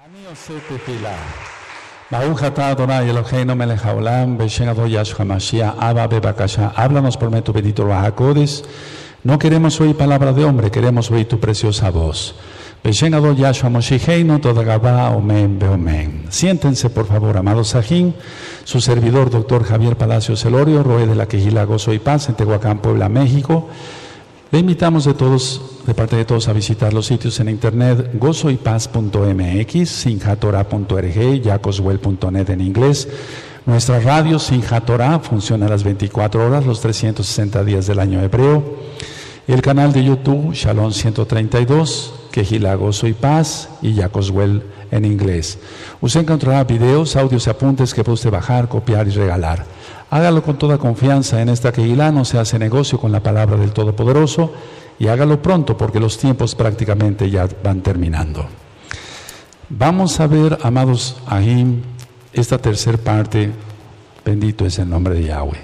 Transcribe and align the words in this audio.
אני 0.00 0.19
עושה 0.29 0.53
תפילה. 0.67 1.15
ברוך 2.11 2.43
אתה 2.43 2.71
אדוני 2.71 2.99
אלוהינו 2.99 3.55
מלך 3.55 3.85
העולם, 3.85 4.37
בשם 4.37 4.67
אבו 4.67 4.83
ישוע 4.87 5.17
המשיח, 5.19 5.73
Abba, 5.79 6.07
bebakasha, 6.07 6.71
háblanos 6.75 7.17
por 7.17 7.29
medio 7.29 7.43
tu 7.43 7.53
bendito 7.53 7.83
Ruach 7.83 8.05
HaKodesh. 8.05 8.63
No 9.25 9.37
queremos 9.37 9.81
oír 9.81 9.95
palabra 9.97 10.31
de 10.31 10.45
hombre, 10.45 10.71
queremos 10.71 11.11
oír 11.11 11.27
tu 11.27 11.39
preciosa 11.39 11.89
voz. 11.89 12.35
Beshen 12.83 13.13
Adon 13.13 13.35
Yahshua 13.35 13.69
Moshicheinu, 13.69 14.39
toda 14.39 14.63
Gabá, 14.63 15.09
Omen, 15.09 15.59
Beomen. 15.59 16.09
Siéntense, 16.29 16.89
por 16.89 17.05
favor, 17.05 17.35
amados 17.37 17.67
Sajín, 17.73 18.15
su 18.63 18.79
servidor, 18.79 19.29
doctor 19.29 19.63
Javier 19.65 19.97
Palacios 19.97 20.45
Elorio, 20.45 20.83
Roe 20.83 21.05
de 21.05 21.15
la 21.15 21.27
Quejila 21.27 21.65
Gozo 21.65 21.91
y 21.93 21.99
Paz, 21.99 22.29
en 22.29 22.35
Tehuacán, 22.35 22.77
Puebla, 22.79 23.09
México. 23.09 23.67
Le 24.51 24.59
invitamos 24.59 25.05
de 25.05 25.13
todos, 25.13 25.61
de 25.87 25.93
parte 25.93 26.17
de 26.17 26.25
todos, 26.25 26.49
a 26.49 26.53
visitar 26.53 26.93
los 26.93 27.05
sitios 27.05 27.39
en 27.39 27.47
internet 27.47 28.11
gozoypaz.mx, 28.15 29.89
sinjatora.org, 29.89 31.41
yacoswell.net 31.41 32.49
en 32.49 32.59
inglés. 32.59 33.07
Nuestra 33.65 34.01
radio 34.01 34.39
Sinjatora 34.39 35.19
funciona 35.19 35.67
a 35.67 35.69
las 35.69 35.85
24 35.85 36.45
horas, 36.45 36.65
los 36.65 36.81
360 36.81 37.63
días 37.63 37.87
del 37.87 37.99
año 37.99 38.21
hebreo. 38.21 38.61
El 39.47 39.61
canal 39.61 39.93
de 39.93 40.03
YouTube 40.03 40.53
Shalom 40.53 40.91
132, 40.91 42.13
Quejila 42.33 42.75
Gozo 42.75 43.07
y 43.07 43.13
Paz 43.13 43.69
y 43.81 43.93
Yacoswell 43.93 44.63
en 44.91 45.05
inglés. 45.05 45.59
Usted 46.01 46.21
encontrará 46.21 46.65
videos, 46.65 47.15
audios 47.15 47.47
y 47.47 47.49
apuntes 47.49 47.93
que 47.93 48.03
puede 48.03 48.29
bajar, 48.29 48.67
copiar 48.67 49.07
y 49.07 49.11
regalar. 49.11 49.65
Hágalo 50.11 50.43
con 50.43 50.57
toda 50.57 50.77
confianza 50.77 51.41
en 51.41 51.47
esta 51.47 51.71
Quejilá, 51.71 52.11
no 52.11 52.25
se 52.25 52.37
hace 52.37 52.59
negocio 52.59 52.99
con 52.99 53.13
la 53.13 53.23
palabra 53.23 53.55
del 53.55 53.71
Todopoderoso 53.71 54.51
y 54.99 55.07
hágalo 55.07 55.41
pronto 55.41 55.77
porque 55.77 56.01
los 56.01 56.17
tiempos 56.17 56.53
prácticamente 56.53 57.29
ya 57.29 57.47
van 57.63 57.79
terminando. 57.79 58.45
Vamos 59.69 60.19
a 60.19 60.27
ver, 60.27 60.57
amados 60.63 61.15
Ahim, 61.27 61.81
esta 62.33 62.57
tercera 62.57 62.97
parte, 62.97 63.51
bendito 64.25 64.65
es 64.65 64.79
el 64.79 64.89
nombre 64.89 65.15
de 65.15 65.23
Yahweh, 65.23 65.61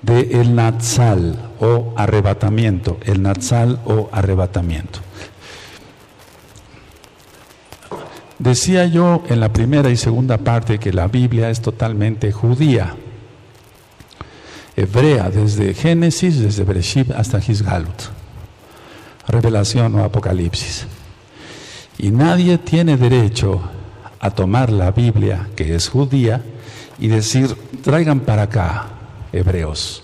de 0.00 0.40
el 0.40 0.54
Natsal 0.54 1.50
o 1.58 1.92
arrebatamiento, 1.96 2.98
el 3.02 3.20
Natsal 3.20 3.80
o 3.84 4.08
arrebatamiento. 4.12 5.00
Decía 8.38 8.86
yo 8.86 9.24
en 9.28 9.40
la 9.40 9.52
primera 9.52 9.90
y 9.90 9.96
segunda 9.96 10.38
parte 10.38 10.78
que 10.78 10.92
la 10.92 11.08
Biblia 11.08 11.50
es 11.50 11.60
totalmente 11.60 12.30
judía, 12.30 12.94
hebrea, 14.82 15.30
desde 15.30 15.74
Génesis, 15.74 16.40
desde 16.40 16.64
Bereshit 16.64 17.10
hasta 17.12 17.40
Gisgalut, 17.40 18.10
revelación 19.28 19.94
o 19.94 20.04
apocalipsis. 20.04 20.86
Y 21.98 22.10
nadie 22.10 22.58
tiene 22.58 22.96
derecho 22.96 23.60
a 24.18 24.30
tomar 24.30 24.70
la 24.70 24.90
Biblia, 24.90 25.48
que 25.56 25.74
es 25.74 25.88
judía, 25.88 26.42
y 26.98 27.08
decir, 27.08 27.56
traigan 27.82 28.20
para 28.20 28.42
acá, 28.42 28.86
hebreos. 29.32 30.02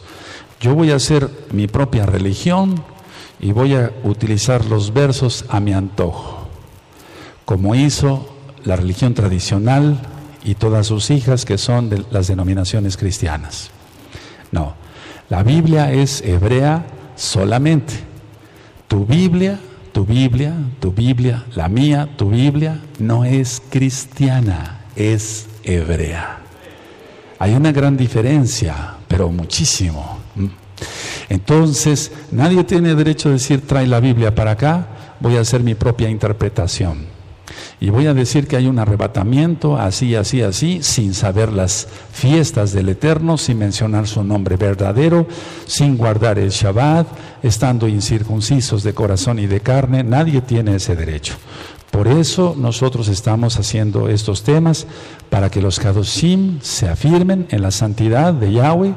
Yo 0.61 0.75
voy 0.75 0.91
a 0.91 0.97
hacer 0.97 1.31
mi 1.53 1.67
propia 1.69 2.07
religión 2.07 2.83
y 3.41 3.53
voy 3.53 3.75
a 3.75 3.92
utilizar 4.03 4.65
los 4.65 4.92
versos 4.92 5.45
a 5.48 5.61
mi 5.61 5.73
antojo, 5.73 6.48
como 7.45 7.75
hizo 7.75 8.35
la 8.65 8.77
religión 8.77 9.15
tradicional 9.15 10.01
y 10.45 10.57
todas 10.57 10.87
sus 10.89 11.11
hijas 11.11 11.45
que 11.45 11.59
son 11.59 11.89
de 11.89 12.05
las 12.11 12.27
denominaciones 12.27 12.97
cristianas. 12.97 13.70
No, 14.53 14.75
la 15.29 15.43
Biblia 15.43 15.93
es 15.93 16.23
hebrea 16.23 16.87
solamente. 17.17 17.95
Tu 18.87 19.05
Biblia, 19.05 19.59
tu 19.93 20.05
Biblia, 20.05 20.55
tu 20.81 20.93
Biblia, 20.93 21.45
la 21.55 21.69
mía, 21.69 22.09
tu 22.17 22.31
Biblia, 22.31 22.81
no 22.99 23.25
es 23.25 23.63
cristiana, 23.69 24.81
es 24.97 25.47
hebrea. 25.65 26.39
Hay 27.39 27.55
una 27.55 27.73
gran 27.73 27.97
diferencia, 27.97 28.95
pero 29.07 29.29
muchísimo. 29.29 30.19
Entonces, 31.29 32.11
nadie 32.31 32.64
tiene 32.64 32.95
derecho 32.95 33.29
a 33.29 33.33
decir, 33.33 33.67
trae 33.67 33.87
la 33.87 34.01
Biblia 34.01 34.35
para 34.35 34.53
acá, 34.53 34.87
voy 35.20 35.37
a 35.37 35.41
hacer 35.41 35.63
mi 35.63 35.75
propia 35.75 36.08
interpretación. 36.08 37.17
Y 37.80 37.90
voy 37.90 38.06
a 38.06 38.14
decir 38.14 38.48
que 38.48 38.56
hay 38.56 38.66
un 38.66 38.80
arrebatamiento, 38.80 39.77
así, 39.77 40.16
así, 40.16 40.42
así, 40.42 40.83
sin 40.83 41.14
saber 41.14 41.52
las 41.52 41.86
fiestas 42.12 42.72
del 42.72 42.89
Eterno, 42.89 43.39
sin 43.39 43.58
mencionar 43.58 44.08
su 44.08 44.24
nombre 44.24 44.56
verdadero, 44.56 45.28
sin 45.66 45.96
guardar 45.96 46.40
el 46.40 46.50
Shabbat, 46.50 47.06
estando 47.42 47.86
incircuncisos 47.86 48.83
de 48.83 48.94
corazón 48.94 49.39
y 49.39 49.46
de 49.46 49.61
carne. 49.61 50.02
Nadie 50.02 50.40
tiene 50.40 50.74
ese 50.74 50.96
derecho. 50.96 51.34
Por 51.92 52.08
eso 52.08 52.55
nosotros 52.58 53.06
estamos 53.08 53.58
haciendo 53.58 54.08
estos 54.08 54.42
temas 54.42 54.86
para 55.30 55.48
que 55.48 55.62
los 55.62 55.78
Kadoshim 55.78 56.58
se 56.60 56.89
afirmen 56.89 57.46
en 57.50 57.62
la 57.62 57.70
santidad 57.70 58.34
de 58.34 58.52
Yahweh 58.52 58.95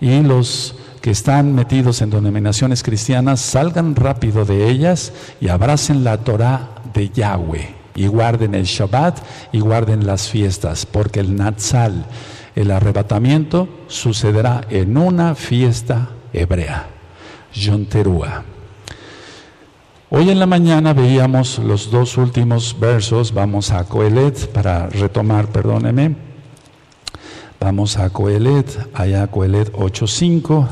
y 0.00 0.20
los 0.22 0.76
que 1.02 1.10
están 1.10 1.54
metidos 1.54 2.00
en 2.00 2.10
denominaciones 2.10 2.82
cristianas 2.82 3.40
salgan 3.40 3.96
rápido 3.96 4.44
de 4.44 4.68
ellas 4.68 5.12
y 5.40 5.48
abracen 5.48 6.04
la 6.04 6.18
Torah 6.18 6.70
de 6.94 7.10
Yahweh 7.10 7.79
y 7.94 8.06
guarden 8.06 8.54
el 8.54 8.64
Shabbat 8.64 9.18
y 9.52 9.60
guarden 9.60 10.06
las 10.06 10.28
fiestas, 10.28 10.86
porque 10.86 11.20
el 11.20 11.36
Natsal, 11.36 12.06
el 12.54 12.70
arrebatamiento, 12.70 13.68
sucederá 13.88 14.62
en 14.70 14.96
una 14.96 15.34
fiesta 15.34 16.10
hebrea, 16.32 16.88
Yom 17.54 17.86
Teruah. 17.86 18.44
Hoy 20.12 20.28
en 20.28 20.40
la 20.40 20.46
mañana 20.46 20.92
veíamos 20.92 21.60
los 21.60 21.90
dos 21.90 22.16
últimos 22.16 22.76
versos, 22.80 23.32
vamos 23.32 23.70
a 23.70 23.84
Coelet 23.84 24.48
para 24.48 24.88
retomar, 24.88 25.46
perdóneme. 25.48 26.16
Vamos 27.60 27.96
a 27.96 28.10
Coelet, 28.10 28.88
allá 28.94 29.26
Coelet 29.28 29.70
8.5. 29.72 30.66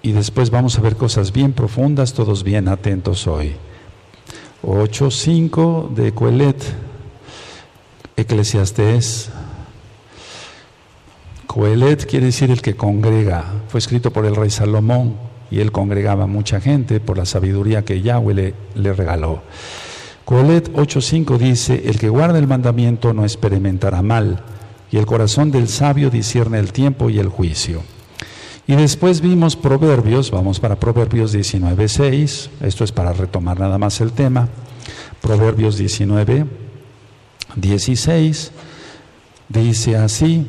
Y 0.00 0.12
después 0.12 0.50
vamos 0.50 0.78
a 0.78 0.80
ver 0.80 0.96
cosas 0.96 1.32
bien 1.32 1.52
profundas, 1.52 2.14
todos 2.14 2.44
bien 2.44 2.68
atentos 2.68 3.26
hoy. 3.26 3.56
8.5 4.62 5.90
de 5.90 6.12
Coelet, 6.12 6.56
Eclesiastés. 8.16 9.30
Coelet 11.46 12.06
quiere 12.06 12.26
decir 12.26 12.50
el 12.50 12.62
que 12.62 12.74
congrega. 12.74 13.44
Fue 13.68 13.78
escrito 13.78 14.12
por 14.12 14.26
el 14.26 14.34
rey 14.34 14.50
Salomón 14.50 15.16
y 15.50 15.60
él 15.60 15.72
congregaba 15.72 16.26
mucha 16.26 16.60
gente 16.60 17.00
por 17.00 17.18
la 17.18 17.26
sabiduría 17.26 17.84
que 17.84 18.00
Yahweh 18.02 18.54
le, 18.74 18.92
regaló. 18.92 19.42
Coelet 20.24 20.72
8.5 20.72 21.38
dice, 21.38 21.82
el 21.86 21.98
que 21.98 22.08
guarda 22.08 22.38
el 22.38 22.48
mandamiento 22.48 23.12
no 23.12 23.22
experimentará 23.22 24.02
mal, 24.02 24.42
y 24.90 24.96
el 24.96 25.06
corazón 25.06 25.52
del 25.52 25.68
sabio 25.68 26.10
discierne 26.10 26.58
el 26.58 26.72
tiempo 26.72 27.10
y 27.10 27.18
el 27.18 27.28
juicio. 27.28 27.82
Y 28.68 28.74
después 28.74 29.20
vimos 29.20 29.54
Proverbios, 29.54 30.32
vamos 30.32 30.58
para 30.58 30.74
Proverbios 30.74 31.32
19.6, 31.32 32.50
esto 32.62 32.82
es 32.82 32.90
para 32.90 33.12
retomar 33.12 33.60
nada 33.60 33.78
más 33.78 34.00
el 34.00 34.10
tema. 34.10 34.48
Proverbios 35.20 35.78
19, 35.78 36.46
16, 37.54 38.52
dice 39.48 39.96
así, 39.96 40.46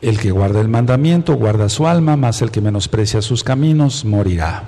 el 0.00 0.18
que 0.18 0.32
guarda 0.32 0.60
el 0.60 0.68
mandamiento 0.68 1.34
guarda 1.34 1.68
su 1.68 1.86
alma, 1.86 2.16
mas 2.16 2.42
el 2.42 2.50
que 2.50 2.60
menosprecia 2.60 3.22
sus 3.22 3.44
caminos 3.44 4.04
morirá. 4.04 4.64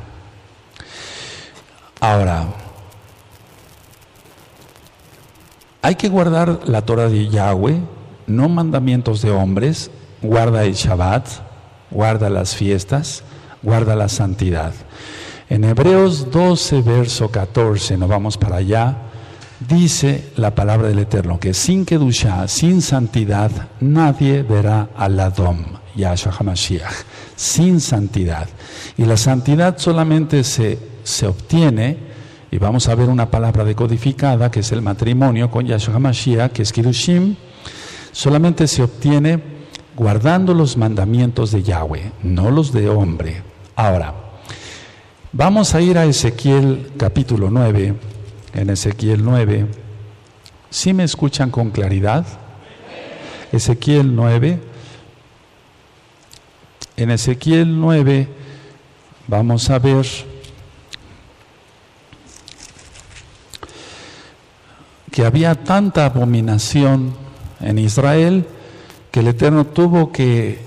Ahora, 1.98 2.46
hay 5.82 5.96
que 5.96 6.08
guardar 6.08 6.60
la 6.66 6.82
Torah 6.82 7.08
de 7.08 7.28
Yahweh, 7.28 7.80
no 8.28 8.48
mandamientos 8.48 9.22
de 9.22 9.32
hombres, 9.32 9.90
guarda 10.22 10.64
el 10.64 10.74
Shabbat, 10.74 11.45
guarda 11.96 12.28
las 12.28 12.54
fiestas, 12.54 13.22
guarda 13.62 13.96
la 13.96 14.10
santidad. 14.10 14.74
En 15.48 15.64
Hebreos 15.64 16.30
12, 16.30 16.82
verso 16.82 17.30
14, 17.30 17.96
nos 17.96 18.10
vamos 18.10 18.36
para 18.36 18.56
allá, 18.56 18.98
dice 19.66 20.30
la 20.36 20.54
palabra 20.54 20.88
del 20.88 20.98
Eterno 20.98 21.40
que 21.40 21.54
sin 21.54 21.86
Kedusha, 21.86 22.48
sin 22.48 22.82
santidad, 22.82 23.50
nadie 23.80 24.42
verá 24.42 24.90
al 24.94 25.18
Adom, 25.18 25.64
Yahshua 25.96 26.34
HaMashiach, 26.38 26.92
sin 27.34 27.80
santidad. 27.80 28.46
Y 28.98 29.06
la 29.06 29.16
santidad 29.16 29.78
solamente 29.78 30.44
se, 30.44 30.78
se 31.02 31.26
obtiene, 31.26 31.96
y 32.50 32.58
vamos 32.58 32.88
a 32.88 32.94
ver 32.94 33.08
una 33.08 33.30
palabra 33.30 33.64
decodificada, 33.64 34.50
que 34.50 34.60
es 34.60 34.70
el 34.70 34.82
matrimonio 34.82 35.50
con 35.50 35.64
Yahshua 35.64 35.94
HaMashiach, 35.94 36.52
que 36.52 36.60
es 36.60 36.72
Kirushim, 36.74 37.36
solamente 38.12 38.66
se 38.66 38.82
obtiene 38.82 39.55
guardando 39.96 40.52
los 40.52 40.76
mandamientos 40.76 41.50
de 41.50 41.62
Yahweh, 41.62 42.12
no 42.22 42.50
los 42.50 42.70
de 42.70 42.88
hombre. 42.90 43.42
Ahora, 43.74 44.14
vamos 45.32 45.74
a 45.74 45.80
ir 45.80 45.96
a 45.96 46.04
Ezequiel 46.04 46.92
capítulo 46.98 47.50
9. 47.50 47.94
En 48.52 48.70
Ezequiel 48.70 49.24
9, 49.24 49.66
¿sí 50.70 50.92
me 50.92 51.04
escuchan 51.04 51.50
con 51.50 51.70
claridad? 51.70 52.26
Ezequiel 53.52 54.14
9. 54.14 54.60
En 56.98 57.10
Ezequiel 57.10 57.80
9 57.80 58.28
vamos 59.28 59.70
a 59.70 59.78
ver 59.78 60.06
que 65.10 65.24
había 65.24 65.54
tanta 65.54 66.04
abominación 66.04 67.14
en 67.60 67.78
Israel 67.78 68.46
que 69.16 69.20
el 69.20 69.28
Eterno 69.28 69.64
tuvo 69.64 70.12
que 70.12 70.58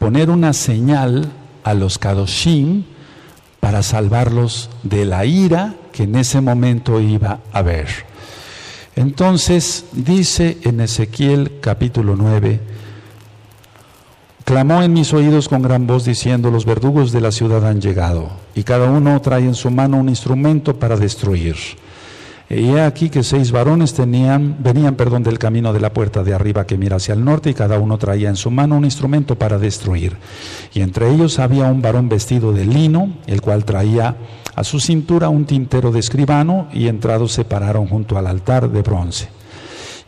poner 0.00 0.30
una 0.30 0.52
señal 0.52 1.30
a 1.62 1.74
los 1.74 1.96
Kadoshim 1.96 2.82
para 3.60 3.84
salvarlos 3.84 4.68
de 4.82 5.04
la 5.04 5.24
ira 5.26 5.76
que 5.92 6.02
en 6.02 6.16
ese 6.16 6.40
momento 6.40 7.00
iba 7.00 7.38
a 7.52 7.58
haber. 7.60 7.86
Entonces 8.96 9.84
dice 9.92 10.58
en 10.64 10.80
Ezequiel 10.80 11.60
capítulo 11.60 12.16
9, 12.16 12.58
clamó 14.44 14.82
en 14.82 14.92
mis 14.92 15.12
oídos 15.12 15.48
con 15.48 15.62
gran 15.62 15.86
voz 15.86 16.04
diciendo, 16.04 16.50
los 16.50 16.64
verdugos 16.64 17.12
de 17.12 17.20
la 17.20 17.30
ciudad 17.30 17.64
han 17.64 17.80
llegado, 17.80 18.28
y 18.56 18.64
cada 18.64 18.90
uno 18.90 19.22
trae 19.22 19.44
en 19.44 19.54
su 19.54 19.70
mano 19.70 19.98
un 19.98 20.08
instrumento 20.08 20.80
para 20.80 20.96
destruir. 20.96 21.54
Y 22.48 22.70
he 22.70 22.80
aquí 22.80 23.10
que 23.10 23.24
seis 23.24 23.50
varones 23.50 23.92
tenían, 23.92 24.56
venían 24.60 24.94
perdón, 24.94 25.24
del 25.24 25.38
camino 25.38 25.72
de 25.72 25.80
la 25.80 25.92
puerta 25.92 26.22
de 26.22 26.32
arriba 26.32 26.64
que 26.64 26.78
mira 26.78 26.96
hacia 26.96 27.14
el 27.14 27.24
norte, 27.24 27.50
y 27.50 27.54
cada 27.54 27.80
uno 27.80 27.98
traía 27.98 28.28
en 28.28 28.36
su 28.36 28.52
mano 28.52 28.76
un 28.76 28.84
instrumento 28.84 29.36
para 29.36 29.58
destruir. 29.58 30.16
Y 30.72 30.80
entre 30.80 31.10
ellos 31.10 31.40
había 31.40 31.64
un 31.64 31.82
varón 31.82 32.08
vestido 32.08 32.52
de 32.52 32.64
lino, 32.64 33.14
el 33.26 33.40
cual 33.40 33.64
traía 33.64 34.16
a 34.54 34.62
su 34.62 34.78
cintura 34.78 35.28
un 35.28 35.44
tintero 35.44 35.90
de 35.90 35.98
escribano, 35.98 36.68
y 36.72 36.86
entrados 36.86 37.32
se 37.32 37.44
pararon 37.44 37.88
junto 37.88 38.16
al 38.16 38.28
altar 38.28 38.70
de 38.70 38.82
bronce. 38.82 39.28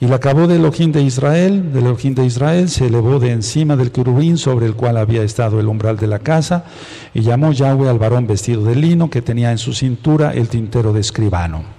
Y 0.01 0.07
la 0.07 0.17
acabó 0.17 0.47
del 0.47 0.61
Elohim 0.61 0.93
de 0.93 1.03
Israel, 1.03 1.73
del 1.73 1.87
Elohim 1.87 2.15
de 2.15 2.25
Israel, 2.25 2.69
se 2.69 2.87
elevó 2.87 3.19
de 3.19 3.33
encima 3.33 3.75
del 3.75 3.91
querubín 3.91 4.39
sobre 4.39 4.67
el 4.67 4.77
cual 4.77 4.97
había 4.97 5.25
estado 5.25 5.59
el 5.59 5.67
umbral 5.67 5.97
de 5.97 6.07
la 6.07 6.21
casa, 6.21 6.67
y 7.15 7.23
llamó 7.23 7.51
Yahweh 7.51 7.89
al 7.89 7.99
varón 7.99 8.29
vestido 8.29 8.63
de 8.63 8.77
lino 8.77 9.11
que 9.11 9.23
tenía 9.23 9.51
en 9.51 9.59
su 9.59 9.73
cintura 9.73 10.33
el 10.35 10.47
tintero 10.49 10.93
de 10.93 11.01
escribano. 11.01 11.78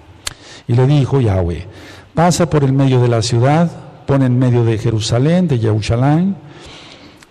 Y 0.69 0.75
le 0.75 0.85
dijo 0.85 1.19
Yahweh, 1.19 1.65
pasa 2.13 2.47
por 2.47 2.63
el 2.63 2.73
medio 2.73 3.01
de 3.01 3.07
la 3.07 3.23
ciudad, 3.23 3.71
pon 4.05 4.21
en 4.21 4.37
medio 4.37 4.63
de 4.63 4.77
Jerusalén, 4.77 5.47
de 5.47 5.57
Jerusalén, 5.57 6.35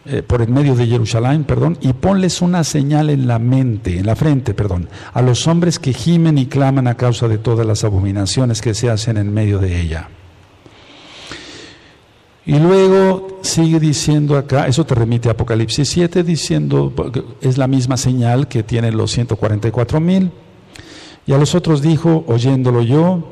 eh, 0.06 0.24
por 0.24 0.42
el 0.42 0.48
medio 0.48 0.74
de 0.74 0.88
Jerusalén, 0.88 1.44
perdón, 1.44 1.78
y 1.80 1.92
ponles 1.92 2.42
una 2.42 2.64
señal 2.64 3.10
en 3.10 3.28
la 3.28 3.38
mente, 3.38 3.96
en 3.96 4.06
la 4.06 4.16
frente, 4.16 4.54
perdón, 4.54 4.88
a 5.12 5.22
los 5.22 5.46
hombres 5.46 5.78
que 5.78 5.92
gimen 5.92 6.36
y 6.36 6.46
claman 6.46 6.88
a 6.88 6.96
causa 6.96 7.28
de 7.28 7.38
todas 7.38 7.64
las 7.64 7.84
abominaciones 7.84 8.60
que 8.60 8.74
se 8.74 8.90
hacen 8.90 9.16
en 9.16 9.32
medio 9.32 9.60
de 9.60 9.80
ella. 9.80 10.08
Y 12.44 12.58
luego 12.58 13.38
sigue 13.42 13.78
diciendo 13.78 14.36
acá, 14.36 14.66
eso 14.66 14.84
te 14.84 14.96
remite 14.96 15.28
a 15.28 15.32
Apocalipsis 15.32 15.88
7, 15.90 16.24
diciendo, 16.24 16.92
es 17.40 17.56
la 17.56 17.68
misma 17.68 17.96
señal 17.96 18.48
que 18.48 18.64
tienen 18.64 18.96
los 18.96 19.12
144 19.12 20.00
mil. 20.00 20.32
Y 21.28 21.34
a 21.34 21.38
los 21.38 21.54
otros 21.54 21.82
dijo, 21.82 22.24
oyéndolo 22.26 22.80
yo, 22.80 23.22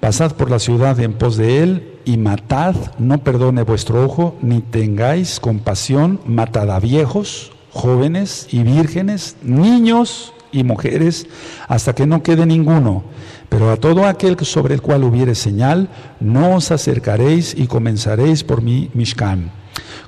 pasad 0.00 0.32
por 0.32 0.50
la 0.50 0.58
ciudad 0.58 0.98
en 1.00 1.12
pos 1.12 1.36
de 1.36 1.62
él 1.62 1.98
y 2.06 2.16
matad, 2.16 2.74
no 2.98 3.18
perdone 3.18 3.62
vuestro 3.62 4.02
ojo, 4.02 4.36
ni 4.40 4.62
tengáis 4.62 5.38
compasión, 5.38 6.18
matad 6.24 6.70
a 6.70 6.80
viejos, 6.80 7.52
jóvenes 7.70 8.48
y 8.52 8.62
vírgenes, 8.62 9.36
niños 9.42 10.32
y 10.50 10.64
mujeres, 10.64 11.26
hasta 11.68 11.94
que 11.94 12.06
no 12.06 12.22
quede 12.22 12.46
ninguno. 12.46 13.04
Pero 13.50 13.70
a 13.70 13.76
todo 13.76 14.06
aquel 14.06 14.38
sobre 14.46 14.72
el 14.72 14.80
cual 14.80 15.04
hubiere 15.04 15.34
señal, 15.34 15.90
no 16.20 16.56
os 16.56 16.70
acercaréis 16.70 17.54
y 17.54 17.66
comenzaréis 17.66 18.44
por 18.44 18.62
mi 18.62 18.88
Mishkan. 18.94 19.50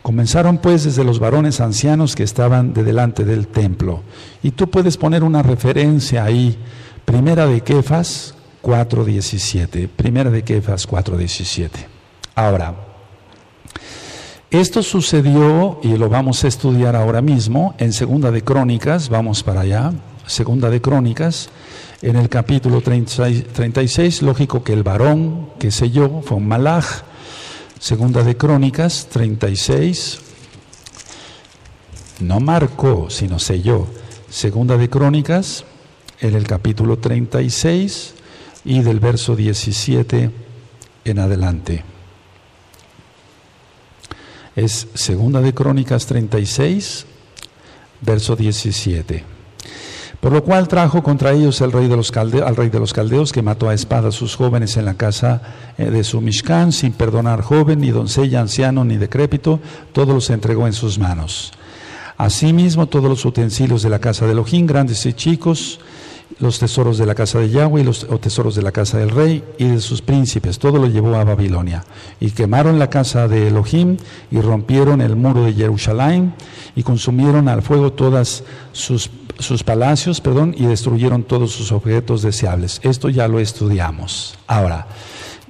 Comenzaron 0.00 0.56
pues 0.56 0.84
desde 0.84 1.04
los 1.04 1.18
varones 1.18 1.60
ancianos 1.60 2.16
que 2.16 2.22
estaban 2.22 2.72
de 2.72 2.84
delante 2.84 3.26
del 3.26 3.48
templo. 3.48 4.00
Y 4.42 4.52
tú 4.52 4.70
puedes 4.70 4.96
poner 4.96 5.22
una 5.22 5.42
referencia 5.42 6.24
ahí 6.24 6.56
Primera 7.04 7.46
de 7.46 7.60
Kefas 7.60 8.34
4.17. 8.62 9.88
Primera 9.88 10.30
de 10.30 10.42
Kefas 10.42 10.88
4.17. 10.88 11.70
Ahora, 12.34 12.74
esto 14.50 14.82
sucedió 14.82 15.80
y 15.82 15.96
lo 15.96 16.08
vamos 16.08 16.44
a 16.44 16.48
estudiar 16.48 16.96
ahora 16.96 17.20
mismo 17.20 17.74
en 17.78 17.92
Segunda 17.92 18.30
de 18.30 18.42
Crónicas, 18.42 19.08
vamos 19.08 19.42
para 19.42 19.62
allá, 19.62 19.92
Segunda 20.26 20.70
de 20.70 20.80
Crónicas, 20.80 21.50
en 22.02 22.16
el 22.16 22.28
capítulo 22.28 22.80
36, 22.80 24.22
lógico 24.22 24.62
que 24.62 24.72
el 24.72 24.82
varón 24.82 25.50
que 25.58 25.70
selló 25.70 26.22
fue 26.22 26.36
un 26.36 26.46
malaj, 26.48 26.84
Segunda 27.78 28.22
de 28.22 28.36
Crónicas 28.36 29.08
36, 29.10 30.20
no 32.20 32.40
marcó, 32.40 33.10
sino 33.10 33.38
selló. 33.38 33.86
Segunda 34.30 34.76
de 34.76 34.88
Crónicas 34.88 35.64
en 36.24 36.34
el 36.34 36.46
capítulo 36.46 36.96
36 36.96 38.14
y 38.64 38.80
del 38.80 38.98
verso 38.98 39.36
17 39.36 40.30
en 41.04 41.18
adelante. 41.18 41.84
Es 44.56 44.88
Segunda 44.94 45.42
de 45.42 45.52
Crónicas 45.52 46.06
36, 46.06 47.04
verso 48.00 48.36
17. 48.36 49.22
Por 50.18 50.32
lo 50.32 50.42
cual 50.42 50.66
trajo 50.66 51.02
contra 51.02 51.32
ellos 51.32 51.60
el 51.60 51.72
rey 51.72 51.88
de 51.88 51.96
los 51.96 52.10
caldeos, 52.10 52.48
al 52.48 52.56
rey 52.56 52.70
de 52.70 52.80
los 52.80 52.94
caldeos, 52.94 53.30
que 53.30 53.42
mató 53.42 53.68
a 53.68 53.74
espada 53.74 54.08
a 54.08 54.12
sus 54.12 54.34
jóvenes 54.34 54.78
en 54.78 54.86
la 54.86 54.94
casa 54.94 55.42
eh, 55.76 55.90
de 55.90 56.04
su 56.04 56.22
Mishkan, 56.22 56.72
sin 56.72 56.92
perdonar 56.92 57.42
joven, 57.42 57.80
ni 57.80 57.90
doncella, 57.90 58.40
anciano, 58.40 58.86
ni 58.86 58.96
decrépito, 58.96 59.60
todos 59.92 60.14
los 60.14 60.30
entregó 60.30 60.66
en 60.66 60.72
sus 60.72 60.98
manos. 60.98 61.52
Asimismo, 62.16 62.86
todos 62.86 63.10
los 63.10 63.26
utensilios 63.26 63.82
de 63.82 63.90
la 63.90 63.98
casa 63.98 64.24
de 64.24 64.32
Elohim, 64.32 64.66
grandes 64.66 65.04
y 65.04 65.12
chicos, 65.12 65.80
los 66.40 66.58
tesoros 66.58 66.98
de 66.98 67.06
la 67.06 67.14
casa 67.14 67.38
de 67.38 67.50
Yahweh 67.50 67.82
y 67.82 67.84
los 67.84 68.06
tesoros 68.20 68.54
de 68.54 68.62
la 68.62 68.72
casa 68.72 68.98
del 68.98 69.10
rey 69.10 69.44
y 69.58 69.66
de 69.66 69.80
sus 69.80 70.02
príncipes. 70.02 70.58
Todo 70.58 70.78
lo 70.78 70.86
llevó 70.86 71.14
a 71.14 71.24
Babilonia. 71.24 71.84
Y 72.20 72.30
quemaron 72.30 72.78
la 72.78 72.90
casa 72.90 73.28
de 73.28 73.48
Elohim 73.48 73.96
y 74.30 74.40
rompieron 74.40 75.00
el 75.00 75.16
muro 75.16 75.44
de 75.44 75.52
Jerusalén 75.52 76.34
y 76.74 76.82
consumieron 76.82 77.48
al 77.48 77.62
fuego 77.62 77.92
todas 77.92 78.42
sus, 78.72 79.10
sus 79.38 79.62
palacios, 79.62 80.20
perdón, 80.20 80.54
y 80.58 80.66
destruyeron 80.66 81.22
todos 81.22 81.52
sus 81.52 81.72
objetos 81.72 82.22
deseables. 82.22 82.80
Esto 82.82 83.08
ya 83.10 83.28
lo 83.28 83.38
estudiamos. 83.38 84.34
Ahora, 84.46 84.86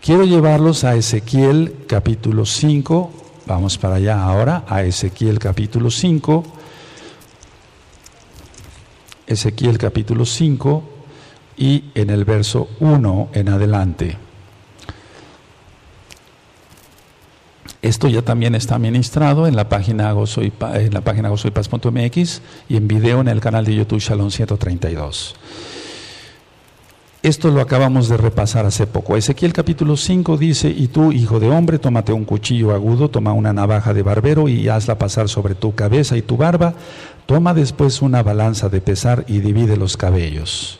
quiero 0.02 0.24
llevarlos 0.24 0.84
a 0.84 0.96
Ezequiel 0.96 1.74
capítulo 1.86 2.44
5. 2.44 3.10
Vamos 3.46 3.78
para 3.78 3.96
allá 3.96 4.22
ahora, 4.22 4.64
a 4.68 4.82
Ezequiel 4.82 5.38
capítulo 5.38 5.90
5 5.90 6.44
Ezequiel 9.26 9.78
capítulo 9.78 10.26
5 10.26 10.82
y 11.56 11.84
en 11.94 12.10
el 12.10 12.24
verso 12.24 12.68
1 12.80 13.28
en 13.32 13.48
adelante. 13.48 14.16
Esto 17.80 18.08
ya 18.08 18.22
también 18.22 18.54
está 18.54 18.78
ministrado 18.78 19.46
en 19.46 19.56
la 19.56 19.68
página 19.68 20.10
gozoypaz.mx 20.12 20.86
en 20.86 20.94
la 20.94 21.02
página 21.02 21.30
y 22.68 22.76
en 22.76 22.88
video 22.88 23.20
en 23.20 23.28
el 23.28 23.40
canal 23.40 23.64
de 23.66 23.74
YouTube 23.74 24.00
Shalom 24.00 24.30
132. 24.30 25.36
Esto 27.24 27.50
lo 27.50 27.62
acabamos 27.62 28.10
de 28.10 28.18
repasar 28.18 28.66
hace 28.66 28.86
poco. 28.86 29.16
Ezequiel 29.16 29.54
capítulo 29.54 29.96
5 29.96 30.36
dice, 30.36 30.68
y 30.68 30.88
tú, 30.88 31.10
hijo 31.10 31.40
de 31.40 31.48
hombre, 31.48 31.78
tómate 31.78 32.12
un 32.12 32.26
cuchillo 32.26 32.74
agudo, 32.74 33.08
toma 33.08 33.32
una 33.32 33.54
navaja 33.54 33.94
de 33.94 34.02
barbero 34.02 34.46
y 34.46 34.68
hazla 34.68 34.98
pasar 34.98 35.30
sobre 35.30 35.54
tu 35.54 35.74
cabeza 35.74 36.18
y 36.18 36.22
tu 36.22 36.36
barba, 36.36 36.74
toma 37.26 37.54
después 37.54 38.02
una 38.02 38.22
balanza 38.22 38.68
de 38.68 38.80
pesar 38.80 39.24
y 39.28 39.40
divide 39.40 39.76
los 39.76 39.96
cabellos. 39.96 40.78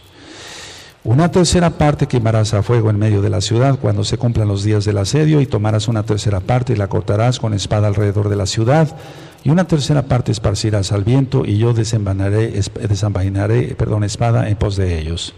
Una 1.05 1.31
tercera 1.31 1.69
parte 1.69 2.07
quemarás 2.07 2.55
a 2.55 2.63
fuego 2.63 2.89
en 2.89 2.99
medio 2.99 3.21
de 3.21 3.29
la 3.29 3.43
ciudad 3.43 3.79
cuando 3.79 4.05
se 4.05 4.17
cumplan 4.17 4.49
los 4.49 4.65
días 4.65 4.87
del 4.87 4.97
asedio 4.97 5.43
y 5.43 5.47
tomarás 5.47 5.87
una 5.87 6.03
tercera 6.03 6.41
parte 6.41 6.73
y 6.73 6.77
la 6.77 6.89
cortarás 6.89 7.39
con 7.39 7.53
espada 7.53 7.89
alrededor 7.89 8.31
de 8.31 8.37
la 8.37 8.47
ciudad 8.47 8.97
y 9.45 9.51
una 9.51 9.67
tercera 9.67 10.05
parte 10.07 10.33
esparcirás 10.33 10.93
al 10.93 11.05
viento 11.05 11.45
y 11.45 11.59
yo 11.59 11.75
desenvainaré, 11.75 12.59
desenvainaré 12.89 13.75
perdón, 13.75 14.05
espada 14.05 14.49
en 14.49 14.57
pos 14.57 14.77
de 14.77 14.99
ellos. 14.99 15.35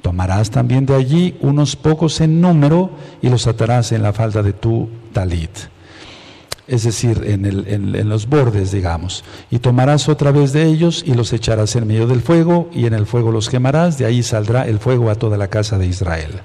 Tomarás 0.00 0.50
también 0.50 0.86
de 0.86 0.94
allí 0.94 1.36
unos 1.40 1.76
pocos 1.76 2.22
en 2.22 2.40
número 2.40 2.90
y 3.20 3.28
los 3.28 3.46
atarás 3.46 3.92
en 3.92 4.02
la 4.02 4.14
falda 4.14 4.42
de 4.42 4.54
tu 4.54 4.88
talit, 5.12 5.50
es 6.66 6.84
decir, 6.84 7.22
en, 7.26 8.08
los 8.08 8.28
bordes, 8.28 8.72
digamos. 8.72 9.24
Y 9.50 9.58
tomarás 9.58 10.08
otra 10.08 10.32
vez 10.32 10.52
de 10.52 10.64
ellos 10.64 11.02
y 11.06 11.14
los 11.14 11.32
echarás 11.32 11.76
en 11.76 11.86
medio 11.86 12.06
del 12.06 12.22
fuego 12.22 12.70
y 12.72 12.86
en 12.86 12.94
el 12.94 13.06
fuego 13.06 13.30
los 13.30 13.48
quemarás, 13.48 13.98
de 13.98 14.06
ahí 14.06 14.22
saldrá 14.22 14.66
el 14.66 14.78
fuego 14.78 15.10
a 15.10 15.14
toda 15.14 15.36
la 15.36 15.48
casa 15.48 15.78
de 15.78 15.86
Israel. 15.86 16.40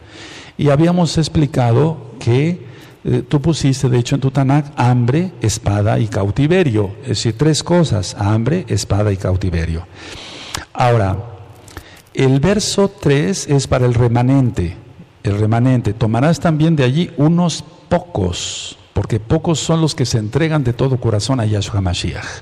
Y 0.58 0.70
habíamos 0.70 1.18
explicado 1.18 1.98
que 2.20 2.68
eh, 3.06 3.24
tú 3.28 3.42
pusiste, 3.42 3.88
de 3.88 3.98
hecho, 3.98 4.16
en 4.16 4.22
tu 4.22 4.30
Tanakh, 4.30 4.74
hambre, 4.76 5.32
espada 5.42 6.00
y 6.00 6.08
cautiverio. 6.08 6.92
Es 7.04 7.10
decir, 7.10 7.38
tres 7.38 7.64
cosas, 7.64 8.16
hambre, 8.20 8.66
espada 8.68 9.12
y 9.14 9.18
cautiverio. 9.18 9.86
Ahora, 10.74 11.18
el 12.14 12.40
verso 12.40 12.90
3 12.90 13.48
es 13.48 13.68
para 13.68 13.86
el 13.86 13.94
remanente. 13.94 14.76
El 15.24 15.40
remanente. 15.40 15.94
Tomarás 15.94 16.40
también 16.40 16.76
de 16.76 16.84
allí 16.84 17.12
unos 17.18 17.64
pocos, 17.88 18.78
porque 19.00 19.22
pocos 19.22 19.62
son 19.62 19.80
los 19.80 19.96
que 19.96 20.06
se 20.06 20.18
entregan 20.18 20.66
de 20.66 20.74
todo 20.74 21.00
corazón 21.00 21.40
a 21.40 21.46
Yahshua 21.46 21.80
Mashiach. 21.80 22.42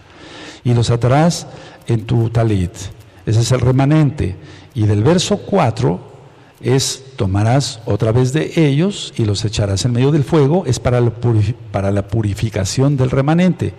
Y 0.64 0.74
los 0.74 0.90
atarás 0.90 1.46
en 1.86 2.08
tu 2.08 2.32
talit. 2.32 2.72
Ese 3.28 3.42
es 3.42 3.52
el 3.52 3.60
remanente. 3.60 4.36
Y 4.74 4.88
del 4.88 5.04
verso 5.04 5.38
4 5.38 6.00
es 6.60 7.14
tomarás 7.16 7.80
otra 7.86 8.12
vez 8.12 8.34
de 8.34 8.54
ellos 8.56 9.14
y 9.18 9.26
los 9.26 9.46
echarás 9.46 9.86
en 9.86 9.92
medio 9.92 10.12
del 10.12 10.24
fuego, 10.24 10.64
es 10.66 10.80
para 10.80 11.00
la, 11.00 11.12
para 11.72 11.92
la 11.92 12.08
purificación 12.08 12.98
del 12.98 13.12
remanente. 13.12 13.76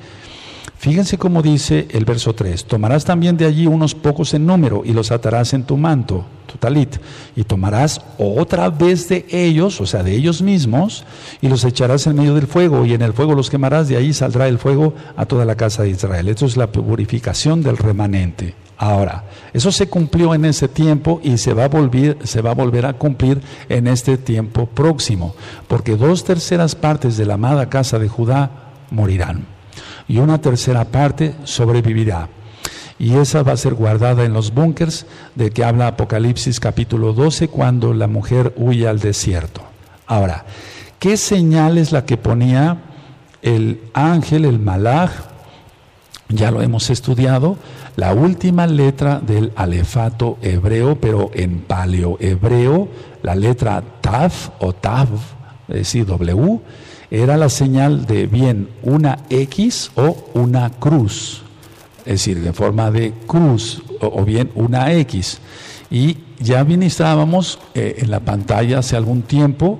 Fíjense 0.78 1.18
cómo 1.18 1.42
dice 1.42 1.88
el 1.90 2.04
verso 2.04 2.32
3, 2.32 2.64
tomarás 2.64 3.04
también 3.04 3.36
de 3.36 3.46
allí 3.46 3.66
unos 3.66 3.96
pocos 3.96 4.34
en 4.34 4.46
número 4.46 4.82
y 4.84 4.92
los 4.92 5.10
atarás 5.10 5.52
en 5.52 5.64
tu 5.64 5.76
manto, 5.76 6.26
talit, 6.56 6.96
y 7.36 7.44
tomarás 7.44 8.00
otra 8.16 8.70
vez 8.70 9.08
de 9.08 9.26
ellos, 9.30 9.80
o 9.80 9.86
sea, 9.86 10.02
de 10.02 10.14
ellos 10.14 10.40
mismos, 10.40 11.04
y 11.42 11.48
los 11.48 11.64
echarás 11.64 12.06
en 12.06 12.16
medio 12.16 12.34
del 12.34 12.46
fuego, 12.46 12.86
y 12.86 12.94
en 12.94 13.02
el 13.02 13.12
fuego 13.12 13.34
los 13.34 13.50
quemarás, 13.50 13.88
de 13.88 13.96
ahí 13.96 14.12
saldrá 14.12 14.48
el 14.48 14.58
fuego 14.58 14.94
a 15.16 15.26
toda 15.26 15.44
la 15.44 15.56
casa 15.56 15.82
de 15.82 15.90
Israel. 15.90 16.28
Esto 16.28 16.46
es 16.46 16.56
la 16.56 16.72
purificación 16.72 17.62
del 17.62 17.76
remanente. 17.76 18.54
Ahora, 18.78 19.24
eso 19.52 19.72
se 19.72 19.88
cumplió 19.88 20.34
en 20.34 20.44
ese 20.44 20.68
tiempo 20.68 21.20
y 21.22 21.36
se 21.36 21.52
va 21.52 21.64
a 21.64 21.68
volver, 21.68 22.16
se 22.22 22.40
va 22.42 22.52
a, 22.52 22.54
volver 22.54 22.86
a 22.86 22.92
cumplir 22.92 23.42
en 23.68 23.88
este 23.88 24.16
tiempo 24.16 24.66
próximo, 24.66 25.34
porque 25.66 25.96
dos 25.96 26.22
terceras 26.22 26.76
partes 26.76 27.16
de 27.16 27.26
la 27.26 27.34
amada 27.34 27.68
casa 27.68 27.98
de 27.98 28.08
Judá 28.08 28.50
morirán 28.90 29.58
y 30.08 30.18
una 30.18 30.40
tercera 30.40 30.84
parte 30.86 31.34
sobrevivirá. 31.44 32.28
Y 32.98 33.14
esa 33.14 33.42
va 33.42 33.52
a 33.52 33.56
ser 33.56 33.74
guardada 33.74 34.24
en 34.24 34.32
los 34.32 34.52
búnkers 34.52 35.06
de 35.36 35.50
que 35.50 35.64
habla 35.64 35.88
Apocalipsis 35.88 36.58
capítulo 36.58 37.12
12 37.12 37.48
cuando 37.48 37.94
la 37.94 38.08
mujer 38.08 38.52
huye 38.56 38.88
al 38.88 38.98
desierto. 38.98 39.62
Ahora, 40.06 40.46
¿qué 40.98 41.16
señal 41.16 41.78
es 41.78 41.92
la 41.92 42.04
que 42.04 42.16
ponía 42.16 42.78
el 43.42 43.80
ángel, 43.94 44.44
el 44.44 44.58
malaj? 44.58 45.10
Ya 46.28 46.50
lo 46.50 46.60
hemos 46.60 46.90
estudiado, 46.90 47.56
la 47.96 48.12
última 48.12 48.66
letra 48.66 49.20
del 49.20 49.52
alefato 49.56 50.36
hebreo, 50.42 51.00
pero 51.00 51.30
en 51.34 51.60
paleo 51.60 52.16
hebreo, 52.20 52.88
la 53.22 53.34
letra 53.34 53.82
tav 54.00 54.32
o 54.58 54.72
tav, 54.72 55.08
es 55.68 55.74
decir, 55.74 56.04
W, 56.04 56.60
era 57.10 57.36
la 57.36 57.48
señal 57.48 58.06
de 58.06 58.26
bien 58.26 58.68
una 58.82 59.18
X 59.30 59.90
o 59.94 60.16
una 60.34 60.68
cruz, 60.70 61.42
es 62.08 62.24
decir, 62.24 62.40
de 62.40 62.54
forma 62.54 62.90
de 62.90 63.12
cruz 63.26 63.82
o, 64.00 64.24
bien 64.24 64.50
una 64.54 64.94
X. 64.94 65.40
Y 65.90 66.16
ya 66.40 66.64
ministrábamos 66.64 67.58
eh, 67.74 67.96
en 67.98 68.10
la 68.10 68.20
pantalla 68.20 68.78
hace 68.78 68.96
algún 68.96 69.20
tiempo 69.20 69.78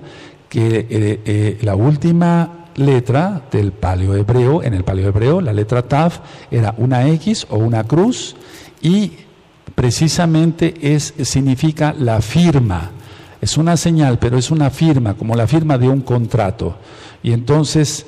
que 0.51 0.87
eh, 0.91 1.21
eh, 1.25 1.59
la 1.63 1.75
última 1.75 2.67
letra 2.75 3.45
del 3.51 3.73
paleo 3.73 4.15
hebreo, 4.15 4.63
en 4.63 4.75
el 4.75 4.85
paleo 4.85 5.09
hebreo, 5.09 5.41
la 5.41 5.55
letra 5.55 5.89
Tav, 5.89 6.21
era 6.51 6.75
una 6.77 7.09
X 7.09 7.47
o 7.49 7.57
una 7.57 7.85
cruz 7.85 8.37
y 8.83 9.13
precisamente 9.75 10.75
es, 10.83 11.15
significa 11.23 11.95
la 11.99 12.21
firma. 12.21 12.91
Es 13.41 13.57
una 13.57 13.79
señal, 13.79 14.19
pero 14.19 14.37
es 14.37 14.51
una 14.51 14.69
firma, 14.69 15.15
como 15.15 15.35
la 15.35 15.47
firma 15.47 15.79
de 15.79 15.89
un 15.89 16.03
contrato. 16.03 16.77
Y 17.23 17.33
entonces, 17.33 18.05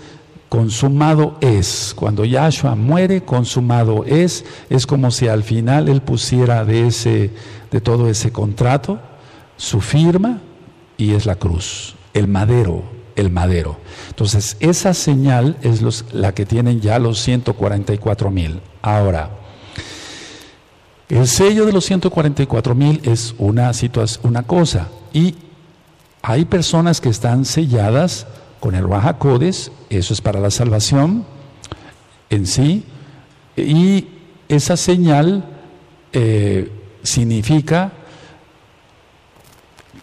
consumado 0.51 1.39
es. 1.41 1.95
Cuando 1.97 2.27
Yahshua 2.27 2.75
muere, 2.75 3.23
consumado 3.23 4.05
es. 4.05 4.45
Es 4.69 4.87
como 4.87 5.11
si 5.11 5.29
al 5.29 5.45
final 5.45 5.89
él 5.89 6.03
pusiera 6.03 6.67
de, 6.67 6.89
ese, 6.89 7.31
de 7.71 7.81
todo 7.81 8.11
ese 8.11 8.33
contrato 8.33 9.01
su 9.57 9.81
firma 9.81 10.41
y 10.97 11.13
es 11.13 11.25
la 11.25 11.37
cruz, 11.37 11.95
el 12.13 12.29
madero, 12.29 12.83
el 13.15 13.31
madero. 13.31 13.79
Entonces, 14.09 14.57
esa 14.61 14.93
señal 14.93 15.57
es 15.63 16.05
la 16.13 16.35
que 16.35 16.45
tienen 16.45 16.81
ya 16.81 16.99
los 16.99 17.21
144 17.21 18.31
mil. 18.31 18.61
Ahora, 18.83 19.31
el 21.09 21.29
sello 21.29 21.65
de 21.65 21.73
los 21.73 21.85
144 21.85 22.75
mil 22.75 23.01
es 23.05 23.35
una, 23.39 23.71
una 24.23 24.43
cosa 24.43 24.89
y 25.13 25.37
hay 26.23 26.45
personas 26.45 27.01
que 27.01 27.09
están 27.09 27.45
selladas 27.45 28.27
con 28.61 28.75
el 28.75 28.89
Rahakodes, 28.89 29.73
eso 29.89 30.15
es 30.15 30.21
para 30.21 30.39
la 30.39 30.51
salvación 30.51 31.25
en 32.29 32.47
sí, 32.47 32.85
y 33.57 34.07
esa 34.49 34.77
señal 34.77 35.45
eh, 36.13 36.71
significa 37.03 37.93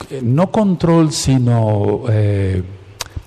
eh, 0.10 0.22
no 0.24 0.52
control, 0.52 1.12
sino 1.12 2.04
eh, 2.10 2.64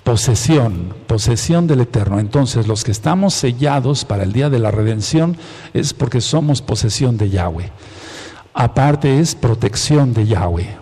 posesión, 0.03 0.93
posesión 1.07 1.67
del 1.67 1.81
Eterno. 1.81 2.19
Entonces, 2.19 2.67
los 2.67 2.83
que 2.83 2.91
estamos 2.91 3.33
sellados 3.33 4.05
para 4.05 4.23
el 4.23 4.33
día 4.33 4.49
de 4.49 4.59
la 4.59 4.71
redención 4.71 5.37
es 5.73 5.93
porque 5.93 6.21
somos 6.21 6.61
posesión 6.61 7.17
de 7.17 7.29
Yahweh. 7.29 7.71
Aparte 8.53 9.19
es 9.19 9.35
protección 9.35 10.13
de 10.13 10.27
Yahweh. 10.27 10.75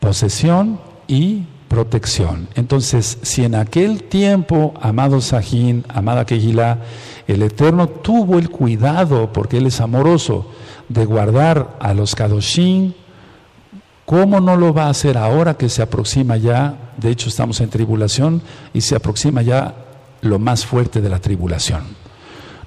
Posesión 0.00 0.80
y 1.06 1.44
protección. 1.72 2.48
Entonces, 2.54 3.16
si 3.22 3.46
en 3.46 3.54
aquel 3.54 4.02
tiempo, 4.02 4.74
amado 4.82 5.22
Sajín, 5.22 5.86
amada 5.88 6.26
Kehilá, 6.26 6.80
el 7.26 7.40
Eterno 7.42 7.88
tuvo 7.88 8.38
el 8.38 8.50
cuidado, 8.50 9.32
porque 9.32 9.56
Él 9.56 9.66
es 9.66 9.80
amoroso, 9.80 10.50
de 10.90 11.06
guardar 11.06 11.78
a 11.80 11.94
los 11.94 12.14
Kadoshim, 12.14 12.92
¿cómo 14.04 14.38
no 14.38 14.54
lo 14.56 14.74
va 14.74 14.84
a 14.84 14.90
hacer 14.90 15.16
ahora 15.16 15.54
que 15.54 15.70
se 15.70 15.80
aproxima 15.80 16.36
ya? 16.36 16.92
De 16.98 17.08
hecho, 17.08 17.30
estamos 17.30 17.58
en 17.62 17.70
tribulación 17.70 18.42
y 18.74 18.82
se 18.82 18.94
aproxima 18.94 19.40
ya 19.40 19.74
lo 20.20 20.38
más 20.38 20.66
fuerte 20.66 21.00
de 21.00 21.08
la 21.08 21.20
tribulación. 21.20 21.84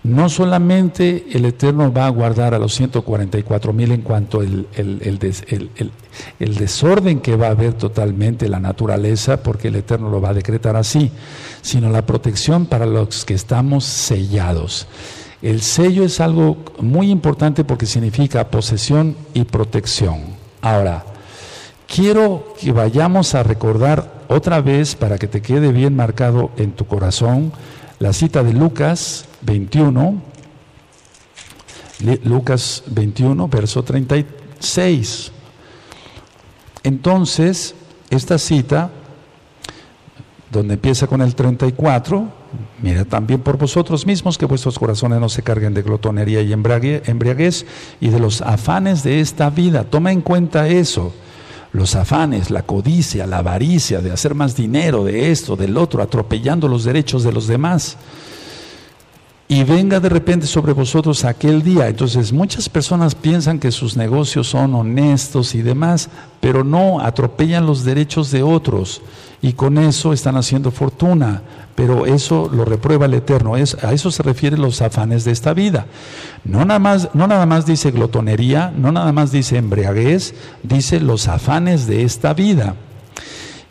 No 0.05 0.29
solamente 0.29 1.25
el 1.31 1.45
Eterno 1.45 1.91
va 1.91 2.05
a 2.05 2.09
guardar 2.09 2.53
a 2.53 2.59
los 2.59 2.75
144 2.75 3.73
mil 3.73 3.91
en 3.91 4.03
cuanto 4.03 4.43
el, 4.43 4.67
el, 4.75 6.55
desorden 6.59 7.21
que 7.21 7.35
va 7.35 7.47
a 7.47 7.51
haber 7.51 7.73
totalmente 7.73 8.47
la 8.47 8.59
naturaleza, 8.59 9.41
porque 9.41 9.69
el 9.69 9.77
Eterno 9.77 10.11
lo 10.11 10.21
va 10.21 10.29
a 10.29 10.33
decretar 10.35 10.75
así, 10.75 11.09
sino 11.63 11.89
la 11.89 12.05
protección 12.05 12.67
para 12.67 12.85
los 12.85 13.25
que 13.25 13.33
estamos 13.33 13.83
sellados. 13.83 14.85
El 15.41 15.63
sello 15.63 16.03
es 16.03 16.19
algo 16.19 16.57
muy 16.79 17.09
importante 17.09 17.63
porque 17.63 17.87
significa 17.87 18.51
posesión 18.51 19.15
y 19.33 19.45
protección. 19.45 20.21
Ahora, 20.61 21.03
quiero 21.87 22.53
que 22.61 22.71
vayamos 22.71 23.33
a 23.33 23.41
recordar 23.41 24.21
otra 24.27 24.61
vez 24.61 24.93
para 24.93 25.17
que 25.17 25.27
te 25.27 25.41
quede 25.41 25.71
bien 25.71 25.95
marcado 25.95 26.51
en 26.57 26.73
tu 26.73 26.85
corazón 26.85 27.51
la 27.97 28.13
cita 28.13 28.43
de 28.43 28.53
Lucas 28.53 29.25
21, 29.45 30.21
Lucas 32.23 32.83
21, 32.87 33.47
verso 33.47 33.83
36. 33.83 35.31
Entonces, 36.83 37.75
esta 38.09 38.37
cita, 38.37 38.89
donde 40.51 40.75
empieza 40.75 41.07
con 41.07 41.21
el 41.21 41.35
34, 41.35 42.27
mira 42.81 43.05
también 43.05 43.41
por 43.41 43.57
vosotros 43.57 44.05
mismos 44.05 44.37
que 44.37 44.45
vuestros 44.45 44.77
corazones 44.79 45.19
no 45.19 45.29
se 45.29 45.43
carguen 45.43 45.73
de 45.73 45.81
glotonería 45.81 46.41
y 46.41 46.53
embriaguez 46.53 47.65
y 47.99 48.09
de 48.09 48.19
los 48.19 48.41
afanes 48.41 49.03
de 49.03 49.19
esta 49.19 49.49
vida. 49.49 49.83
Toma 49.83 50.11
en 50.11 50.21
cuenta 50.21 50.67
eso 50.67 51.13
los 51.73 51.95
afanes, 51.95 52.51
la 52.51 52.63
codicia, 52.63 53.27
la 53.27 53.39
avaricia 53.39 53.99
de 53.99 54.11
hacer 54.11 54.33
más 54.33 54.55
dinero 54.55 55.03
de 55.03 55.31
esto, 55.31 55.57
del 55.57 55.75
otro, 55.75 56.01
atropellando 56.01 56.69
los 56.69 56.85
derechos 56.85 57.23
de 57.23 57.33
los 57.33 57.47
demás 57.47 57.97
y 59.47 59.63
venga 59.63 59.99
de 59.99 60.09
repente 60.09 60.47
sobre 60.47 60.73
vosotros 60.73 61.23
aquel 61.23 61.61
día. 61.61 61.87
Entonces 61.87 62.33
muchas 62.33 62.67
personas 62.67 63.13
piensan 63.13 63.59
que 63.59 63.71
sus 63.71 63.95
negocios 63.95 64.47
son 64.47 64.73
honestos 64.73 65.53
y 65.53 65.61
demás, 65.61 66.09
pero 66.39 66.63
no, 66.63 66.99
atropellan 66.99 67.65
los 67.65 67.83
derechos 67.83 68.31
de 68.31 68.41
otros 68.41 69.01
y 69.41 69.53
con 69.53 69.77
eso 69.77 70.13
están 70.13 70.37
haciendo 70.37 70.71
fortuna. 70.71 71.43
Pero 71.75 72.05
eso 72.05 72.49
lo 72.51 72.63
reprueba 72.63 73.05
el 73.05 73.13
Eterno. 73.13 73.57
Es, 73.57 73.75
a 73.83 73.91
eso 73.91 74.09
se 74.09 74.23
refieren 74.23 74.61
los 74.61 74.81
afanes 74.81 75.25
de 75.25 75.31
esta 75.31 75.53
vida. 75.53 75.85
No 76.45 76.63
nada, 76.63 76.79
más, 76.79 77.09
no 77.13 77.27
nada 77.27 77.45
más 77.45 77.65
dice 77.65 77.91
glotonería, 77.91 78.73
no 78.75 78.93
nada 78.93 79.11
más 79.11 79.31
dice 79.31 79.57
embriaguez, 79.57 80.33
dice 80.63 81.01
los 81.01 81.27
afanes 81.27 81.85
de 81.85 82.03
esta 82.03 82.33
vida. 82.33 82.75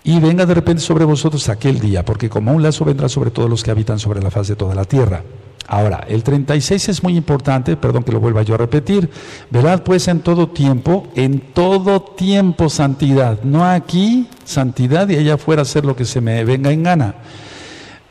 Y 0.07 0.21
venga 0.21 0.45
de 0.45 0.53
repente 0.53 0.83
sobre 0.83 1.07
vosotros 1.07 1.49
aquel 1.49 1.81
día, 1.81 2.05
porque 2.05 2.29
como 2.29 2.53
un 2.53 2.63
lazo 2.63 2.85
vendrá 2.85 3.09
sobre 3.09 3.31
todos 3.31 3.49
los 3.49 3.65
que 3.65 3.71
habitan 3.71 3.99
sobre 3.99 4.23
la 4.23 4.31
faz 4.31 4.49
de 4.49 4.55
toda 4.55 4.75
la 4.75 4.85
tierra. 4.85 5.23
Ahora, 5.67 6.05
el 6.07 6.23
36 6.23 6.91
es 6.91 7.03
muy 7.03 7.17
importante, 7.17 7.75
perdón 7.77 8.03
que 8.03 8.13
lo 8.13 8.21
vuelva 8.21 8.43
yo 8.43 8.55
a 8.55 8.59
repetir. 8.59 9.09
Velad 9.49 9.81
pues 9.81 10.07
en 10.09 10.21
todo 10.21 10.51
tiempo, 10.51 11.09
en 11.15 11.41
todo 11.41 12.03
tiempo 12.03 12.69
santidad. 12.69 13.43
No 13.45 13.65
aquí 13.65 14.29
santidad 14.45 15.09
y 15.09 15.17
allá 15.17 15.35
afuera 15.35 15.63
hacer 15.63 15.87
lo 15.87 15.97
que 15.97 16.05
se 16.05 16.21
me 16.21 16.45
venga 16.45 16.71
en 16.71 16.83
gana. 16.83 17.15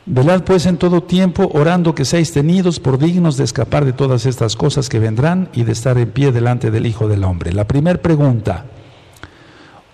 Velad 0.04 0.42
pues 0.42 0.66
en 0.66 0.78
todo 0.78 1.04
tiempo, 1.04 1.48
orando 1.54 1.94
que 1.94 2.04
seáis 2.04 2.32
tenidos 2.32 2.80
por 2.80 2.98
dignos 2.98 3.36
de 3.36 3.44
escapar 3.44 3.84
de 3.84 3.92
todas 3.92 4.26
estas 4.26 4.56
cosas 4.56 4.88
que 4.88 4.98
vendrán 4.98 5.48
y 5.54 5.62
de 5.62 5.72
estar 5.72 5.96
en 5.96 6.10
pie 6.10 6.32
delante 6.32 6.72
del 6.72 6.86
Hijo 6.86 7.06
del 7.06 7.22
Hombre. 7.22 7.52
La 7.52 7.68
primera 7.68 8.02
pregunta, 8.02 8.66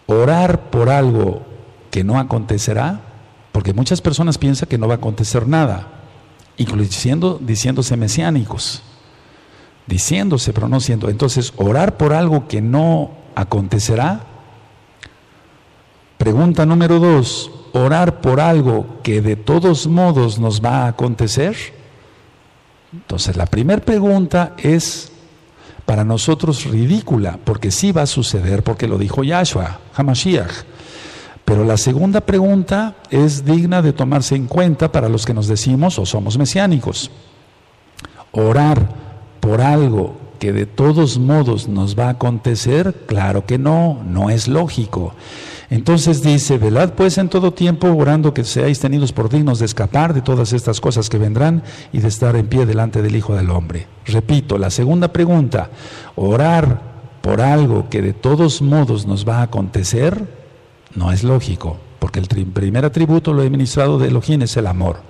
orar 0.07 0.71
por 0.71 0.89
algo 0.89 1.50
que 1.91 2.05
no 2.05 2.19
acontecerá, 2.19 3.01
porque 3.53 3.73
muchas 3.73 4.01
personas 4.01 4.39
piensan 4.39 4.69
que 4.69 4.79
no 4.79 4.89
va 4.89 4.95
a 4.95 4.99
acontecer 4.99 5.47
nada 5.47 5.97
incluyendo 6.57 7.39
diciéndose 7.41 7.97
mesiánicos, 7.97 8.83
diciéndose, 9.87 10.53
pero 10.53 10.69
no 10.69 10.79
siendo. 10.79 11.09
Entonces, 11.09 11.55
orar 11.57 11.97
por 11.97 12.13
algo 12.13 12.49
que 12.49 12.61
no 12.61 13.13
acontecerá 13.35 14.27
Pregunta 16.21 16.67
número 16.67 16.99
dos, 16.99 17.51
¿orar 17.73 18.21
por 18.21 18.41
algo 18.41 18.99
que 19.03 19.23
de 19.23 19.37
todos 19.37 19.87
modos 19.87 20.39
nos 20.39 20.63
va 20.63 20.85
a 20.85 20.89
acontecer? 20.89 21.57
Entonces 22.93 23.37
la 23.37 23.47
primera 23.47 23.81
pregunta 23.81 24.53
es 24.59 25.11
para 25.87 26.05
nosotros 26.05 26.67
ridícula, 26.67 27.39
porque 27.43 27.71
sí 27.71 27.91
va 27.91 28.03
a 28.03 28.07
suceder, 28.07 28.63
porque 28.63 28.87
lo 28.87 28.99
dijo 28.99 29.25
Yahshua, 29.25 29.81
Hamashiach. 29.95 30.53
Pero 31.51 31.65
la 31.65 31.77
segunda 31.77 32.21
pregunta 32.21 32.95
es 33.11 33.45
digna 33.45 33.83
de 33.83 33.93
tomarse 33.93 34.37
en 34.37 34.47
cuenta 34.47 34.93
para 34.93 35.09
los 35.09 35.27
que 35.27 35.35
nos 35.35 35.49
decimos 35.49 35.99
o 35.99 36.07
somos 36.07 36.39
mesiánicos. 36.39 37.11
Orar 38.31 38.89
por 39.41 39.61
algo 39.61 40.15
que 40.39 40.53
de 40.53 40.67
todos 40.67 41.19
modos 41.19 41.67
nos 41.67 41.99
va 41.99 42.05
a 42.07 42.11
acontecer, 42.11 42.95
claro 43.09 43.47
que 43.47 43.59
no, 43.59 44.01
no 44.07 44.31
es 44.31 44.47
lógico. 44.47 45.13
Entonces 45.71 46.23
dice, 46.23 46.57
velad 46.57 46.91
pues 46.91 47.19
en 47.19 47.29
todo 47.29 47.53
tiempo 47.53 47.89
orando 47.89 48.33
que 48.33 48.45
seáis 48.45 48.79
tenidos 48.79 49.11
por 49.11 49.29
dignos 49.29 49.59
de 49.59 49.67
escapar 49.67 50.15
de 50.15 50.23
todas 50.23 50.53
estas 50.53 50.81
cosas 50.81 51.09
que 51.09 51.19
vendrán 51.19 51.65
y 51.93 51.99
de 51.99 52.07
estar 52.07 52.37
en 52.37 52.47
pie 52.47 52.65
delante 52.65 53.03
del 53.03 53.17
Hijo 53.17 53.35
del 53.35 53.51
Hombre. 53.51 53.89
Repito, 54.07 54.57
la 54.57 54.71
segunda 54.71 55.13
pregunta, 55.13 55.69
orar 56.15 56.81
por 57.23 57.41
algo 57.41 57.89
que 57.91 58.03
de 58.03 58.13
todos 58.13 58.63
modos 58.63 59.05
nos 59.05 59.29
va 59.29 59.39
a 59.39 59.43
acontecer, 59.43 60.39
no 60.95 61.13
es 61.13 61.25
lógico, 61.25 61.79
porque 61.99 62.21
el 62.21 62.27
primer 62.27 62.85
atributo 62.85 63.33
lo 63.33 63.43
he 63.43 63.51
ministrado 63.51 63.99
de 63.99 64.09
Elohim 64.09 64.43
es 64.43 64.57
el 64.57 64.67
amor. 64.67 65.01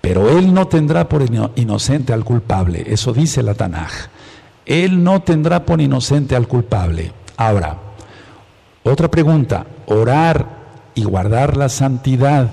Pero 0.00 0.30
él 0.30 0.54
no 0.54 0.66
tendrá 0.66 1.08
por 1.08 1.22
inocente 1.56 2.12
al 2.12 2.24
culpable, 2.24 2.84
eso 2.86 3.12
dice 3.12 3.42
la 3.42 3.54
Tanaj. 3.54 3.90
Él 4.64 5.02
no 5.02 5.22
tendrá 5.22 5.64
por 5.66 5.80
inocente 5.80 6.36
al 6.36 6.48
culpable. 6.48 7.12
Ahora, 7.36 7.78
otra 8.82 9.10
pregunta, 9.10 9.66
orar 9.86 10.46
y 10.94 11.04
guardar 11.04 11.56
la 11.56 11.68
santidad 11.68 12.50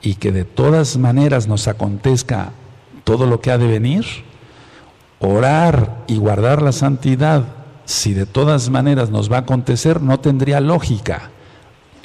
y 0.00 0.14
que 0.14 0.32
de 0.32 0.44
todas 0.44 0.96
maneras 0.96 1.48
nos 1.48 1.66
acontezca 1.66 2.52
todo 3.04 3.26
lo 3.26 3.40
que 3.40 3.50
ha 3.50 3.58
de 3.58 3.66
venir, 3.66 4.04
orar 5.18 6.04
y 6.06 6.18
guardar 6.18 6.62
la 6.62 6.72
santidad, 6.72 7.44
si 7.84 8.14
de 8.14 8.26
todas 8.26 8.68
maneras 8.68 9.10
nos 9.10 9.30
va 9.30 9.36
a 9.36 9.40
acontecer, 9.40 10.02
no 10.02 10.20
tendría 10.20 10.60
lógica. 10.60 11.30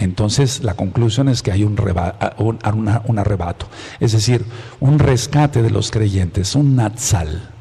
Entonces 0.01 0.63
la 0.63 0.73
conclusión 0.73 1.29
es 1.29 1.43
que 1.43 1.51
hay 1.51 1.63
un, 1.63 1.77
arrebato, 3.19 3.67
es 3.99 4.13
decir, 4.13 4.43
un 4.79 4.97
rescate 4.97 5.61
de 5.61 5.69
los 5.69 5.91
creyentes, 5.91 6.55
un 6.55 6.75
natsal. 6.75 7.51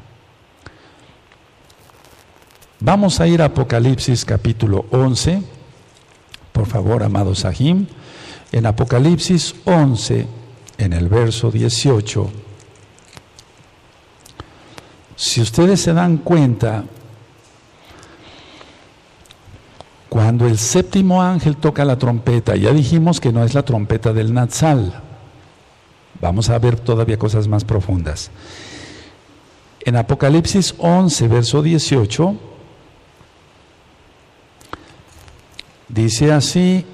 Vamos 2.79 3.19
a 3.19 3.27
ir 3.27 3.43
a 3.43 3.45
Apocalipsis 3.45 4.25
capítulo 4.25 4.87
11, 4.89 5.43
por 6.51 6.65
favor, 6.65 7.03
amado 7.03 7.35
Sahim. 7.35 7.85
En 8.51 8.65
Apocalipsis 8.65 9.53
11, 9.65 10.25
en 10.79 10.93
el 10.93 11.09
verso 11.09 11.51
18, 11.51 12.31
si 15.15 15.41
ustedes 15.41 15.79
se 15.79 15.93
dan 15.93 16.17
cuenta, 16.17 16.85
Cuando 20.11 20.45
el 20.45 20.57
séptimo 20.57 21.23
ángel 21.23 21.55
toca 21.55 21.85
la 21.85 21.97
trompeta, 21.97 22.57
ya 22.57 22.73
dijimos 22.73 23.21
que 23.21 23.31
no 23.31 23.45
es 23.45 23.53
la 23.53 23.63
trompeta 23.63 24.11
del 24.11 24.33
Natsal. 24.33 25.01
Vamos 26.19 26.49
a 26.49 26.59
ver 26.59 26.77
todavía 26.77 27.17
cosas 27.17 27.47
más 27.47 27.63
profundas. 27.63 28.29
En 29.79 29.95
Apocalipsis 29.95 30.75
11, 30.79 31.29
verso 31.29 31.61
18, 31.61 32.35
dice 35.87 36.33
así, 36.33 36.85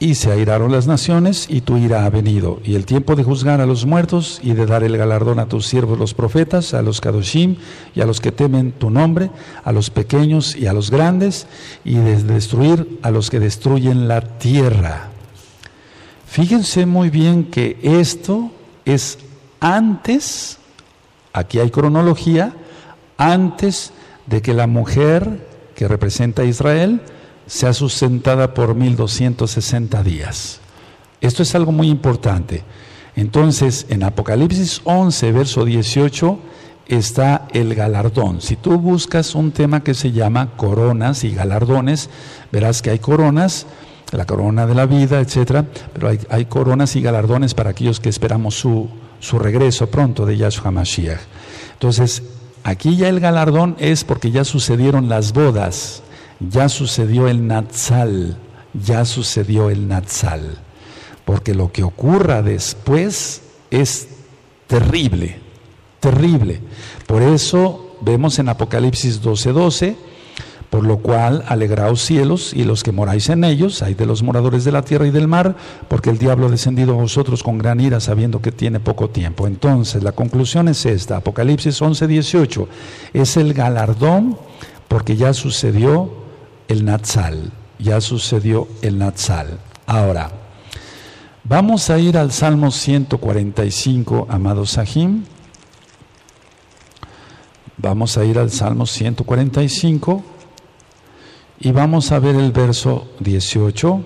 y 0.00 0.14
se 0.14 0.30
airaron 0.30 0.70
las 0.70 0.86
naciones, 0.86 1.46
y 1.48 1.62
tu 1.62 1.76
ira 1.76 2.04
ha 2.04 2.10
venido, 2.10 2.60
y 2.64 2.76
el 2.76 2.86
tiempo 2.86 3.16
de 3.16 3.24
juzgar 3.24 3.60
a 3.60 3.66
los 3.66 3.84
muertos 3.84 4.38
y 4.42 4.52
de 4.52 4.64
dar 4.64 4.84
el 4.84 4.96
galardón 4.96 5.40
a 5.40 5.48
tus 5.48 5.66
siervos 5.66 5.98
los 5.98 6.14
profetas, 6.14 6.72
a 6.72 6.82
los 6.82 7.00
kadoshim 7.00 7.56
y 7.94 8.00
a 8.00 8.06
los 8.06 8.20
que 8.20 8.30
temen 8.30 8.70
tu 8.72 8.90
nombre, 8.90 9.30
a 9.64 9.72
los 9.72 9.90
pequeños 9.90 10.54
y 10.54 10.66
a 10.66 10.72
los 10.72 10.90
grandes, 10.90 11.46
y 11.84 11.94
de 11.94 12.22
destruir 12.22 13.00
a 13.02 13.10
los 13.10 13.28
que 13.28 13.40
destruyen 13.40 14.06
la 14.06 14.20
tierra. 14.38 15.08
Fíjense 16.26 16.86
muy 16.86 17.10
bien 17.10 17.44
que 17.44 17.78
esto 17.82 18.52
es 18.84 19.18
antes, 19.60 20.58
aquí 21.32 21.58
hay 21.58 21.70
cronología, 21.70 22.54
antes 23.16 23.92
de 24.26 24.42
que 24.42 24.54
la 24.54 24.68
mujer 24.68 25.44
que 25.74 25.88
representa 25.88 26.42
a 26.42 26.44
Israel, 26.44 27.00
sea 27.48 27.72
sustentada 27.72 28.54
por 28.54 28.74
1260 28.74 30.02
días. 30.02 30.60
Esto 31.20 31.42
es 31.42 31.54
algo 31.54 31.72
muy 31.72 31.88
importante. 31.88 32.62
Entonces, 33.16 33.86
en 33.88 34.04
Apocalipsis 34.04 34.82
11, 34.84 35.32
verso 35.32 35.64
18, 35.64 36.38
está 36.86 37.48
el 37.52 37.74
galardón. 37.74 38.40
Si 38.42 38.54
tú 38.54 38.78
buscas 38.78 39.34
un 39.34 39.50
tema 39.50 39.82
que 39.82 39.94
se 39.94 40.12
llama 40.12 40.56
coronas 40.56 41.24
y 41.24 41.34
galardones, 41.34 42.10
verás 42.52 42.82
que 42.82 42.90
hay 42.90 42.98
coronas, 42.98 43.66
la 44.12 44.26
corona 44.26 44.66
de 44.66 44.74
la 44.74 44.86
vida, 44.86 45.20
etcétera, 45.20 45.66
pero 45.92 46.10
hay, 46.28 46.44
coronas 46.44 46.96
y 46.96 47.00
galardones 47.00 47.54
para 47.54 47.70
aquellos 47.70 47.98
que 47.98 48.08
esperamos 48.10 48.54
su, 48.54 48.88
su 49.20 49.38
regreso 49.38 49.90
pronto 49.90 50.24
de 50.24 50.36
Yahshua 50.36 50.70
Mashiach. 50.70 51.20
Entonces, 51.72 52.22
aquí 52.62 52.96
ya 52.96 53.08
el 53.08 53.20
galardón 53.20 53.74
es 53.78 54.04
porque 54.04 54.30
ya 54.30 54.44
sucedieron 54.44 55.08
las 55.08 55.32
bodas 55.32 56.02
ya 56.40 56.68
sucedió 56.68 57.28
el 57.28 57.46
Natsal, 57.46 58.36
ya 58.74 59.04
sucedió 59.04 59.70
el 59.70 59.88
Natsal, 59.88 60.58
porque 61.24 61.54
lo 61.54 61.72
que 61.72 61.82
ocurra 61.82 62.42
después 62.42 63.42
es 63.70 64.08
terrible, 64.66 65.38
terrible. 66.00 66.60
Por 67.06 67.22
eso 67.22 67.96
vemos 68.00 68.38
en 68.38 68.48
Apocalipsis 68.48 69.20
12:12, 69.20 69.52
12, 69.52 69.96
por 70.70 70.84
lo 70.84 70.98
cual 70.98 71.44
alegraos 71.48 72.02
cielos 72.02 72.52
y 72.52 72.64
los 72.64 72.82
que 72.82 72.92
moráis 72.92 73.30
en 73.30 73.42
ellos, 73.42 73.82
hay 73.82 73.94
de 73.94 74.04
los 74.06 74.22
moradores 74.22 74.64
de 74.64 74.72
la 74.72 74.82
tierra 74.82 75.06
y 75.06 75.10
del 75.10 75.26
mar, 75.26 75.56
porque 75.88 76.10
el 76.10 76.18
diablo 76.18 76.46
ha 76.46 76.50
descendido 76.50 76.92
a 76.92 77.00
vosotros 77.00 77.42
con 77.42 77.56
gran 77.58 77.80
ira 77.80 78.00
sabiendo 78.00 78.42
que 78.42 78.52
tiene 78.52 78.78
poco 78.78 79.08
tiempo. 79.08 79.46
Entonces, 79.46 80.02
la 80.02 80.12
conclusión 80.12 80.68
es 80.68 80.84
esta, 80.86 81.16
Apocalipsis 81.16 81.80
11:18, 81.80 82.68
es 83.14 83.36
el 83.36 83.54
galardón 83.54 84.38
porque 84.88 85.16
ya 85.16 85.32
sucedió 85.34 86.27
el 86.68 86.84
Natsal, 86.84 87.50
ya 87.78 88.00
sucedió 88.00 88.68
el 88.82 88.98
Natsal. 88.98 89.58
Ahora, 89.86 90.30
vamos 91.44 91.90
a 91.90 91.98
ir 91.98 92.16
al 92.18 92.30
Salmo 92.30 92.70
145, 92.70 94.26
amado 94.30 94.66
Sahim. 94.66 95.24
Vamos 97.78 98.18
a 98.18 98.24
ir 98.24 98.38
al 98.38 98.50
Salmo 98.50 98.86
145 98.86 100.22
y 101.60 101.72
vamos 101.72 102.12
a 102.12 102.18
ver 102.18 102.36
el 102.36 102.52
verso 102.52 103.08
18 103.20 104.02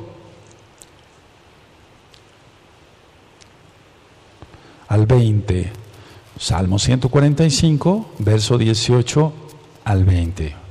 al 4.88 5.06
20. 5.06 5.72
Salmo 6.38 6.78
145, 6.78 8.10
verso 8.18 8.58
18 8.58 9.32
al 9.84 10.04
20. 10.04 10.61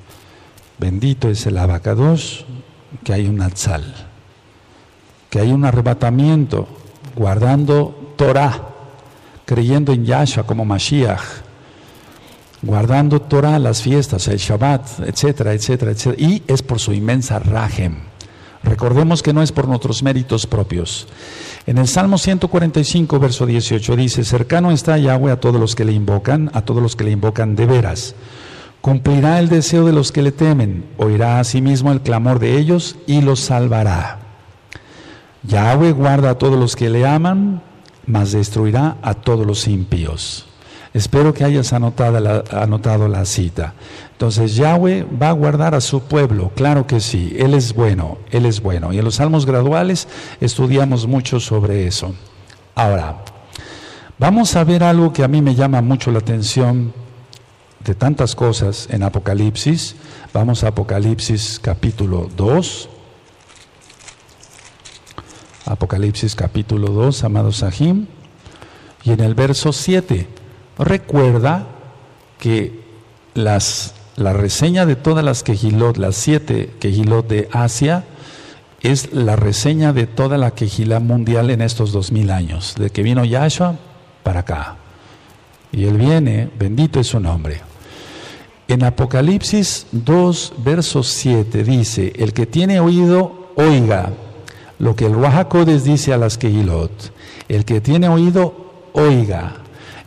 Bendito 0.81 1.29
es 1.29 1.45
el 1.45 1.59
abacados, 1.59 2.43
que 3.03 3.13
hay 3.13 3.27
un 3.27 3.39
atzal, 3.39 3.83
que 5.29 5.39
hay 5.39 5.51
un 5.51 5.63
arrebatamiento, 5.63 6.67
guardando 7.15 8.15
Torah, 8.15 8.69
creyendo 9.45 9.93
en 9.93 10.05
Yahshua 10.05 10.47
como 10.47 10.65
Mashiach, 10.65 11.21
guardando 12.63 13.21
Torah, 13.21 13.59
las 13.59 13.83
fiestas, 13.83 14.27
el 14.27 14.39
Shabbat, 14.39 15.01
etcétera, 15.01 15.53
etcétera, 15.53 15.91
etcétera. 15.91 16.27
Y 16.27 16.41
es 16.47 16.63
por 16.63 16.79
su 16.79 16.93
inmensa 16.93 17.37
rajem. 17.37 17.97
Recordemos 18.63 19.21
que 19.21 19.33
no 19.33 19.43
es 19.43 19.51
por 19.51 19.67
nuestros 19.67 20.01
méritos 20.01 20.47
propios. 20.47 21.07
En 21.67 21.77
el 21.77 21.87
Salmo 21.87 22.17
145, 22.17 23.19
verso 23.19 23.45
18 23.45 23.95
dice, 23.95 24.23
cercano 24.23 24.71
está 24.71 24.97
Yahweh 24.97 25.31
a 25.31 25.39
todos 25.39 25.61
los 25.61 25.75
que 25.75 25.85
le 25.85 25.91
invocan, 25.91 26.49
a 26.55 26.63
todos 26.63 26.81
los 26.81 26.95
que 26.95 27.03
le 27.03 27.11
invocan 27.11 27.55
de 27.55 27.67
veras. 27.67 28.15
Cumplirá 28.81 29.37
el 29.37 29.47
deseo 29.47 29.85
de 29.85 29.93
los 29.93 30.11
que 30.11 30.23
le 30.23 30.31
temen, 30.31 30.85
oirá 30.97 31.39
asimismo 31.39 31.91
el 31.91 32.01
clamor 32.01 32.39
de 32.39 32.57
ellos 32.57 32.95
y 33.05 33.21
los 33.21 33.39
salvará. 33.39 34.19
Yahweh 35.43 35.91
guarda 35.91 36.31
a 36.31 36.37
todos 36.37 36.59
los 36.59 36.75
que 36.75 36.89
le 36.89 37.05
aman, 37.05 37.61
mas 38.07 38.31
destruirá 38.31 38.97
a 39.03 39.13
todos 39.13 39.45
los 39.45 39.67
impíos. 39.67 40.47
Espero 40.95 41.33
que 41.33 41.43
hayas 41.43 41.73
anotado 41.73 42.19
la, 42.19 42.43
anotado 42.51 43.07
la 43.07 43.23
cita. 43.25 43.75
Entonces 44.13 44.55
Yahweh 44.55 45.05
va 45.21 45.29
a 45.29 45.33
guardar 45.33 45.75
a 45.75 45.81
su 45.81 46.01
pueblo, 46.01 46.51
claro 46.55 46.87
que 46.87 46.99
sí, 46.99 47.35
Él 47.37 47.53
es 47.53 47.73
bueno, 47.73 48.17
Él 48.31 48.47
es 48.47 48.61
bueno. 48.61 48.91
Y 48.93 48.97
en 48.97 49.05
los 49.05 49.15
salmos 49.15 49.45
graduales 49.45 50.07
estudiamos 50.41 51.05
mucho 51.05 51.39
sobre 51.39 51.85
eso. 51.85 52.13
Ahora, 52.73 53.23
vamos 54.17 54.55
a 54.55 54.63
ver 54.63 54.83
algo 54.83 55.13
que 55.13 55.23
a 55.23 55.27
mí 55.27 55.41
me 55.41 55.53
llama 55.53 55.81
mucho 55.81 56.11
la 56.11 56.19
atención 56.19 56.93
de 57.83 57.95
tantas 57.95 58.35
cosas 58.35 58.87
en 58.91 59.03
Apocalipsis. 59.03 59.95
Vamos 60.33 60.63
a 60.63 60.69
Apocalipsis 60.69 61.59
capítulo 61.61 62.29
2. 62.35 62.89
Apocalipsis 65.65 66.35
capítulo 66.35 66.89
2, 66.89 67.23
amados 67.23 67.57
Sahim, 67.57 68.07
y 69.03 69.11
en 69.11 69.21
el 69.21 69.35
verso 69.35 69.71
7, 69.71 70.27
recuerda 70.77 71.67
que 72.39 72.83
las, 73.35 73.93
la 74.15 74.33
reseña 74.33 74.85
de 74.85 74.95
todas 74.95 75.23
las 75.23 75.43
quejilot, 75.43 75.97
las 75.97 76.15
siete 76.15 76.71
quejilot 76.79 77.27
de 77.27 77.49
Asia, 77.51 78.03
es 78.81 79.13
la 79.13 79.35
reseña 79.35 79.93
de 79.93 80.07
toda 80.07 80.37
la 80.37 80.51
quejilá 80.51 80.99
mundial 80.99 81.51
en 81.51 81.61
estos 81.61 81.91
dos 81.91 82.11
mil 82.11 82.31
años, 82.31 82.75
de 82.77 82.89
que 82.89 83.03
vino 83.03 83.23
Yahshua 83.23 83.77
para 84.23 84.41
acá. 84.41 84.77
Y 85.71 85.85
él 85.85 85.97
viene, 85.97 86.49
bendito 86.57 86.99
es 86.99 87.07
su 87.07 87.19
nombre. 87.19 87.70
En 88.71 88.85
Apocalipsis 88.85 89.85
2, 89.91 90.53
verso 90.63 91.03
7 91.03 91.65
dice, 91.65 92.13
el 92.15 92.31
que 92.31 92.45
tiene 92.45 92.79
oído, 92.79 93.49
oiga 93.57 94.13
lo 94.79 94.95
que 94.95 95.07
el 95.07 95.13
Ruajacodes 95.13 95.83
dice 95.83 96.13
a 96.13 96.17
las 96.17 96.37
Kehilot. 96.37 97.11
El 97.49 97.65
que 97.65 97.81
tiene 97.81 98.07
oído, 98.07 98.87
oiga. 98.93 99.55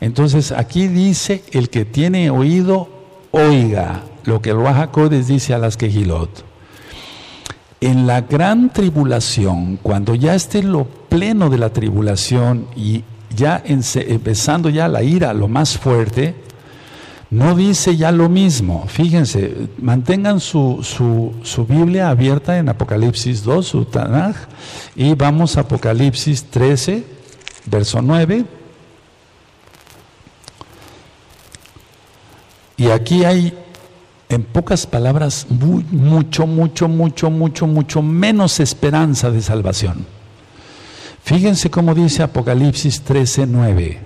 Entonces 0.00 0.50
aquí 0.50 0.88
dice, 0.88 1.44
el 1.52 1.68
que 1.68 1.84
tiene 1.84 2.30
oído, 2.30 2.88
oiga 3.32 4.04
lo 4.24 4.40
que 4.40 4.48
el 4.48 4.56
Ruajacodes 4.56 5.26
dice 5.26 5.52
a 5.52 5.58
las 5.58 5.76
Kehilot. 5.76 6.30
En 7.82 8.06
la 8.06 8.22
gran 8.22 8.72
tribulación, 8.72 9.78
cuando 9.82 10.14
ya 10.14 10.34
esté 10.34 10.62
lo 10.62 10.84
pleno 10.86 11.50
de 11.50 11.58
la 11.58 11.68
tribulación 11.68 12.66
y 12.74 13.04
ya 13.36 13.62
empezando 13.66 14.70
ya 14.70 14.88
la 14.88 15.02
ira, 15.02 15.34
lo 15.34 15.48
más 15.48 15.76
fuerte, 15.76 16.34
no 17.34 17.56
dice 17.56 17.96
ya 17.96 18.12
lo 18.12 18.28
mismo. 18.28 18.86
Fíjense, 18.86 19.68
mantengan 19.78 20.38
su, 20.38 20.80
su, 20.84 21.66
Biblia 21.66 22.10
abierta 22.10 22.58
en 22.58 22.68
Apocalipsis 22.68 23.42
2, 23.42 23.66
su 23.66 23.84
Tanaj, 23.86 24.36
y 24.94 25.14
vamos 25.16 25.56
a 25.56 25.62
Apocalipsis 25.62 26.44
13, 26.44 27.04
verso 27.66 28.00
9. 28.00 28.44
Y 32.76 32.86
aquí 32.86 33.24
hay, 33.24 33.52
en 34.28 34.44
pocas 34.44 34.86
palabras, 34.86 35.48
mucho, 35.50 36.46
mucho, 36.46 36.86
mucho, 36.86 37.30
mucho, 37.30 37.66
mucho 37.66 38.00
menos 38.00 38.60
esperanza 38.60 39.32
de 39.32 39.42
salvación. 39.42 40.06
Fíjense 41.24 41.68
cómo 41.68 41.96
dice 41.96 42.22
Apocalipsis 42.22 43.00
13, 43.00 43.48
9. 43.48 43.98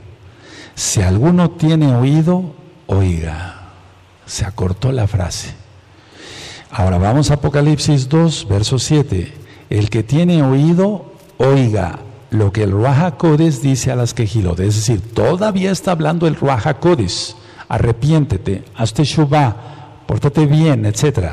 Si 0.74 1.02
alguno 1.02 1.50
tiene 1.50 1.94
oído, 1.94 2.56
oiga. 2.88 3.55
Se 4.27 4.44
acortó 4.44 4.92
la 4.92 5.07
frase. 5.07 5.55
Ahora 6.70 6.98
vamos 6.98 7.31
a 7.31 7.35
Apocalipsis 7.35 8.09
2, 8.09 8.46
verso 8.48 8.79
7. 8.79 9.33
El 9.70 9.88
que 9.88 10.03
tiene 10.03 10.42
oído, 10.42 11.12
oiga 11.38 12.01
lo 12.31 12.53
que 12.53 12.64
el 12.64 12.72
Ruaja 12.72 13.16
dice 13.62 13.90
a 13.90 13.96
las 13.96 14.12
quejilot. 14.12 14.61
Es 14.61 14.77
decir, 14.77 15.01
todavía 15.14 15.70
está 15.70 15.92
hablando 15.92 16.27
el 16.27 16.37
Ruaja 16.37 16.79
Arrepiéntete, 17.70 18.64
hazte 18.77 19.05
shubá, 19.05 20.03
pórtate 20.07 20.46
bien, 20.46 20.87
etc. 20.87 21.33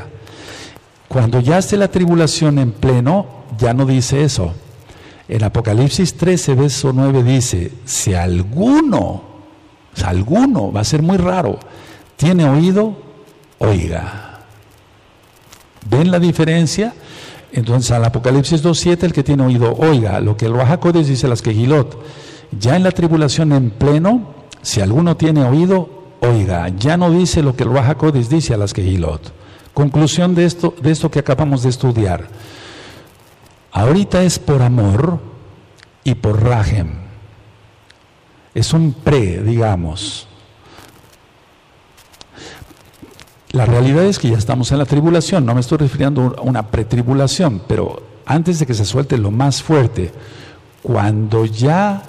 Cuando 1.07 1.39
ya 1.39 1.57
esté 1.57 1.77
la 1.77 1.87
tribulación 1.89 2.59
en 2.59 2.71
pleno, 2.71 3.25
ya 3.57 3.73
no 3.73 3.85
dice 3.85 4.23
eso. 4.23 4.53
En 5.27 5.43
Apocalipsis 5.43 6.15
13, 6.15 6.55
verso 6.55 6.91
9 6.93 7.23
dice, 7.23 7.71
si 7.85 8.13
alguno 8.13 9.34
alguno, 10.03 10.71
va 10.71 10.81
a 10.81 10.85
ser 10.85 11.01
muy 11.01 11.17
raro, 11.17 11.59
tiene 12.17 12.47
oído, 12.49 12.95
oiga. 13.59 14.39
¿Ven 15.89 16.11
la 16.11 16.19
diferencia? 16.19 16.93
Entonces 17.51 17.91
al 17.91 18.03
Apocalipsis 18.03 18.63
2.7 18.63 19.03
el 19.03 19.13
que 19.13 19.23
tiene 19.23 19.43
oído, 19.43 19.73
oiga, 19.77 20.19
lo 20.19 20.35
que 20.35 20.45
el 20.45 20.53
Rahakodes 20.53 21.07
dice 21.07 21.27
las 21.27 21.41
quejilot. 21.41 21.97
Ya 22.59 22.75
en 22.75 22.83
la 22.83 22.91
tribulación 22.91 23.51
en 23.53 23.69
pleno, 23.69 24.33
si 24.61 24.81
alguno 24.81 25.15
tiene 25.15 25.43
oído, 25.43 25.89
oiga. 26.21 26.69
Ya 26.69 26.97
no 26.97 27.11
dice 27.11 27.41
lo 27.41 27.55
que 27.55 27.63
el 27.63 27.71
Rahakodes 27.71 28.29
dice 28.29 28.53
a 28.53 28.57
las 28.57 28.73
quejilot. 28.73 29.31
Conclusión 29.73 30.35
de 30.35 30.45
esto, 30.45 30.73
de 30.81 30.91
esto 30.91 31.11
que 31.11 31.19
acabamos 31.19 31.63
de 31.63 31.69
estudiar. 31.69 32.27
Ahorita 33.71 34.23
es 34.23 34.39
por 34.39 34.61
amor 34.61 35.19
y 36.03 36.15
por 36.15 36.43
rajem 36.43 37.04
es 38.55 38.73
un 38.73 38.93
pre, 38.93 39.43
digamos. 39.43 40.27
La 43.51 43.65
realidad 43.65 44.05
es 44.05 44.17
que 44.17 44.29
ya 44.29 44.37
estamos 44.37 44.71
en 44.71 44.79
la 44.79 44.85
tribulación, 44.85 45.45
no 45.45 45.53
me 45.53 45.61
estoy 45.61 45.77
refiriendo 45.77 46.35
a 46.37 46.41
una 46.41 46.71
pretribulación, 46.71 47.61
pero 47.67 48.01
antes 48.25 48.59
de 48.59 48.65
que 48.65 48.73
se 48.73 48.85
suelte 48.85 49.17
lo 49.17 49.29
más 49.29 49.61
fuerte, 49.61 50.11
cuando 50.81 51.45
ya 51.45 52.03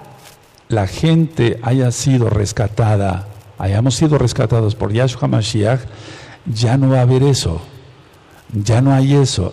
la 0.68 0.86
gente 0.86 1.60
haya 1.62 1.90
sido 1.90 2.30
rescatada, 2.30 3.28
hayamos 3.58 3.94
sido 3.94 4.18
rescatados 4.18 4.74
por 4.74 4.92
Yahshua 4.92 5.28
Mashiach, 5.28 5.80
ya 6.46 6.76
no 6.76 6.90
va 6.90 6.98
a 6.98 7.02
haber 7.02 7.22
eso, 7.22 7.60
ya 8.52 8.80
no 8.80 8.92
hay 8.92 9.14
eso, 9.14 9.52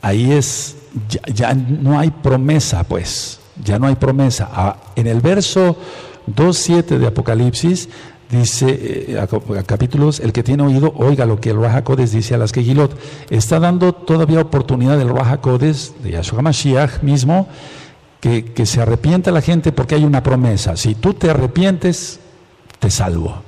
ahí 0.00 0.32
es, 0.32 0.76
ya, 1.34 1.54
no 1.54 1.98
hay 1.98 2.10
promesa, 2.10 2.84
pues, 2.84 3.40
ya 3.62 3.78
no 3.78 3.86
hay 3.86 3.96
promesa. 3.96 4.48
Ah, 4.52 4.76
en 4.96 5.06
el 5.06 5.20
verso 5.20 5.76
2.7 6.28 6.98
de 6.98 7.06
Apocalipsis 7.06 7.88
dice, 8.30 8.66
eh, 8.70 9.26
capítulos, 9.66 10.20
el 10.20 10.32
que 10.32 10.42
tiene 10.42 10.62
oído, 10.62 10.92
oiga 10.96 11.26
lo 11.26 11.40
que 11.40 11.50
el 11.50 11.60
Raja 11.60 11.82
dice 11.96 12.34
a 12.34 12.38
las 12.38 12.52
Kehilot. 12.52 12.98
Está 13.30 13.60
dando 13.60 13.92
todavía 13.92 14.40
oportunidad 14.40 14.98
del 14.98 15.10
Raja 15.10 15.38
de 15.38 16.10
Yahshua 16.10 16.42
Mashiach 16.42 17.02
mismo, 17.02 17.48
que, 18.20 18.44
que 18.44 18.66
se 18.66 18.80
arrepienta 18.80 19.30
la 19.30 19.42
gente 19.42 19.72
porque 19.72 19.96
hay 19.96 20.04
una 20.04 20.22
promesa. 20.22 20.76
Si 20.76 20.94
tú 20.94 21.14
te 21.14 21.30
arrepientes, 21.30 22.20
te 22.78 22.90
salvo. 22.90 23.42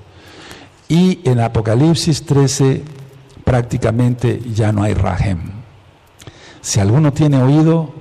Y 0.89 1.21
en 1.25 1.41
Apocalipsis 1.41 2.25
13 2.27 2.83
prácticamente 3.45 4.41
ya 4.55 4.73
no 4.73 4.83
hay 4.83 4.95
rajem. 4.95 5.41
Si 6.61 6.81
alguno 6.81 7.13
tiene 7.13 7.43
oído, 7.43 7.95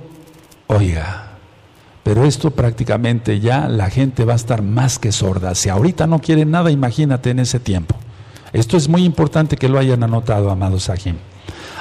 oiga. 0.66 1.23
Pero 2.04 2.24
esto 2.24 2.50
prácticamente 2.50 3.40
ya 3.40 3.66
la 3.66 3.90
gente 3.90 4.24
va 4.24 4.34
a 4.34 4.36
estar 4.36 4.62
más 4.62 4.98
que 4.98 5.10
sorda. 5.10 5.54
Si 5.54 5.70
ahorita 5.70 6.06
no 6.06 6.20
quieren 6.20 6.50
nada, 6.50 6.70
imagínate 6.70 7.30
en 7.30 7.40
ese 7.40 7.58
tiempo. 7.58 7.96
Esto 8.52 8.76
es 8.76 8.88
muy 8.88 9.04
importante 9.04 9.56
que 9.56 9.68
lo 9.68 9.78
hayan 9.78 10.04
anotado, 10.04 10.50
amados 10.50 10.84
Sahim. 10.84 11.16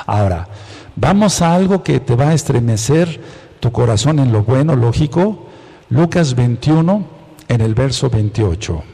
Ahora, 0.08 0.48
vamos 0.96 1.42
a 1.42 1.54
algo 1.54 1.84
que 1.84 2.00
te 2.00 2.16
va 2.16 2.30
a 2.30 2.34
estremecer 2.34 3.22
tu 3.60 3.72
corazón 3.72 4.20
en 4.20 4.32
lo 4.32 4.44
bueno, 4.44 4.76
lógico. 4.76 5.50
Lucas 5.90 6.36
21, 6.36 7.06
en 7.50 7.62
el 7.62 7.76
verso 7.76 8.10
28. 8.10 8.93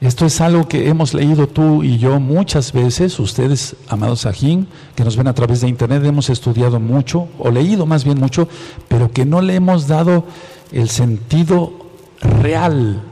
Esto 0.00 0.26
es 0.26 0.40
algo 0.40 0.68
que 0.68 0.88
hemos 0.88 1.12
leído 1.12 1.48
tú 1.48 1.82
y 1.82 1.98
yo 1.98 2.20
muchas 2.20 2.72
veces, 2.72 3.18
ustedes, 3.18 3.74
amados 3.88 4.20
Sajín, 4.20 4.68
que 4.94 5.02
nos 5.02 5.16
ven 5.16 5.26
a 5.26 5.34
través 5.34 5.60
de 5.60 5.68
internet, 5.68 6.04
hemos 6.04 6.30
estudiado 6.30 6.78
mucho, 6.78 7.26
o 7.36 7.50
leído 7.50 7.84
más 7.84 8.04
bien 8.04 8.18
mucho, 8.18 8.48
pero 8.86 9.10
que 9.10 9.24
no 9.24 9.40
le 9.40 9.56
hemos 9.56 9.88
dado 9.88 10.24
el 10.70 10.88
sentido 10.88 11.72
real, 12.20 13.02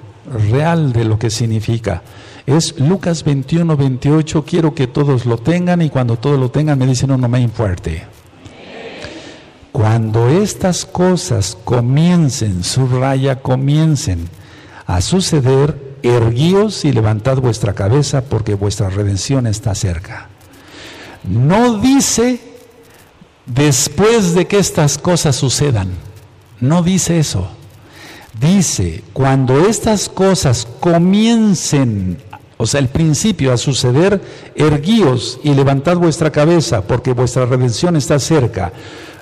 real 0.49 0.93
de 0.93 1.05
lo 1.05 1.19
que 1.19 1.31
significa. 1.31 2.03
Es 2.47 2.79
Lucas 2.79 3.25
21, 3.25 3.77
28, 3.77 4.45
quiero 4.45 4.73
que 4.73 4.87
todos 4.87 5.27
lo 5.27 5.39
tengan 5.39 5.83
y 5.83 5.91
cuando 5.91 6.17
todos 6.17 6.39
lo 6.39 6.53
tengan 6.53 6.79
me 6.79 6.87
dicen 6.87 7.11
un 7.11 7.25
amén 7.25 7.51
fuerte. 7.51 8.05
Cuando 9.73 10.29
estas 10.29 10.87
cosas 10.87 11.59
comiencen, 11.65 12.63
subraya, 12.63 13.43
comiencen 13.43 14.29
a 14.87 15.01
suceder, 15.01 15.86
erguíos 16.09 16.85
y 16.85 16.93
levantad 16.93 17.39
vuestra 17.39 17.75
cabeza 17.75 18.23
porque 18.25 18.55
vuestra 18.55 18.89
redención 18.89 19.47
está 19.47 19.75
cerca. 19.75 20.29
No 21.25 21.79
dice 21.79 22.41
después 23.47 24.35
de 24.35 24.47
que 24.47 24.59
estas 24.59 24.99
cosas 24.99 25.37
sucedan, 25.37 25.89
no 26.61 26.83
dice 26.83 27.19
eso. 27.19 27.49
Dice, 28.41 29.03
cuando 29.15 29.67
estas 29.67 30.11
cosas 30.11 30.69
comiencen, 30.81 32.19
o 32.59 32.67
sea, 32.67 32.81
el 32.81 32.89
principio 32.89 33.53
a 33.53 33.57
suceder, 33.57 34.21
erguíos 34.55 35.41
y 35.43 35.55
levantad 35.55 35.97
vuestra 35.97 36.31
cabeza 36.31 36.83
porque 36.83 37.13
vuestra 37.13 37.47
redención 37.47 37.97
está 37.97 38.19
cerca. 38.19 38.73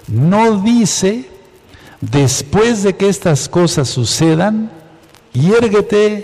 No 0.09 0.61
dice, 0.63 1.29
después 2.01 2.83
de 2.83 2.97
que 2.97 3.09
estas 3.09 3.49
cosas 3.49 3.89
sucedan, 3.89 4.71
y 5.35 5.53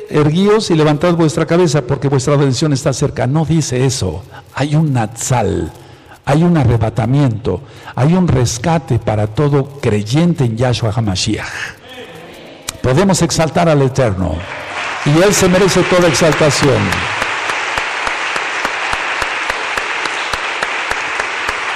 erguíos 0.08 0.70
y 0.70 0.76
levantad 0.76 1.14
vuestra 1.14 1.44
cabeza 1.44 1.82
porque 1.82 2.06
vuestra 2.08 2.36
redención 2.36 2.72
está 2.72 2.92
cerca. 2.92 3.26
No 3.26 3.44
dice 3.44 3.84
eso. 3.84 4.22
Hay 4.54 4.76
un 4.76 4.92
natsal, 4.92 5.72
hay 6.24 6.44
un 6.44 6.56
arrebatamiento, 6.56 7.60
hay 7.96 8.14
un 8.14 8.28
rescate 8.28 9.00
para 9.00 9.26
todo 9.26 9.80
creyente 9.80 10.44
en 10.44 10.56
Yahshua 10.56 10.92
HaMashiach. 10.94 11.44
Podemos 12.80 13.20
exaltar 13.22 13.68
al 13.68 13.82
Eterno 13.82 14.36
y 15.04 15.10
Él 15.20 15.34
se 15.34 15.48
merece 15.48 15.82
toda 15.82 16.06
exaltación. 16.06 16.80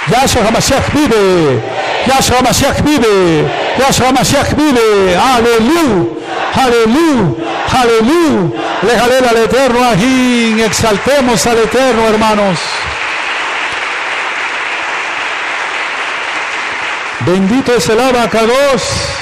Yahshua 0.09 0.47
HaMashiach 0.47 0.93
vive. 0.93 1.61
Yahshua 2.07 2.41
Mashiach 2.41 2.81
vive. 2.81 3.51
Yahshua 3.77 4.11
Mashiach 4.13 4.55
vive. 4.55 5.17
Aleluya. 5.17 6.24
Aleluya. 6.55 7.35
Aleluya. 7.81 8.61
Le 8.81 9.27
al 9.27 9.37
eterno 9.37 9.83
ajín. 9.83 10.59
Exaltemos 10.59 11.45
al 11.45 11.59
eterno, 11.59 12.07
hermanos. 12.07 12.59
Bendito 17.25 17.73
es 17.73 17.89
el 17.89 17.99
abacados. 17.99 19.15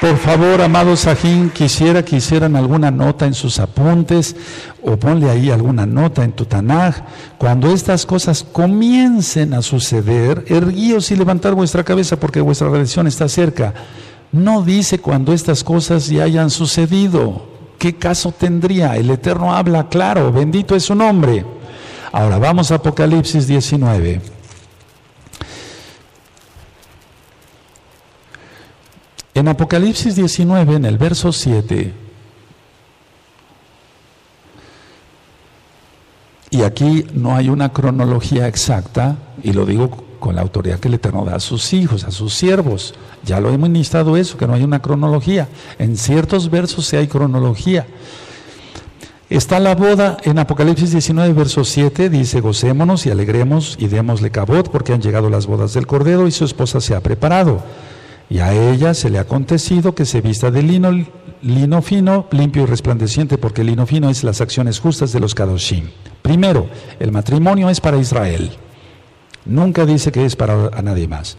Por 0.00 0.18
favor, 0.18 0.60
amados 0.60 1.00
Sajín, 1.00 1.48
quisiera 1.48 2.04
que 2.04 2.16
hicieran 2.16 2.56
alguna 2.56 2.90
nota 2.90 3.24
en 3.24 3.32
sus 3.32 3.58
apuntes 3.58 4.36
o 4.84 4.98
ponle 4.98 5.30
ahí 5.30 5.50
alguna 5.50 5.86
nota 5.86 6.24
en 6.24 6.32
tu 6.32 6.44
Tanaj. 6.44 6.96
Cuando 7.38 7.72
estas 7.72 8.04
cosas 8.04 8.44
comiencen 8.44 9.54
a 9.54 9.62
suceder, 9.62 10.44
erguíos 10.48 11.10
y 11.10 11.16
levantar 11.16 11.54
vuestra 11.54 11.82
cabeza 11.82 12.20
porque 12.20 12.40
vuestra 12.40 12.68
redención 12.68 13.06
está 13.06 13.28
cerca. 13.28 13.72
No 14.30 14.62
dice 14.62 14.98
cuando 14.98 15.32
estas 15.32 15.64
cosas 15.64 16.08
ya 16.08 16.24
hayan 16.24 16.50
sucedido. 16.50 17.46
¿Qué 17.78 17.96
caso 17.96 18.32
tendría? 18.32 18.96
El 18.96 19.10
Eterno 19.10 19.54
habla 19.54 19.88
claro, 19.88 20.30
bendito 20.32 20.76
es 20.76 20.84
su 20.84 20.94
nombre. 20.94 21.44
Ahora 22.12 22.38
vamos 22.38 22.70
a 22.70 22.76
Apocalipsis 22.76 23.46
19. 23.46 24.20
En 29.34 29.48
Apocalipsis 29.48 30.14
19, 30.14 30.76
en 30.76 30.84
el 30.84 30.96
verso 30.96 31.32
7, 31.32 32.03
y 36.54 36.62
aquí 36.62 37.04
no 37.14 37.34
hay 37.34 37.48
una 37.48 37.72
cronología 37.72 38.46
exacta, 38.46 39.16
y 39.42 39.52
lo 39.52 39.66
digo 39.66 39.90
con 40.20 40.36
la 40.36 40.42
autoridad 40.42 40.78
que 40.78 40.86
el 40.86 40.94
Eterno 40.94 41.24
da 41.24 41.34
a 41.34 41.40
sus 41.40 41.72
hijos, 41.72 42.04
a 42.04 42.12
sus 42.12 42.32
siervos. 42.32 42.94
Ya 43.24 43.40
lo 43.40 43.50
hemos 43.50 43.68
ministrado 43.68 44.16
eso, 44.16 44.38
que 44.38 44.46
no 44.46 44.54
hay 44.54 44.62
una 44.62 44.80
cronología. 44.80 45.48
En 45.80 45.96
ciertos 45.96 46.48
versos 46.48 46.86
sí 46.86 46.94
hay 46.94 47.08
cronología. 47.08 47.88
Está 49.28 49.58
la 49.58 49.74
boda 49.74 50.16
en 50.22 50.38
Apocalipsis 50.38 50.92
19, 50.92 51.32
verso 51.32 51.64
7, 51.64 52.08
dice, 52.08 52.40
gocémonos 52.40 53.04
y 53.06 53.10
alegremos 53.10 53.76
y 53.80 53.88
démosle 53.88 54.30
cabot 54.30 54.70
porque 54.70 54.92
han 54.92 55.02
llegado 55.02 55.30
las 55.30 55.48
bodas 55.48 55.74
del 55.74 55.88
Cordero 55.88 56.28
y 56.28 56.30
su 56.30 56.44
esposa 56.44 56.80
se 56.80 56.94
ha 56.94 57.00
preparado. 57.00 57.64
Y 58.30 58.38
a 58.38 58.54
ella 58.54 58.94
se 58.94 59.10
le 59.10 59.18
ha 59.18 59.22
acontecido 59.22 59.96
que 59.96 60.04
se 60.04 60.20
vista 60.20 60.52
de 60.52 60.62
lino, 60.62 60.92
lino 61.42 61.82
fino, 61.82 62.28
limpio 62.30 62.62
y 62.62 62.66
resplandeciente, 62.66 63.38
porque 63.38 63.62
el 63.62 63.66
lino 63.66 63.86
fino 63.86 64.08
es 64.08 64.22
las 64.22 64.40
acciones 64.40 64.78
justas 64.78 65.12
de 65.12 65.18
los 65.18 65.34
Kadoshim. 65.34 65.88
Primero, 66.24 66.70
el 66.98 67.12
matrimonio 67.12 67.68
es 67.68 67.82
para 67.82 67.98
Israel. 67.98 68.50
Nunca 69.44 69.84
dice 69.84 70.10
que 70.10 70.24
es 70.24 70.34
para 70.34 70.70
nadie 70.80 71.06
más. 71.06 71.36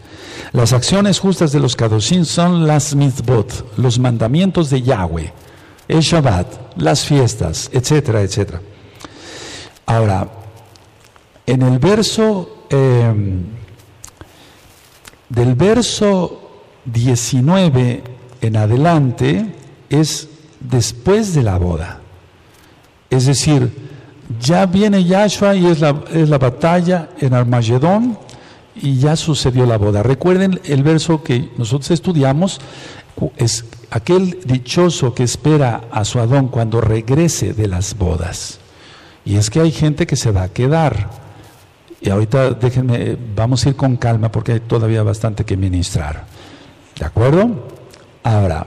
Las 0.52 0.72
acciones 0.72 1.18
justas 1.18 1.50
de 1.50 1.58
los 1.58 1.74
Kadoshim 1.74 2.24
son 2.24 2.68
las 2.68 2.94
mitzvot, 2.94 3.76
los 3.78 3.98
mandamientos 3.98 4.70
de 4.70 4.82
Yahweh, 4.82 5.32
el 5.88 6.00
Shabbat, 6.02 6.76
las 6.76 7.04
fiestas, 7.04 7.68
etcétera, 7.72 8.22
etcétera. 8.22 8.60
Ahora, 9.86 10.28
en 11.46 11.62
el 11.62 11.80
verso, 11.80 12.66
eh, 12.70 13.12
del 15.28 15.54
verso 15.56 16.62
19 16.84 18.04
en 18.40 18.56
adelante 18.56 19.52
es 19.90 20.28
después 20.60 21.34
de 21.34 21.42
la 21.42 21.58
boda. 21.58 21.98
Es 23.10 23.26
decir, 23.26 23.85
ya 24.40 24.66
viene 24.66 25.04
Yahshua 25.04 25.54
y 25.54 25.66
es 25.66 25.80
la, 25.80 26.02
es 26.12 26.28
la 26.28 26.38
batalla 26.38 27.10
en 27.20 27.34
Armagedón 27.34 28.18
y 28.74 28.98
ya 28.98 29.16
sucedió 29.16 29.66
la 29.66 29.78
boda. 29.78 30.02
Recuerden 30.02 30.60
el 30.64 30.82
verso 30.82 31.22
que 31.22 31.50
nosotros 31.56 31.90
estudiamos, 31.90 32.60
es 33.36 33.64
aquel 33.90 34.40
dichoso 34.44 35.14
que 35.14 35.22
espera 35.22 35.82
a 35.90 36.04
su 36.04 36.20
Adón 36.20 36.48
cuando 36.48 36.80
regrese 36.80 37.52
de 37.52 37.68
las 37.68 37.96
bodas. 37.96 38.58
Y 39.24 39.36
es 39.36 39.50
que 39.50 39.60
hay 39.60 39.72
gente 39.72 40.06
que 40.06 40.16
se 40.16 40.30
va 40.30 40.44
a 40.44 40.48
quedar. 40.48 41.10
Y 42.00 42.10
ahorita 42.10 42.50
déjenme, 42.50 43.16
vamos 43.34 43.64
a 43.64 43.70
ir 43.70 43.76
con 43.76 43.96
calma 43.96 44.30
porque 44.30 44.52
hay 44.52 44.60
todavía 44.60 45.02
bastante 45.02 45.44
que 45.44 45.56
ministrar. 45.56 46.24
¿De 46.98 47.04
acuerdo? 47.04 47.66
Ahora, 48.22 48.66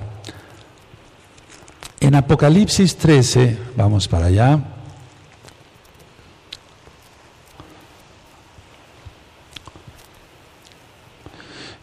en 1.99 2.15
Apocalipsis 2.15 2.97
13, 2.97 3.57
vamos 3.77 4.07
para 4.07 4.27
allá. 4.27 4.59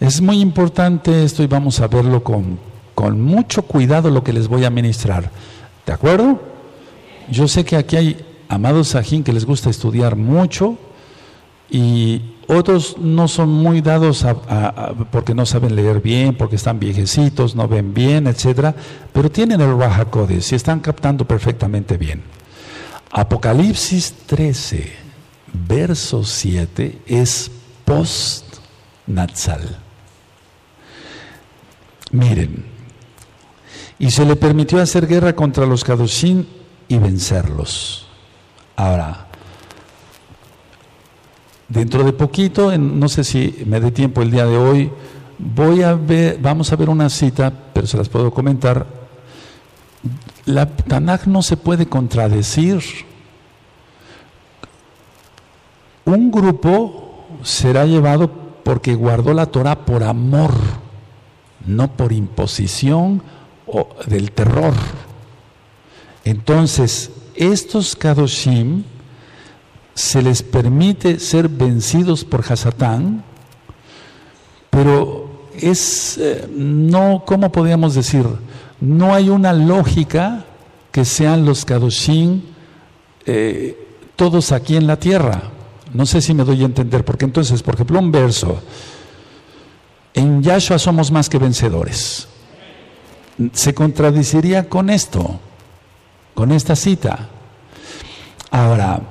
Es 0.01 0.21
muy 0.21 0.41
importante 0.41 1.25
esto 1.25 1.43
y 1.43 1.47
vamos 1.47 1.81
a 1.81 1.89
verlo 1.89 2.23
con, 2.23 2.59
con 2.95 3.21
mucho 3.21 3.63
cuidado 3.63 4.11
lo 4.11 4.23
que 4.23 4.33
les 4.33 4.49
voy 4.49 4.65
a 4.65 4.71
ministrar. 4.71 5.31
¿De 5.87 5.93
acuerdo? 5.93 6.41
Yo 7.31 7.49
sé 7.49 7.65
que 7.65 7.77
aquí 7.77 7.97
hay 7.97 8.27
amados 8.49 8.89
sajín 8.89 9.25
que 9.25 9.33
les 9.33 9.45
gusta 9.45 9.71
estudiar 9.71 10.17
mucho 10.17 10.77
y 11.71 12.23
otros 12.47 12.97
no 12.99 13.27
son 13.27 13.49
muy 13.49 13.81
dados 13.81 14.25
a, 14.25 14.95
porque 15.11 15.35
no 15.35 15.47
saben 15.47 15.75
leer 15.75 16.01
bien, 16.01 16.37
porque 16.37 16.57
están 16.57 16.79
viejecitos, 16.79 17.57
no 17.57 17.67
ven 17.67 17.93
bien, 17.93 18.29
etcétera, 18.29 18.75
pero 19.13 19.31
tienen 19.31 19.61
el 19.61 19.77
Raja 19.77 20.07
y 20.29 20.55
están 20.55 20.81
captando 20.81 21.27
perfectamente 21.27 21.97
bien. 21.97 22.23
Apocalipsis 23.11 24.15
13, 24.27 24.93
verso 25.67 26.23
7 26.23 27.01
es 27.07 27.51
post-Natsal. 27.85 29.86
Miren, 32.17 32.65
y 33.99 34.11
se 34.11 34.25
le 34.25 34.37
permitió 34.37 34.81
hacer 34.81 35.07
guerra 35.07 35.35
contra 35.35 35.67
los 35.67 35.85
Kadoshim 35.85 36.45
y 36.89 36.99
vencerlos. 36.99 38.09
Ahora, 38.77 39.27
Dentro 41.69 42.05
de 42.05 42.13
poquito, 42.13 42.77
no 42.79 43.09
sé 43.09 43.25
si 43.25 43.65
me 43.67 43.81
dé 43.81 43.91
tiempo 43.91 44.23
el 44.23 44.31
día 44.31 44.47
de 44.47 44.57
hoy, 44.57 44.91
voy 45.37 45.83
a 45.83 45.95
ver, 45.95 46.39
vamos 46.41 46.73
a 46.73 46.77
ver 46.77 46.89
una 46.89 47.11
cita, 47.11 47.53
pero 47.73 47.89
se 47.89 47.97
las 47.97 48.09
puedo 48.09 48.31
comentar. 48.31 48.87
La 50.45 50.67
Tanakh 50.67 51.27
no 51.27 51.43
se 51.43 51.57
puede 51.57 51.87
contradecir. 51.87 52.81
Un 56.05 56.31
grupo 56.31 57.27
será 57.43 57.85
llevado 57.85 58.31
porque 58.63 58.95
guardó 58.95 59.35
la 59.35 59.47
Torah 59.47 59.85
por 59.85 60.05
amor, 60.05 60.55
no 61.67 61.97
por 61.97 62.13
imposición 62.13 63.23
o 63.67 63.89
del 64.07 64.31
terror. 64.33 64.75
Entonces, 66.25 67.11
estos 67.35 67.97
Kadoshim, 67.97 68.85
se 69.95 70.21
les 70.21 70.43
permite 70.43 71.19
ser 71.19 71.49
vencidos 71.49 72.25
por 72.25 72.45
Hasatán, 72.47 73.25
pero 74.69 75.49
es, 75.59 76.19
eh, 76.19 76.47
no, 76.55 77.23
¿cómo 77.27 77.51
podríamos 77.51 77.95
decir? 77.95 78.27
No 78.79 79.15
hay 79.15 79.31
una 79.31 79.55
lógica 79.55 80.45
que 80.93 81.07
sean 81.07 81.47
los 81.47 81.65
Kadoshim 81.65 82.43
eh, 83.25 83.87
todos 84.17 84.53
aquí 84.53 84.77
en 84.77 84.87
la 84.87 84.99
tierra. 84.99 85.45
No 85.95 86.05
sé 86.05 86.21
si 86.21 86.35
me 86.35 86.45
doy 86.45 86.63
a 86.63 86.67
entender, 86.67 87.05
porque 87.05 87.25
entonces, 87.25 87.63
por 87.63 87.75
ejemplo, 87.75 87.99
un 87.99 88.13
verso, 88.13 88.61
en 90.17 90.43
Yahshua 90.43 90.79
somos 90.79 91.13
más 91.13 91.29
que 91.29 91.39
vencedores. 91.39 92.27
Se 93.53 93.75
contradiciría 93.75 94.67
con 94.69 94.89
esto, 94.89 95.39
con 96.35 96.53
esta 96.53 96.75
cita. 96.75 97.29
Ahora, 98.51 99.03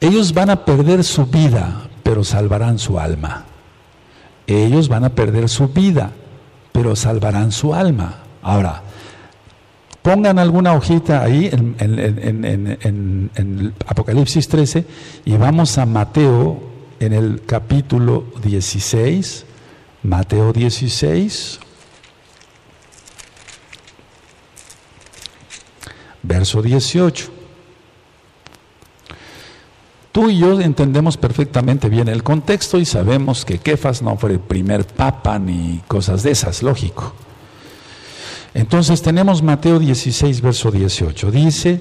ellos 0.00 0.34
van 0.34 0.50
a 0.50 0.64
perder 0.64 1.04
su 1.04 1.26
vida, 1.26 1.88
pero 2.02 2.24
salvarán 2.24 2.80
su 2.80 2.98
alma. 2.98 3.44
Ellos 4.48 4.88
van 4.88 5.04
a 5.04 5.10
perder 5.10 5.48
su 5.48 5.68
vida, 5.68 6.10
pero 6.72 6.96
salvarán 6.96 7.52
su 7.52 7.72
alma. 7.72 8.16
Ahora, 8.42 8.82
pongan 10.02 10.40
alguna 10.40 10.74
hojita 10.74 11.22
ahí 11.22 11.48
en, 11.50 11.76
en, 11.78 13.74
Apocalipsis 13.86 14.48
13 14.48 14.84
y 15.26 15.36
vamos 15.36 15.78
a 15.78 15.86
Mateo 15.86 16.60
en 16.98 17.12
el 17.12 17.42
capítulo 17.46 18.24
16. 18.42 19.53
Mateo 20.04 20.52
16. 20.52 21.60
Verso 26.22 26.62
18. 26.62 27.30
Tú 30.12 30.30
y 30.30 30.38
yo 30.38 30.60
entendemos 30.60 31.16
perfectamente 31.16 31.88
bien 31.88 32.08
el 32.08 32.22
contexto 32.22 32.78
y 32.78 32.84
sabemos 32.84 33.44
que 33.44 33.58
Kefas 33.58 34.00
no 34.02 34.16
fue 34.16 34.32
el 34.32 34.40
primer 34.40 34.86
papa 34.86 35.38
ni 35.38 35.82
cosas 35.88 36.22
de 36.22 36.30
esas, 36.30 36.62
lógico. 36.62 37.12
Entonces 38.52 39.02
tenemos 39.02 39.42
Mateo 39.42 39.80
16, 39.80 40.40
verso 40.40 40.70
18. 40.70 41.30
Dice, 41.32 41.80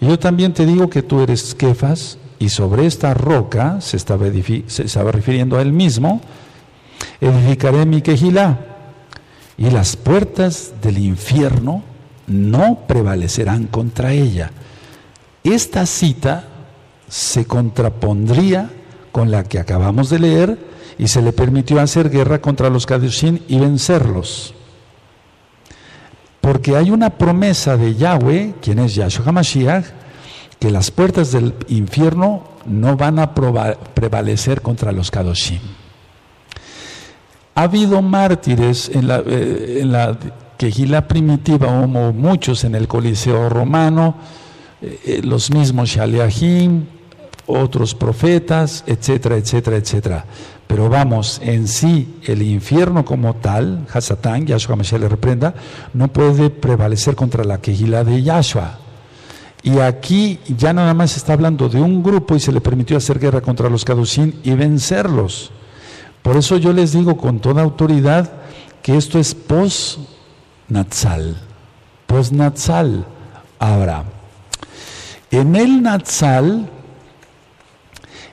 yo 0.00 0.18
también 0.18 0.54
te 0.54 0.64
digo 0.64 0.88
que 0.88 1.02
tú 1.02 1.20
eres 1.20 1.54
Kefas, 1.54 2.18
y 2.38 2.48
sobre 2.48 2.86
esta 2.86 3.14
roca, 3.14 3.80
se 3.80 3.96
estaba, 3.96 4.26
se 4.66 4.82
estaba 4.82 5.12
refiriendo 5.12 5.56
a 5.56 5.62
él 5.62 5.72
mismo, 5.72 6.20
edificaré 7.20 7.86
mi 7.86 8.02
quejilá, 8.02 8.58
y 9.56 9.70
las 9.70 9.96
puertas 9.96 10.72
del 10.82 10.98
infierno 10.98 11.82
no 12.26 12.80
prevalecerán 12.86 13.66
contra 13.66 14.12
ella. 14.12 14.50
Esta 15.44 15.86
cita 15.86 16.44
se 17.08 17.44
contrapondría 17.44 18.70
con 19.12 19.30
la 19.30 19.44
que 19.44 19.58
acabamos 19.58 20.10
de 20.10 20.18
leer 20.18 20.58
y 20.98 21.08
se 21.08 21.22
le 21.22 21.32
permitió 21.32 21.80
hacer 21.80 22.10
guerra 22.10 22.40
contra 22.40 22.70
los 22.70 22.86
Kadushim 22.86 23.40
y 23.46 23.58
vencerlos. 23.58 24.54
Porque 26.40 26.76
hay 26.76 26.90
una 26.90 27.10
promesa 27.10 27.76
de 27.76 27.94
Yahweh, 27.94 28.54
quien 28.60 28.78
es 28.80 28.94
Yahshua 28.94 29.26
HaMashiach, 29.26 29.84
que 30.58 30.70
las 30.70 30.90
puertas 30.90 31.32
del 31.32 31.54
infierno 31.68 32.44
no 32.66 32.96
van 32.96 33.18
a 33.18 33.34
prevalecer 33.34 34.62
contra 34.62 34.92
los 34.92 35.10
Kadoshim. 35.10 35.60
Ha 37.54 37.62
habido 37.62 38.02
mártires 38.02 38.90
en 38.92 39.06
la, 39.06 39.22
eh, 39.24 39.78
en 39.82 39.92
la 39.92 40.18
quejila 40.56 41.06
primitiva, 41.06 41.68
como 41.68 42.12
muchos 42.12 42.64
en 42.64 42.74
el 42.74 42.88
Coliseo 42.88 43.48
romano, 43.48 44.16
eh, 44.82 45.00
eh, 45.04 45.20
los 45.22 45.50
mismos 45.50 45.90
Shaliahim, 45.90 46.84
otros 47.46 47.94
profetas, 47.94 48.82
etcétera, 48.86 49.36
etcétera, 49.36 49.76
etcétera. 49.76 50.24
Pero 50.66 50.88
vamos, 50.88 51.40
en 51.44 51.68
sí, 51.68 52.18
el 52.24 52.42
infierno 52.42 53.04
como 53.04 53.34
tal, 53.34 53.86
Hasatán, 53.92 54.46
Yahshua 54.46 54.76
Mashiach 54.76 55.00
le 55.00 55.08
reprenda, 55.08 55.54
no 55.92 56.08
puede 56.08 56.50
prevalecer 56.50 57.14
contra 57.14 57.44
la 57.44 57.60
quejila 57.60 58.02
de 58.02 58.22
Yahshua. 58.22 58.78
Y 59.62 59.78
aquí 59.78 60.40
ya 60.58 60.72
nada 60.72 60.92
más 60.92 61.16
está 61.16 61.34
hablando 61.34 61.68
de 61.68 61.80
un 61.80 62.02
grupo 62.02 62.34
y 62.34 62.40
se 62.40 62.52
le 62.52 62.60
permitió 62.60 62.96
hacer 62.96 63.18
guerra 63.18 63.40
contra 63.40 63.70
los 63.70 63.84
Caducín 63.84 64.40
y 64.42 64.50
vencerlos. 64.52 65.52
Por 66.24 66.36
eso 66.36 66.56
yo 66.56 66.72
les 66.72 66.90
digo 66.90 67.16
con 67.16 67.38
toda 67.38 67.62
autoridad 67.62 68.32
que 68.82 68.96
esto 68.96 69.20
es 69.20 69.36
post-Natsal. 69.36 71.36
Post-Natsal. 72.08 73.04
Ahora, 73.60 74.02
en 75.30 75.54
el 75.54 75.82
Natsal 75.82 76.70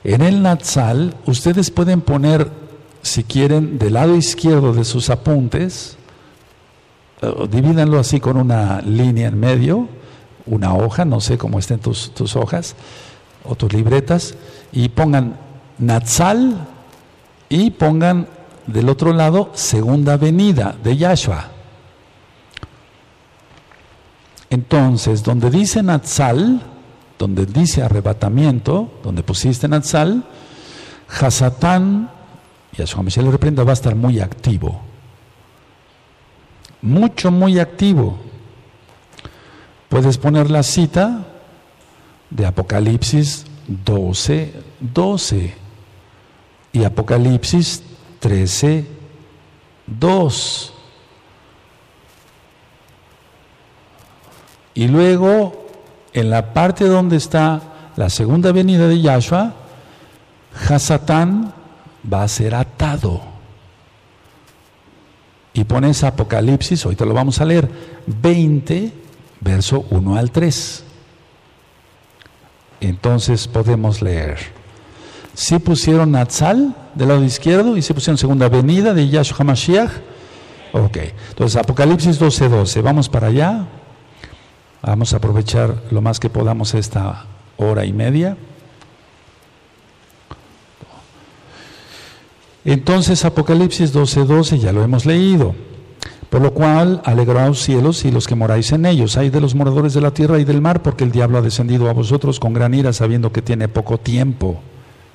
en 0.04 0.22
el 0.22 0.42
Natsal, 0.42 1.14
ustedes 1.26 1.70
pueden 1.70 2.00
poner, 2.00 2.50
si 3.02 3.22
quieren, 3.22 3.78
del 3.78 3.92
lado 3.92 4.16
izquierdo 4.16 4.72
de 4.72 4.84
sus 4.84 5.10
apuntes, 5.10 5.96
eh, 7.20 7.32
divídanlo 7.48 8.00
así 8.00 8.18
con 8.18 8.36
una 8.36 8.80
línea 8.80 9.28
en 9.28 9.38
medio, 9.38 9.88
una 10.46 10.74
hoja, 10.74 11.04
no 11.04 11.20
sé 11.20 11.38
cómo 11.38 11.60
estén 11.60 11.78
tus, 11.78 12.12
tus 12.14 12.34
hojas 12.34 12.74
o 13.44 13.54
tus 13.54 13.72
libretas, 13.72 14.34
y 14.72 14.88
pongan 14.88 15.36
Natsal 15.78 16.66
y 17.52 17.70
pongan 17.70 18.26
del 18.66 18.88
otro 18.88 19.12
lado 19.12 19.50
Segunda 19.52 20.14
Avenida 20.14 20.74
de 20.82 20.96
Yahshua. 20.96 21.48
Entonces, 24.48 25.22
donde 25.22 25.50
dice 25.50 25.82
Natsal, 25.82 26.62
donde 27.18 27.44
dice 27.44 27.82
arrebatamiento, 27.82 29.00
donde 29.04 29.22
pusiste 29.22 29.68
Natsal, 29.68 30.24
Hasatán, 31.20 32.10
y 32.76 32.80
a 32.80 32.86
su 32.86 33.02
le 33.02 33.30
reprenda, 33.30 33.64
va 33.64 33.72
a 33.72 33.74
estar 33.74 33.94
muy 33.96 34.20
activo. 34.20 34.80
Mucho, 36.80 37.30
muy 37.30 37.58
activo. 37.58 38.18
Puedes 39.90 40.16
poner 40.16 40.50
la 40.50 40.62
cita 40.62 41.26
de 42.30 42.46
Apocalipsis 42.46 43.44
12, 43.68 44.54
12 44.80 45.61
y 46.72 46.84
Apocalipsis 46.84 47.82
13, 48.20 48.86
2. 49.86 50.74
Y 54.74 54.88
luego 54.88 55.66
en 56.12 56.30
la 56.30 56.54
parte 56.54 56.84
donde 56.86 57.16
está 57.16 57.60
la 57.96 58.08
segunda 58.08 58.52
venida 58.52 58.88
de 58.88 59.00
Yahshua, 59.00 59.54
Hasatán 60.68 61.52
va 62.10 62.22
a 62.22 62.28
ser 62.28 62.54
atado. 62.54 63.20
Y 65.54 65.64
pones 65.64 66.02
Apocalipsis, 66.02 66.84
ahorita 66.84 67.04
lo 67.04 67.12
vamos 67.12 67.40
a 67.40 67.44
leer, 67.44 67.68
20, 68.06 68.92
verso 69.40 69.84
1 69.90 70.16
al 70.16 70.30
3. 70.30 70.84
Entonces 72.80 73.46
podemos 73.46 74.00
leer. 74.00 74.61
Si 75.34 75.58
pusieron 75.58 76.12
Natsal 76.12 76.74
del 76.94 77.08
lado 77.08 77.24
izquierdo 77.24 77.76
y 77.76 77.82
si 77.82 77.92
pusieron 77.94 78.18
segunda 78.18 78.48
venida 78.48 78.92
de 78.94 79.08
Yahshua 79.08 79.38
HaMashiach. 79.40 79.90
Ok, 80.72 80.98
entonces 81.30 81.56
Apocalipsis 81.56 82.18
12, 82.18 82.48
12. 82.48 82.82
Vamos 82.82 83.08
para 83.08 83.28
allá. 83.28 83.66
Vamos 84.82 85.12
a 85.12 85.18
aprovechar 85.18 85.74
lo 85.90 86.00
más 86.00 86.18
que 86.18 86.28
podamos 86.28 86.74
esta 86.74 87.26
hora 87.56 87.84
y 87.84 87.92
media. 87.92 88.36
Entonces 92.64 93.24
Apocalipsis 93.24 93.92
12:12 93.92 94.24
12, 94.24 94.58
ya 94.58 94.72
lo 94.72 94.82
hemos 94.82 95.06
leído. 95.06 95.54
Por 96.30 96.40
lo 96.40 96.54
cual, 96.54 97.02
alegraos 97.04 97.60
cielos 97.62 98.04
y 98.04 98.10
los 98.10 98.26
que 98.26 98.34
moráis 98.34 98.72
en 98.72 98.86
ellos. 98.86 99.18
Hay 99.18 99.28
de 99.28 99.40
los 99.40 99.54
moradores 99.54 99.92
de 99.92 100.00
la 100.00 100.12
tierra 100.12 100.38
y 100.38 100.44
del 100.44 100.62
mar, 100.62 100.80
porque 100.82 101.04
el 101.04 101.12
diablo 101.12 101.38
ha 101.38 101.42
descendido 101.42 101.90
a 101.90 101.92
vosotros 101.92 102.40
con 102.40 102.54
gran 102.54 102.72
ira, 102.72 102.92
sabiendo 102.92 103.32
que 103.32 103.42
tiene 103.42 103.68
poco 103.68 103.98
tiempo. 103.98 104.62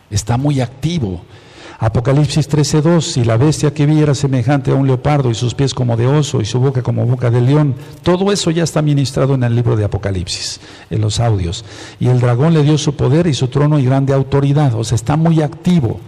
Está 0.09 0.37
muy 0.37 0.61
activo. 0.61 1.21
Apocalipsis 1.79 2.49
13:2, 2.49 3.17
y 3.17 3.23
la 3.23 3.37
bestia 3.37 3.71
que 3.71 3.85
vi 3.85 4.01
era 4.01 4.15
semejante 4.15 4.71
a 4.71 4.73
un 4.73 4.87
leopardo 4.87 5.29
y 5.29 5.35
sus 5.35 5.53
pies 5.53 5.75
como 5.75 5.95
de 5.95 6.07
oso 6.07 6.41
y 6.41 6.45
su 6.45 6.59
boca 6.59 6.81
como 6.81 7.05
boca 7.05 7.29
de 7.29 7.39
león. 7.39 7.75
Todo 8.01 8.31
eso 8.31 8.49
ya 8.49 8.63
está 8.63 8.81
ministrado 8.81 9.35
en 9.35 9.43
el 9.43 9.55
libro 9.55 9.75
de 9.75 9.85
Apocalipsis, 9.85 10.59
en 10.89 11.01
los 11.01 11.19
audios. 11.19 11.65
Y 11.99 12.07
el 12.07 12.19
dragón 12.19 12.55
le 12.55 12.63
dio 12.63 12.79
su 12.79 12.95
poder 12.95 13.27
y 13.27 13.35
su 13.35 13.49
trono 13.49 13.77
y 13.77 13.85
grande 13.85 14.13
autoridad, 14.13 14.73
o 14.73 14.83
sea, 14.83 14.95
está 14.95 15.17
muy 15.17 15.43
activo. 15.43 15.99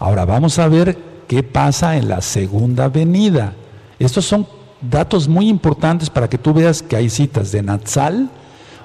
Ahora 0.00 0.24
vamos 0.24 0.58
a 0.58 0.66
ver 0.66 0.98
qué 1.28 1.44
pasa 1.44 1.96
en 1.96 2.08
la 2.08 2.20
segunda 2.20 2.88
venida. 2.88 3.54
Estos 4.00 4.24
son 4.24 4.46
datos 4.80 5.28
muy 5.28 5.48
importantes 5.48 6.10
para 6.10 6.28
que 6.28 6.38
tú 6.38 6.52
veas 6.52 6.82
que 6.82 6.96
hay 6.96 7.10
citas 7.10 7.52
de 7.52 7.62
Natsal, 7.62 8.28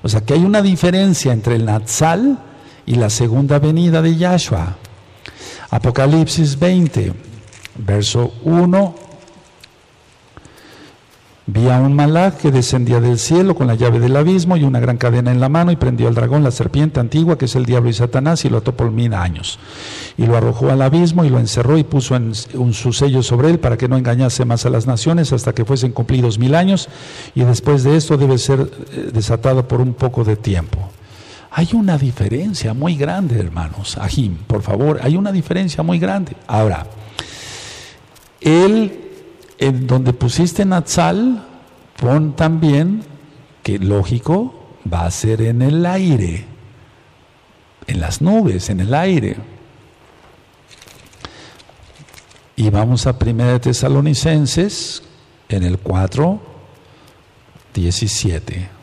o 0.04 0.10
sea, 0.10 0.22
que 0.22 0.36
hay 0.36 0.46
una 0.46 0.62
diferencia 0.62 1.34
entre 1.34 1.56
el 1.56 1.66
Natsal 1.66 2.38
y 2.86 2.96
la 2.96 3.10
segunda 3.10 3.60
venida 3.60 4.02
de 4.02 4.16
Yahshua. 4.16 4.78
Apocalipsis 5.70 6.60
20, 6.60 7.14
verso 7.78 8.34
1. 8.44 8.96
Vi 11.48 11.70
a 11.70 11.80
un 11.80 11.94
malach 11.94 12.36
que 12.36 12.52
descendía 12.52 13.02
del 13.02 13.18
cielo 13.18 13.56
con 13.56 13.68
la 13.68 13.76
llave 13.76 14.00
del 14.00 14.16
abismo 14.16 14.56
y 14.56 14.64
una 14.64 14.80
gran 14.80 14.98
cadena 14.98 15.32
en 15.32 15.40
la 15.40 15.50
mano 15.50 15.72
y 15.72 15.76
prendió 15.76 16.08
al 16.08 16.14
dragón, 16.14 16.44
la 16.44 16.52
serpiente 16.52 17.00
antigua, 17.00 17.38
que 17.38 17.46
es 17.46 17.56
el 17.56 17.66
diablo 17.66 17.90
y 17.90 17.94
Satanás, 17.94 18.46
y 18.46 18.50
lo 18.50 18.60
ató 18.60 18.78
por 18.78 18.92
mil 18.92 19.14
años. 19.14 19.60
Y 20.18 20.28
lo 20.28 20.38
arrojó 20.38 20.70
al 20.70 20.82
abismo 20.82 21.26
y 21.26 21.30
lo 21.30 21.40
encerró 21.40 21.78
y 21.78 21.84
puso 21.84 22.16
en, 22.16 22.32
un, 22.54 22.74
su 22.74 22.94
sello 22.94 23.24
sobre 23.24 23.50
él 23.50 23.60
para 23.60 23.76
que 23.76 23.90
no 23.90 23.98
engañase 23.98 24.46
más 24.46 24.66
a 24.66 24.70
las 24.70 24.88
naciones 24.88 25.34
hasta 25.34 25.54
que 25.54 25.66
fuesen 25.66 25.92
cumplidos 25.92 26.38
mil 26.38 26.56
años. 26.56 26.88
Y 27.36 27.42
después 27.42 27.84
de 27.84 27.98
esto 27.98 28.18
debe 28.18 28.38
ser 28.38 28.60
eh, 28.92 29.10
desatado 29.12 29.68
por 29.68 29.82
un 29.82 29.94
poco 29.94 30.24
de 30.24 30.38
tiempo. 30.38 30.90
Hay 31.54 31.70
una 31.74 31.98
diferencia 31.98 32.74
muy 32.74 32.96
grande, 32.96 33.38
hermanos. 33.38 33.98
Ajim, 33.98 34.38
por 34.38 34.62
favor, 34.62 35.02
hay 35.04 35.18
una 35.18 35.34
diferencia 35.34 35.84
muy 35.84 36.00
grande. 36.00 36.34
Ahora, 36.48 36.88
él, 38.40 39.12
en 39.58 39.86
donde 39.86 40.14
pusiste 40.14 40.64
Natsal, 40.64 41.46
pon 42.00 42.38
también 42.38 43.04
que 43.64 43.80
lógico 43.80 44.76
va 44.92 45.06
a 45.06 45.12
ser 45.12 45.42
en 45.42 45.62
el 45.62 45.86
aire, 45.86 46.46
en 47.86 48.00
las 48.00 48.22
nubes, 48.22 48.70
en 48.70 48.80
el 48.80 48.94
aire. 48.94 49.36
Y 52.56 52.70
vamos 52.70 53.08
a 53.08 53.18
1 53.20 53.60
Tesalonicenses 53.60 55.04
en 55.50 55.64
el 55.64 55.80
4, 55.80 56.42
17. 57.74 58.81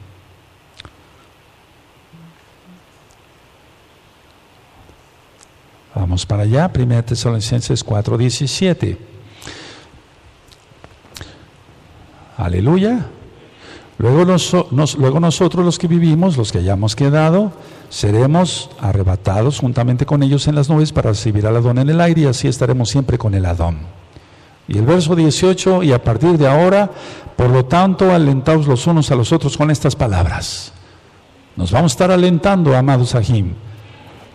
Vamos 5.99 6.26
para 6.26 6.44
allá, 6.44 6.70
1 6.72 7.03
Tesalonicenses 7.03 7.84
4:17. 7.84 8.96
Aleluya. 12.36 13.07
Luego, 13.99 14.24
luego 14.96 15.18
nosotros 15.18 15.64
los 15.64 15.76
que 15.76 15.88
vivimos, 15.88 16.36
los 16.36 16.53
que 16.53 16.59
hayamos 16.59 16.94
quedado, 16.94 17.51
seremos 17.88 18.70
arrebatados 18.80 19.59
juntamente 19.59 20.07
con 20.07 20.22
ellos 20.22 20.46
en 20.46 20.55
las 20.55 20.68
nubes 20.68 20.92
para 20.92 21.11
recibir 21.11 21.44
al 21.49 21.57
Adón 21.57 21.78
en 21.78 21.88
el 21.88 22.01
aire 22.01 22.20
y 22.20 22.26
así 22.26 22.46
estaremos 22.46 22.90
siempre 22.90 23.18
con 23.18 23.34
el 23.34 23.44
Adón. 23.44 23.78
Y 24.68 24.78
el 24.78 24.86
verso 24.86 25.16
18, 25.16 25.82
y 25.82 25.90
a 25.90 26.05
partir 26.05 26.38
de 26.38 26.46
ahora, 26.46 26.92
por 27.36 27.51
lo 27.51 27.64
tanto, 27.64 28.12
alentaos 28.12 28.68
los 28.68 28.86
unos 28.86 29.11
a 29.11 29.16
los 29.16 29.32
otros 29.32 29.57
con 29.57 29.68
estas 29.72 29.96
palabras. 29.96 30.72
Nos 31.57 31.72
vamos 31.72 31.90
a 31.90 31.94
estar 31.94 32.11
alentando, 32.12 32.76
amados 32.76 33.16
Ajim 33.16 33.55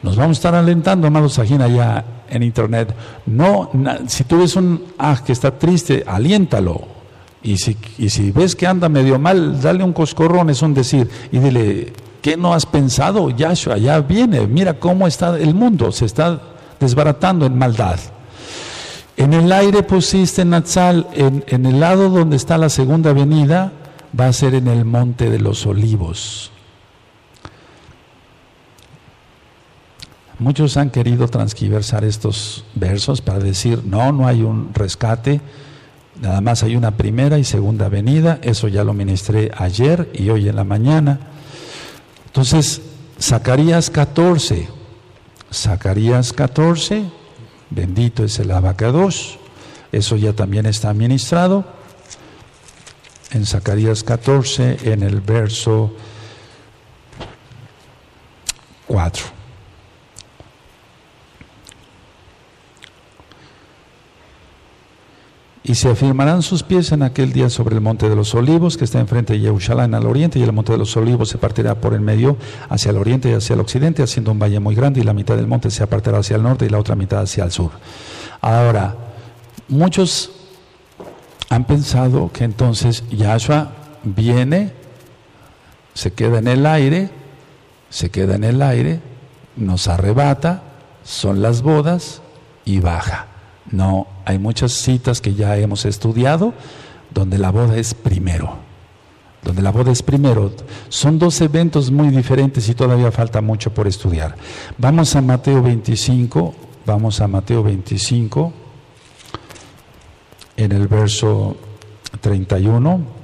Nos 0.03 0.17
vamos 0.17 0.37
a 0.37 0.39
estar 0.39 0.55
alentando, 0.55 1.07
amados 1.07 1.33
Sajín, 1.33 1.61
allá 1.61 2.03
en 2.29 2.43
internet. 2.43 2.93
No, 3.25 3.71
si 4.07 4.25
tú 4.25 4.39
ves 4.39 4.55
un 4.57 4.83
ah 4.99 5.17
que 5.25 5.31
está 5.31 5.57
triste, 5.57 6.03
aliéntalo. 6.05 6.81
Y 7.41 7.57
si, 7.57 7.77
y 7.97 8.09
si 8.09 8.31
ves 8.31 8.55
que 8.55 8.67
anda 8.67 8.89
medio 8.89 9.17
mal, 9.17 9.61
dale 9.61 9.83
un 9.83 9.93
coscorrón, 9.93 10.49
es 10.49 10.61
un 10.61 10.73
decir, 10.73 11.09
y 11.31 11.39
dile, 11.39 11.93
¿qué 12.21 12.37
no 12.37 12.53
has 12.53 12.65
pensado? 12.65 13.29
Yahshua 13.29 13.77
ya 13.77 13.99
viene, 14.01 14.45
mira 14.47 14.79
cómo 14.79 15.07
está 15.07 15.37
el 15.37 15.53
mundo, 15.53 15.91
se 15.91 16.05
está 16.05 16.41
desbaratando 16.79 17.45
en 17.45 17.57
maldad. 17.57 17.99
En 19.15 19.33
el 19.33 19.51
aire 19.51 19.83
pusiste 19.83 20.43
Natsal, 20.43 21.07
en, 21.13 21.43
en 21.47 21.65
el 21.65 21.79
lado 21.79 22.09
donde 22.09 22.35
está 22.35 22.57
la 22.57 22.69
segunda 22.69 23.11
avenida, 23.11 23.71
va 24.17 24.27
a 24.27 24.33
ser 24.33 24.55
en 24.55 24.67
el 24.67 24.85
monte 24.85 25.29
de 25.29 25.39
los 25.39 25.65
olivos. 25.65 26.52
Muchos 30.39 30.77
han 30.77 30.89
querido 30.89 31.27
transquiversar 31.27 32.03
estos 32.03 32.65
versos 32.73 33.21
para 33.21 33.39
decir, 33.39 33.83
no, 33.85 34.11
no 34.11 34.27
hay 34.27 34.41
un 34.41 34.73
rescate, 34.73 35.41
nada 36.19 36.41
más 36.41 36.63
hay 36.63 36.75
una 36.75 36.97
primera 36.97 37.37
y 37.37 37.43
segunda 37.43 37.87
venida, 37.87 38.39
eso 38.41 38.67
ya 38.67 38.83
lo 38.83 38.93
ministré 38.93 39.51
ayer 39.55 40.09
y 40.13 40.29
hoy 40.29 40.49
en 40.49 40.55
la 40.55 40.63
mañana. 40.63 41.19
Entonces, 42.25 42.81
Zacarías 43.21 43.91
14, 43.91 44.67
Zacarías 45.53 46.33
14, 46.33 47.05
bendito 47.69 48.23
es 48.23 48.39
el 48.39 48.51
abacados, 48.51 49.37
eso 49.91 50.17
ya 50.17 50.33
también 50.33 50.65
está 50.65 50.93
ministrado. 50.95 51.63
En 53.31 53.45
Zacarías 53.45 54.03
14, 54.03 54.91
en 54.91 55.03
el 55.03 55.21
verso 55.21 55.93
4. 58.87 59.42
Y 65.65 65.75
se 65.75 65.89
afirmarán 65.89 66.41
sus 66.41 66.61
pies 66.61 66.91
en 66.91 67.03
aquel 67.03 67.31
día 67.31 67.49
sobre 67.49 67.75
el 67.75 67.81
monte 67.81 68.09
de 68.09 68.15
los 68.17 68.35
olivos, 68.35 68.75
que 68.75 68.83
está 68.83 68.99
enfrente 68.99 69.33
de 69.33 69.39
Jerusalén 69.39 69.95
al 69.95 70.05
oriente, 70.05 70.37
y 70.37 70.43
el 70.43 70.51
monte 70.51 70.73
de 70.73 70.77
los 70.77 70.95
olivos 70.97 71.29
se 71.29 71.37
partirá 71.37 71.75
por 71.75 71.93
el 71.93 72.01
medio 72.01 72.35
hacia 72.67 72.91
el 72.91 72.97
oriente 72.97 73.29
y 73.29 73.33
hacia 73.33 73.53
el 73.53 73.61
occidente, 73.61 74.03
haciendo 74.03 74.33
un 74.33 74.39
valle 74.39 74.59
muy 74.59 74.75
grande, 74.75 74.99
y 74.99 75.03
la 75.03 75.13
mitad 75.13 75.37
del 75.37 75.47
monte 75.47 75.71
se 75.71 75.81
apartará 75.81 76.17
hacia 76.17 76.35
el 76.35 76.43
norte 76.43 76.65
y 76.65 76.69
la 76.69 76.79
otra 76.79 76.95
mitad 76.95 77.21
hacia 77.21 77.45
el 77.45 77.51
sur. 77.51 77.71
Ahora, 78.41 78.95
muchos 79.69 80.31
han 81.49 81.65
pensado 81.65 82.29
que 82.33 82.43
entonces 82.43 83.05
Yahshua 83.09 83.71
viene, 84.03 84.73
se 85.93 86.11
queda 86.11 86.39
en 86.39 86.47
el 86.49 86.65
aire, 86.65 87.09
se 87.89 88.09
queda 88.09 88.35
en 88.35 88.43
el 88.43 88.61
aire, 88.61 88.99
nos 89.55 89.87
arrebata, 89.87 90.63
son 91.03 91.41
las 91.41 91.61
bodas 91.61 92.21
y 92.65 92.79
baja. 92.79 93.27
No, 93.73 94.05
hay 94.23 94.37
muchas 94.37 94.71
citas 94.71 95.19
que 95.19 95.33
ya 95.33 95.57
hemos 95.57 95.85
estudiado 95.85 96.53
donde 97.11 97.39
la 97.39 97.49
boda 97.49 97.75
es 97.75 97.95
primero. 97.95 98.55
Donde 99.41 99.63
la 99.63 99.71
boda 99.71 99.91
es 99.91 100.03
primero. 100.03 100.53
Son 100.89 101.17
dos 101.17 101.41
eventos 101.41 101.89
muy 101.89 102.09
diferentes 102.09 102.69
y 102.69 102.75
todavía 102.75 103.11
falta 103.11 103.41
mucho 103.41 103.73
por 103.73 103.87
estudiar. 103.87 104.35
Vamos 104.77 105.15
a 105.15 105.21
Mateo 105.21 105.63
25, 105.63 106.53
vamos 106.85 107.19
a 107.19 107.27
Mateo 107.27 107.63
25, 107.63 108.53
en 110.55 110.71
el 110.71 110.87
verso 110.87 111.57
31. 112.21 113.22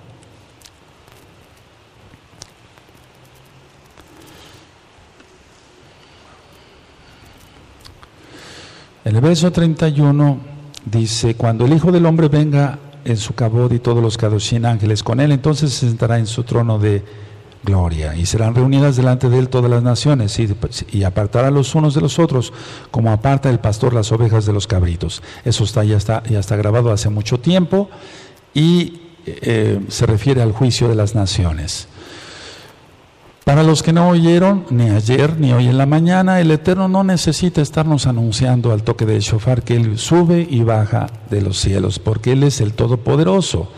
El 9.05 9.21
verso 9.21 9.51
31 9.51 10.39
dice, 10.85 11.35
cuando 11.35 11.65
el 11.65 11.73
Hijo 11.73 11.91
del 11.91 12.05
Hombre 12.05 12.27
venga 12.27 12.79
en 13.05 13.15
su 13.15 13.33
cabod 13.33 13.71
y 13.71 13.79
todos 13.79 14.03
los 14.03 14.17
caducín 14.17 14.65
ángeles 14.65 15.03
con 15.03 15.19
él, 15.21 15.31
entonces 15.31 15.73
se 15.73 15.87
sentará 15.87 16.19
en 16.19 16.27
su 16.27 16.43
trono 16.43 16.79
de 16.79 17.03
gloria 17.63 18.15
y 18.15 18.25
serán 18.25 18.55
reunidas 18.55 18.95
delante 18.95 19.29
de 19.29 19.39
él 19.39 19.49
todas 19.49 19.69
las 19.69 19.83
naciones 19.83 20.37
y, 20.39 21.03
apartará 21.03 21.51
los 21.51 21.75
unos 21.75 21.93
de 21.93 22.01
los 22.01 22.17
otros 22.19 22.53
como 22.89 23.11
aparta 23.11 23.49
el 23.49 23.59
pastor 23.59 23.93
las 23.93 24.11
ovejas 24.11 24.45
de 24.45 24.53
los 24.53 24.67
cabritos. 24.67 25.21
Eso 25.45 25.63
está, 25.63 25.83
ya, 25.83 25.97
está, 25.97 26.23
ya 26.23 26.39
está 26.39 26.55
grabado 26.55 26.91
hace 26.91 27.09
mucho 27.09 27.39
tiempo 27.39 27.89
y 28.53 29.01
eh, 29.25 29.79
se 29.87 30.05
refiere 30.05 30.41
al 30.41 30.51
juicio 30.51 30.89
de 30.89 30.95
las 30.95 31.15
naciones. 31.15 31.87
Para 33.49 33.63
los 33.63 33.81
que 33.81 33.93
no 33.93 34.09
oyeron, 34.09 34.65
ni 34.69 34.91
ayer 34.91 35.39
ni 35.39 35.53
hoy 35.53 35.69
en 35.69 35.79
la 35.79 35.87
mañana, 35.87 36.39
el 36.39 36.51
Eterno 36.51 36.87
no 36.87 37.03
necesita 37.03 37.61
estarnos 37.61 38.05
anunciando 38.05 38.71
al 38.71 38.83
toque 38.83 39.07
del 39.07 39.21
shofar 39.21 39.63
que 39.63 39.75
Él 39.75 39.97
sube 39.97 40.47
y 40.47 40.61
baja 40.61 41.07
de 41.31 41.41
los 41.41 41.59
cielos, 41.59 41.97
porque 41.97 42.33
Él 42.33 42.43
es 42.43 42.61
el 42.61 42.73
Todopoderoso. 42.73 43.71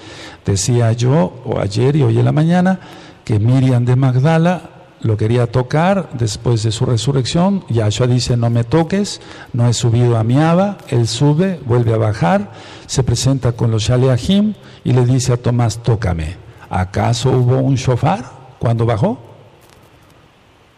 Decía 0.45 0.91
yo, 0.91 1.41
o 1.45 1.57
ayer 1.57 1.95
y 1.95 2.03
hoy 2.03 2.19
en 2.19 2.25
la 2.25 2.33
mañana, 2.33 2.81
que 3.23 3.39
Miriam 3.39 3.85
de 3.85 3.95
Magdala 3.95 4.61
lo 4.99 5.15
quería 5.15 5.47
tocar 5.47 6.09
después 6.15 6.63
de 6.63 6.73
su 6.73 6.85
resurrección. 6.85 7.63
Yahshua 7.69 8.07
dice, 8.07 8.35
no 8.35 8.49
me 8.49 8.65
toques, 8.65 9.21
no 9.53 9.69
he 9.69 9.73
subido 9.73 10.17
a 10.17 10.25
mi 10.25 10.37
Abba. 10.37 10.79
Él 10.89 11.07
sube, 11.07 11.61
vuelve 11.65 11.93
a 11.93 11.97
bajar, 11.97 12.51
se 12.87 13.03
presenta 13.03 13.53
con 13.53 13.71
los 13.71 13.83
Shaleahim 13.83 14.53
y 14.83 14.91
le 14.91 15.05
dice 15.05 15.31
a 15.31 15.37
Tomás, 15.37 15.81
tócame. 15.81 16.35
¿Acaso 16.69 17.31
hubo 17.31 17.59
un 17.59 17.75
shofar 17.75 18.25
cuando 18.59 18.85
bajó? 18.85 19.30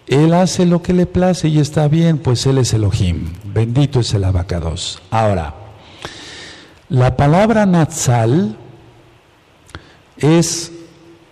Él 0.08 0.34
hace 0.34 0.66
lo 0.66 0.82
que 0.82 0.94
le 0.94 1.06
place 1.06 1.48
y 1.48 1.60
está 1.60 1.88
bien, 1.88 2.18
pues 2.18 2.46
Él 2.46 2.58
es 2.58 2.74
Elohim. 2.74 3.34
Bendito 3.46 4.02
es 4.02 4.14
el 4.14 4.24
abacados. 4.24 5.02
Ahora, 5.10 5.54
la 6.90 7.16
palabra 7.16 7.66
Natsal 7.66 8.58
es 10.18 10.72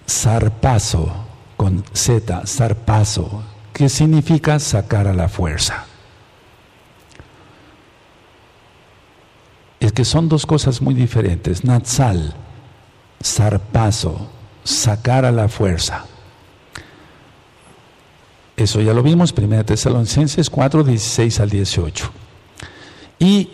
zarpazo, 0.08 1.12
con 1.58 1.84
Z, 1.94 2.44
zarpazo, 2.48 3.44
que 3.74 3.90
significa 3.90 4.60
sacar 4.60 5.08
a 5.08 5.14
la 5.14 5.30
fuerza. 5.30 5.86
Es 9.80 9.92
que 9.94 10.06
son 10.06 10.30
dos 10.30 10.46
cosas 10.46 10.82
muy 10.82 10.94
diferentes. 10.94 11.64
Natsal, 11.64 12.36
zarpazo, 13.24 14.30
sacar 14.64 15.26
a 15.26 15.32
la 15.32 15.48
fuerza. 15.48 16.06
Eso 18.62 18.80
ya 18.80 18.93
lo 18.93 19.01
vimos, 19.01 19.34
1 19.36 19.66
Tesalonicenses 19.66 20.47
4, 20.47 20.84
16 20.84 21.39
al 21.39 21.49
18. 21.49 22.12
Y 23.18 23.49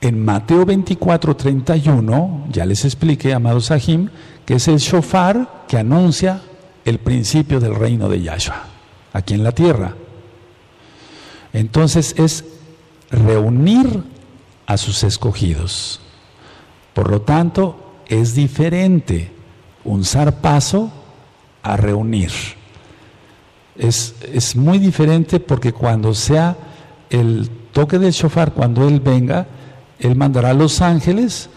en 0.00 0.24
Mateo 0.24 0.66
24, 0.66 1.36
31, 1.36 2.46
ya 2.50 2.66
les 2.66 2.84
expliqué, 2.84 3.34
amados 3.34 3.66
Sahim, 3.66 4.08
que 4.44 4.54
es 4.54 4.66
el 4.66 4.78
shofar 4.78 5.64
que 5.68 5.78
anuncia 5.78 6.42
el 6.84 6.98
principio 6.98 7.60
del 7.60 7.76
reino 7.76 8.08
de 8.08 8.20
Yahshua, 8.20 8.64
aquí 9.12 9.34
en 9.34 9.44
la 9.44 9.52
tierra. 9.52 9.94
Entonces 11.52 12.16
es 12.18 12.44
reunir 13.12 14.02
a 14.66 14.76
sus 14.76 15.04
escogidos. 15.04 16.00
Por 16.94 17.12
lo 17.12 17.22
tanto, 17.22 18.00
es 18.08 18.34
diferente 18.34 19.30
un 19.84 20.04
zarpazo 20.04 20.90
a 21.62 21.76
reunir. 21.76 22.32
Es, 23.76 24.54
muy 24.54 24.78
diferente 24.78 25.40
porque 25.40 25.72
cuando 25.72 26.14
sea 26.14 26.56
el 27.10 27.48
toque 27.72 27.98
del 27.98 28.12
shofar, 28.12 28.52
cuando 28.52 28.86
Él 28.86 29.00
venga, 29.00 29.46
Él 29.98 30.14
mandará 30.16 30.50
a 30.50 30.54
los 30.54 30.80
ángeles 30.82 31.48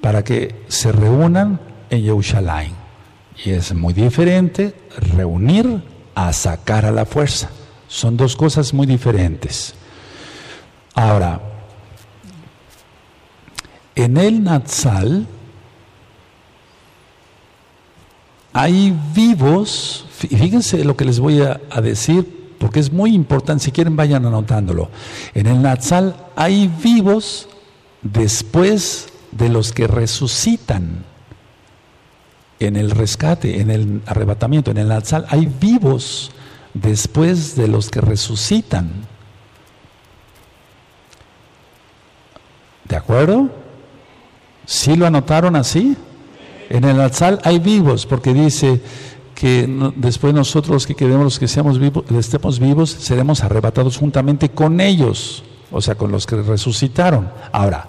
para 0.00 0.22
que 0.22 0.62
se 0.68 0.92
reúnan 0.92 1.60
en 1.90 2.02
Yerushalayim. 2.02 2.74
Y 3.44 3.50
es 3.50 3.72
muy 3.74 3.94
diferente 3.94 4.74
reunir 5.16 5.82
a 6.14 6.32
sacar 6.32 6.84
a 6.84 6.90
la 6.90 7.06
fuerza. 7.06 7.50
Son 7.86 8.16
dos 8.16 8.36
cosas 8.36 8.74
muy 8.74 8.86
diferentes. 8.86 9.74
Ahora, 10.94 11.40
en 13.94 14.16
el 14.16 14.42
Natsal 14.42 15.26
hay 18.52 18.96
vivos 19.14 20.06
Fíjense 20.18 20.82
lo 20.82 20.96
que 20.96 21.04
les 21.04 21.20
voy 21.20 21.42
a, 21.42 21.60
decir, 21.80 22.56
porque 22.58 22.80
es 22.80 22.92
muy 22.92 23.14
importante, 23.14 23.62
si 23.62 23.70
quieren 23.70 23.94
vayan 23.94 24.26
anotándolo. 24.26 24.90
En 25.32 25.46
el 25.46 25.62
Natsal 25.62 26.16
hay 26.34 26.66
vivos 26.82 27.48
después 28.02 29.10
de 29.30 29.48
los 29.48 29.70
que 29.70 29.86
resucitan. 29.86 31.04
En 32.58 32.74
el 32.74 32.90
rescate, 32.90 33.60
en 33.60 33.70
el 33.70 34.02
arrebatamiento, 34.06 34.72
en 34.72 34.78
el 34.78 34.88
Natsal 34.88 35.24
hay 35.28 35.46
vivos 35.46 36.32
después 36.74 37.54
de 37.54 37.68
los 37.68 37.90
que 37.90 38.00
resucitan. 38.00 38.90
¿De 42.88 42.96
acuerdo? 42.96 43.50
¿Sí 44.66 44.96
lo 44.96 45.06
anotaron 45.06 45.54
así? 45.54 45.96
En 46.68 46.84
el 46.84 46.96
Natsal 46.96 47.40
hay 47.44 47.58
vivos, 47.58 48.06
porque 48.06 48.34
dice, 48.34 48.80
que 49.38 49.68
después 49.94 50.34
nosotros 50.34 50.74
los 50.74 50.86
que 50.88 50.96
quedemos, 50.96 51.22
los 51.22 51.38
que 51.38 51.46
seamos 51.46 51.78
vivos, 51.78 52.04
estemos 52.10 52.58
vivos, 52.58 52.90
seremos 52.90 53.44
arrebatados 53.44 53.96
juntamente 53.96 54.48
con 54.48 54.80
ellos, 54.80 55.44
o 55.70 55.80
sea, 55.80 55.94
con 55.94 56.10
los 56.10 56.26
que 56.26 56.34
resucitaron. 56.34 57.30
Ahora, 57.52 57.86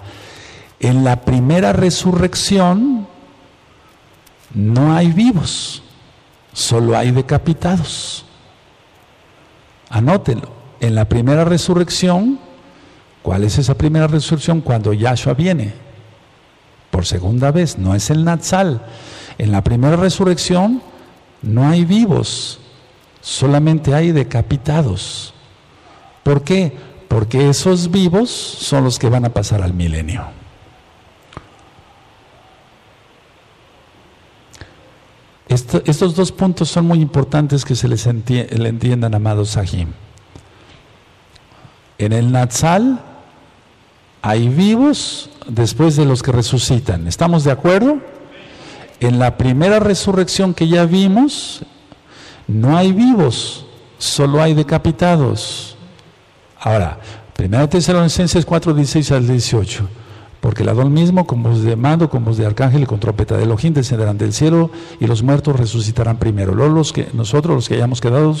en 0.78 1.02
la 1.02 1.22
primera 1.22 1.72
resurrección 1.72 3.08
no 4.54 4.94
hay 4.94 5.08
vivos, 5.10 5.82
solo 6.52 6.96
hay 6.96 7.10
decapitados. 7.10 8.24
Anótelo. 9.88 10.52
En 10.78 10.94
la 10.94 11.06
primera 11.06 11.44
resurrección, 11.44 12.38
¿cuál 13.22 13.42
es 13.42 13.58
esa 13.58 13.74
primera 13.74 14.06
resurrección? 14.06 14.60
Cuando 14.60 14.92
Yahshua 14.92 15.34
viene 15.34 15.89
por 16.90 17.06
segunda 17.06 17.50
vez, 17.50 17.78
no 17.78 17.94
es 17.94 18.10
el 18.10 18.24
Natsal. 18.24 18.82
En 19.38 19.52
la 19.52 19.62
primera 19.62 19.96
resurrección 19.96 20.82
no 21.42 21.68
hay 21.68 21.84
vivos, 21.84 22.60
solamente 23.20 23.94
hay 23.94 24.12
decapitados. 24.12 25.34
¿Por 26.22 26.42
qué? 26.42 26.76
Porque 27.08 27.48
esos 27.48 27.90
vivos 27.90 28.30
son 28.30 28.84
los 28.84 28.98
que 28.98 29.08
van 29.08 29.24
a 29.24 29.30
pasar 29.30 29.62
al 29.62 29.74
milenio. 29.74 30.40
estos 35.48 36.14
dos 36.14 36.30
puntos 36.30 36.68
son 36.68 36.86
muy 36.86 37.00
importantes 37.00 37.64
que 37.64 37.74
se 37.74 37.88
les 37.88 38.06
le 38.06 38.68
entiendan, 38.68 39.14
amados 39.16 39.50
Sahim. 39.50 39.88
En 41.98 42.12
el 42.12 42.30
Natsal 42.30 43.00
hay 44.22 44.48
vivos 44.48 45.30
después 45.46 45.96
de 45.96 46.04
los 46.04 46.22
que 46.22 46.32
resucitan. 46.32 47.06
¿Estamos 47.06 47.44
de 47.44 47.52
acuerdo? 47.52 47.98
En 49.00 49.18
la 49.18 49.38
primera 49.38 49.78
resurrección 49.78 50.52
que 50.52 50.68
ya 50.68 50.84
vimos, 50.84 51.62
no 52.46 52.76
hay 52.76 52.92
vivos, 52.92 53.64
solo 53.98 54.42
hay 54.42 54.54
decapitados. 54.54 55.76
Ahora, 56.58 56.98
1 57.38 57.68
Tesalonicenses 57.68 58.44
4, 58.44 58.74
16 58.74 59.12
al 59.12 59.26
18. 59.26 59.88
Porque 60.40 60.62
el 60.62 60.70
Adón 60.70 60.92
mismo, 60.92 61.26
con 61.26 61.42
voz 61.42 61.62
de 61.62 61.76
mando, 61.76 62.08
con 62.08 62.24
voz 62.24 62.38
de 62.38 62.46
arcángel 62.46 62.82
y 62.82 62.86
con 62.86 62.98
trompeta 62.98 63.36
de 63.36 63.44
Elohim, 63.44 63.74
descenderán 63.74 64.16
del 64.16 64.32
cielo 64.32 64.70
y 64.98 65.06
los 65.06 65.22
muertos 65.22 65.56
resucitarán 65.56 66.16
primero. 66.16 66.54
Luego 66.54 66.74
los 66.74 66.94
que, 66.94 67.08
nosotros, 67.12 67.54
los 67.54 67.68
que 67.68 67.74
hayamos 67.74 68.00
quedado, 68.00 68.34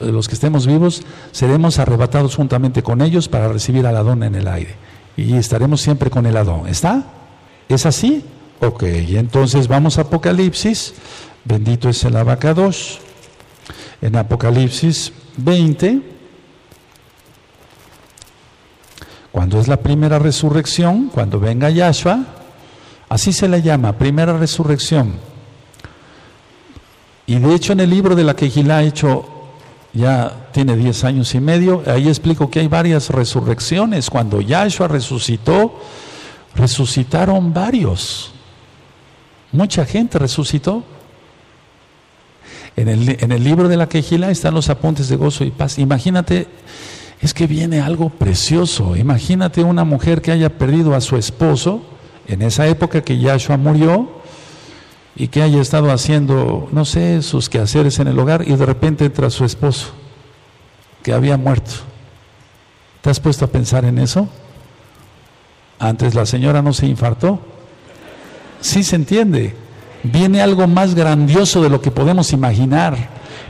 los 0.00 0.28
que 0.28 0.34
estemos 0.34 0.66
vivos, 0.66 1.04
seremos 1.32 1.78
arrebatados 1.78 2.36
juntamente 2.36 2.82
con 2.82 3.00
ellos 3.00 3.28
para 3.28 3.48
recibir 3.48 3.86
al 3.86 3.96
Adón 3.96 4.22
en 4.24 4.34
el 4.34 4.46
aire. 4.46 4.76
Y 5.16 5.36
estaremos 5.36 5.80
siempre 5.80 6.10
con 6.10 6.26
el 6.26 6.36
Adón. 6.36 6.66
¿Está? 6.68 7.04
¿Es 7.68 7.86
así? 7.86 8.24
Ok, 8.60 8.82
entonces 8.82 9.68
vamos 9.68 9.98
a 9.98 10.02
Apocalipsis. 10.02 10.94
Bendito 11.44 11.88
es 11.88 12.04
el 12.04 12.16
abacados. 12.16 13.00
En 14.00 14.16
Apocalipsis 14.16 15.12
20. 15.36 16.00
Cuando 19.32 19.60
es 19.60 19.66
la 19.66 19.78
primera 19.78 20.18
resurrección, 20.18 21.08
cuando 21.08 21.40
venga 21.40 21.70
Yahshua, 21.70 22.24
así 23.08 23.32
se 23.32 23.48
le 23.48 23.62
llama, 23.62 23.96
primera 23.96 24.36
resurrección. 24.38 25.14
Y 27.26 27.38
de 27.38 27.54
hecho 27.54 27.72
en 27.72 27.80
el 27.80 27.90
libro 27.90 28.14
de 28.14 28.24
la 28.24 28.36
Quejilá 28.36 28.82
hecho 28.82 29.41
ya 29.92 30.48
tiene 30.52 30.76
10 30.76 31.04
años 31.04 31.34
y 31.34 31.40
medio, 31.40 31.82
ahí 31.86 32.08
explico 32.08 32.50
que 32.50 32.60
hay 32.60 32.68
varias 32.68 33.10
resurrecciones. 33.10 34.08
Cuando 34.08 34.40
Yahshua 34.40 34.88
resucitó, 34.88 35.80
resucitaron 36.54 37.52
varios. 37.52 38.32
Mucha 39.52 39.84
gente 39.84 40.18
resucitó. 40.18 40.84
En 42.74 42.88
el, 42.88 43.18
en 43.20 43.32
el 43.32 43.44
libro 43.44 43.68
de 43.68 43.76
la 43.76 43.86
Quejilá 43.86 44.30
están 44.30 44.54
los 44.54 44.70
apuntes 44.70 45.08
de 45.08 45.16
gozo 45.16 45.44
y 45.44 45.50
paz. 45.50 45.78
Imagínate 45.78 46.48
es 47.22 47.34
que 47.34 47.46
viene 47.46 47.80
algo 47.80 48.08
precioso. 48.10 48.96
Imagínate 48.96 49.62
una 49.62 49.84
mujer 49.84 50.20
que 50.20 50.32
haya 50.32 50.58
perdido 50.58 50.94
a 50.94 51.00
su 51.00 51.16
esposo 51.16 51.82
en 52.26 52.42
esa 52.42 52.66
época 52.66 53.02
que 53.02 53.18
Yahshua 53.18 53.56
murió 53.56 54.21
y 55.14 55.28
que 55.28 55.42
haya 55.42 55.60
estado 55.60 55.90
haciendo, 55.90 56.68
no 56.72 56.84
sé, 56.84 57.22
sus 57.22 57.48
quehaceres 57.48 57.98
en 57.98 58.08
el 58.08 58.18
hogar 58.18 58.44
y 58.46 58.56
de 58.56 58.66
repente 58.66 59.04
entra 59.04 59.30
su 59.30 59.44
esposo 59.44 59.88
que 61.02 61.12
había 61.12 61.36
muerto. 61.36 61.72
¿Te 63.02 63.10
has 63.10 63.20
puesto 63.20 63.44
a 63.44 63.48
pensar 63.48 63.84
en 63.84 63.98
eso? 63.98 64.28
Antes 65.78 66.14
la 66.14 66.24
señora 66.24 66.62
no 66.62 66.72
se 66.72 66.86
infartó. 66.86 67.40
Sí 68.60 68.84
se 68.84 68.96
entiende. 68.96 69.56
Viene 70.04 70.40
algo 70.40 70.68
más 70.68 70.94
grandioso 70.94 71.62
de 71.62 71.68
lo 71.68 71.80
que 71.80 71.90
podemos 71.90 72.32
imaginar. 72.32 72.96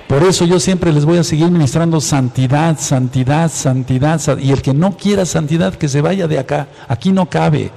Por 0.08 0.22
eso 0.22 0.44
yo 0.46 0.58
siempre 0.58 0.92
les 0.92 1.04
voy 1.04 1.18
a 1.18 1.24
seguir 1.24 1.50
ministrando 1.50 2.00
santidad, 2.00 2.78
santidad, 2.78 3.50
santidad. 3.50 4.38
Y 4.38 4.52
el 4.52 4.62
que 4.62 4.72
no 4.72 4.96
quiera 4.96 5.26
santidad, 5.26 5.74
que 5.74 5.88
se 5.88 6.00
vaya 6.00 6.26
de 6.26 6.38
acá. 6.38 6.68
Aquí 6.88 7.12
no 7.12 7.28
cabe, 7.28 7.70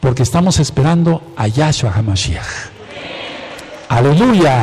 porque 0.00 0.22
estamos 0.22 0.58
esperando 0.58 1.22
a 1.36 1.46
Yahshua 1.46 1.92
HaMashiach. 1.92 2.77
Aleluya. 3.88 4.56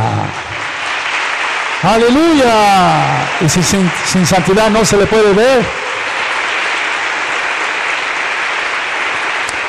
Aleluya. 1.82 3.28
Y 3.41 3.49
si 3.49 3.63
sin, 3.63 3.89
santidad 4.26 4.69
no 4.69 4.86
se 4.86 4.97
le 4.97 5.05
puede 5.05 5.34
ver. 5.34 5.63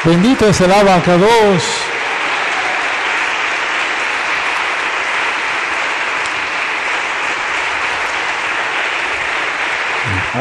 Bendito 0.04 0.48
es 0.48 0.61
el 0.61 0.72
abacados. 0.72 1.62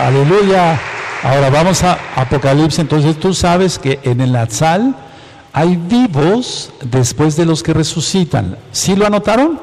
Aleluya. 0.06 0.78
Ahora 1.24 1.50
vamos 1.50 1.84
a 1.84 1.98
Apocalipsis. 2.16 2.80
Entonces 2.80 3.20
tú 3.20 3.34
sabes 3.34 3.80
que 3.80 4.00
en 4.04 4.22
el 4.22 4.34
Natsal 4.34 4.94
hay 5.58 5.78
vivos 5.78 6.70
después 6.84 7.38
de 7.38 7.46
los 7.46 7.64
que 7.64 7.74
resucitan. 7.74 8.58
¿Sí 8.74 8.94
lo 8.94 9.08
anotaron? 9.08 9.58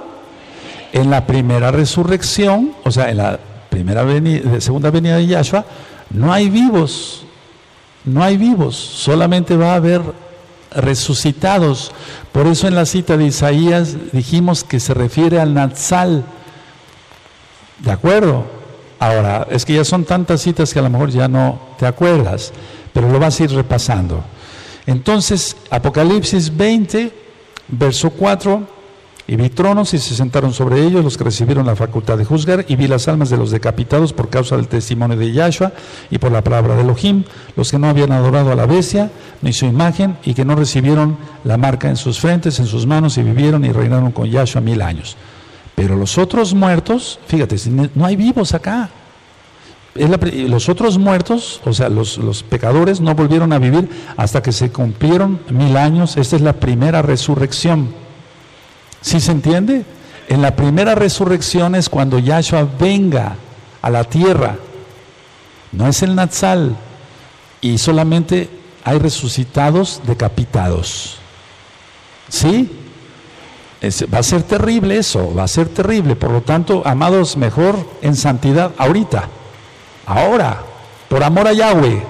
En 0.91 1.11
la 1.11 1.27
primera 1.27 1.71
resurrección, 1.71 2.73
o 2.83 2.91
sea, 2.91 3.11
en 3.11 3.19
la 3.19 3.39
primera 3.69 4.03
venida, 4.03 4.59
segunda 4.63 4.91
venida 4.91 5.19
de 5.19 5.27
Yahshua, 5.27 5.67
no 6.09 6.33
hay 6.33 6.49
vivos. 6.49 7.27
No 8.07 8.25
hay 8.25 8.39
vivos. 8.39 8.75
Solamente 8.75 9.55
va 9.55 9.73
a 9.73 9.75
haber 9.75 10.01
resucitados. 10.75 11.93
Por 12.33 12.47
eso 12.47 12.67
en 12.69 12.75
la 12.75 12.87
cita 12.87 13.19
de 13.19 13.27
Isaías 13.27 13.95
dijimos 14.13 14.65
que 14.65 14.81
se 14.81 14.95
refiere 14.95 15.43
al 15.43 15.53
Natsal. 15.53 16.25
¿De 17.81 17.93
acuerdo? 17.93 18.47
Ahora, 18.99 19.47
es 19.51 19.67
que 19.67 19.75
ya 19.75 19.85
son 19.85 20.05
tantas 20.05 20.41
citas 20.41 20.73
que 20.73 20.79
a 20.79 20.83
lo 20.83 20.89
mejor 20.89 21.11
ya 21.11 21.29
no 21.29 21.61
te 21.79 21.85
acuerdas, 21.85 22.51
pero 22.95 23.11
lo 23.11 23.19
vas 23.19 23.39
a 23.39 23.45
ir 23.45 23.53
repasando. 23.53 24.25
Entonces, 24.87 25.57
Apocalipsis 25.71 26.57
20, 26.57 27.13
verso 27.69 28.11
4, 28.11 28.67
y 29.29 29.37
vi 29.37 29.51
tronos 29.51 29.95
y 29.95 29.99
se 29.99 30.15
sentaron 30.15 30.53
sobre 30.53 30.85
ellos 30.85 31.05
los 31.05 31.17
que 31.17 31.25
recibieron 31.25 31.65
la 31.65 31.77
facultad 31.77 32.19
de 32.19 32.25
juzgar, 32.25 32.65
y 32.69 32.77
vi 32.77 32.89
las 32.89 33.07
almas 33.07 33.31
de 33.31 33.37
los 33.37 33.51
decapitados 33.51 34.13
por 34.13 34.29
causa 34.29 34.57
del 34.57 34.69
testimonio 34.69 35.17
de 35.17 35.33
Yahshua 35.33 35.73
y 36.11 36.19
por 36.19 36.33
la 36.33 36.43
palabra 36.43 36.75
de 36.75 36.83
Elohim, 36.83 37.25
los 37.57 37.71
que 37.71 37.79
no 37.79 37.89
habían 37.89 38.13
adorado 38.13 38.51
a 38.51 38.57
la 38.57 38.67
bestia 38.67 39.11
ni 39.41 39.53
su 39.53 39.67
imagen, 39.67 40.19
y 40.25 40.35
que 40.35 40.45
no 40.45 40.57
recibieron 40.57 41.17
la 41.45 41.57
marca 41.57 41.89
en 41.89 41.97
sus 41.97 42.19
frentes, 42.19 42.59
en 42.59 42.67
sus 42.67 42.87
manos, 42.87 43.17
y 43.17 43.23
vivieron 43.23 43.65
y 43.65 43.73
reinaron 43.73 44.11
con 44.11 44.29
Yahshua 44.29 44.61
mil 44.61 44.83
años. 44.83 45.17
Pero 45.77 45.97
los 45.97 46.19
otros 46.19 46.53
muertos, 46.53 47.19
fíjate, 47.27 47.57
no 47.95 48.05
hay 48.05 48.17
vivos 48.17 48.55
acá. 48.55 48.91
Los 49.95 50.69
otros 50.69 50.99
muertos, 50.99 51.61
o 51.65 51.73
sea, 51.73 51.89
los, 51.89 52.45
pecadores 52.49 53.01
no 53.01 53.15
volvieron 53.15 53.53
a 53.53 53.59
vivir 53.59 53.89
hasta 54.17 54.43
que 54.43 54.53
se 54.53 54.71
cumplieron 54.71 55.41
mil 55.51 55.77
años. 55.77 56.17
Esta 56.17 56.37
es 56.37 56.43
la 56.43 56.55
primera 56.55 57.03
resurrección. 57.03 57.95
¿Sí 59.01 59.21
se 59.21 59.33
entiende? 59.33 59.85
En 60.29 60.41
la 60.41 60.57
primera 60.57 60.95
resurrección 60.95 61.75
es 61.75 61.89
cuando 61.89 62.19
Yahshua 62.19 62.67
venga 62.79 63.37
a 63.83 63.91
la 63.91 64.05
tierra. 64.05 64.57
No 65.73 65.87
es 65.87 66.03
el 66.03 66.15
Natsal. 66.15 66.77
Y 67.61 67.79
solamente 67.79 68.49
hay 68.85 68.99
resucitados 68.99 70.01
decapitados. 70.07 71.19
¿Sí? 72.29 72.79
va 73.83 74.19
a 74.19 74.23
ser 74.23 74.45
terrible 74.45 74.97
eso, 74.97 75.35
va 75.35 75.45
a 75.45 75.49
ser 75.49 75.69
terrible. 75.69 76.15
Por 76.15 76.31
lo 76.31 76.43
tanto, 76.43 76.83
amados, 76.85 77.37
mejor 77.37 77.77
en 78.01 78.15
santidad 78.15 78.73
ahorita, 78.79 79.29
ahora, 80.07 80.63
por 81.09 81.23
amor 81.23 81.49
a 81.49 81.53
Yahweh, 81.53 82.03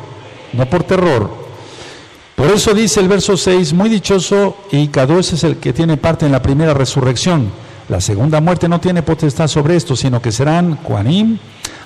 no 0.53 0.67
por 0.67 0.85
terror. 0.85 1.43
Por 2.35 2.51
eso 2.51 2.75
dice 2.75 3.01
el 3.01 3.09
verso 3.09 3.37
6, 3.37 3.73
muy 3.73 3.89
dichoso 3.89 4.57
y 4.71 4.89
Kadosh 4.89 5.35
es 5.35 5.45
el 5.45 5.59
que 5.59 5.73
tiene 5.73 5.97
parte 5.97 6.27
en 6.27 6.33
la 6.33 6.43
primera 6.43 6.75
resurrección. 6.75 7.53
La 7.89 8.01
segunda 8.01 8.41
muerte 8.41 8.69
no 8.69 8.81
tiene 8.81 9.03
potestad 9.03 9.49
sobre 9.49 9.77
esto, 9.77 9.95
sino 9.97 10.23
que 10.23 10.33
serán 10.33 10.77
Juanim, 10.77 11.39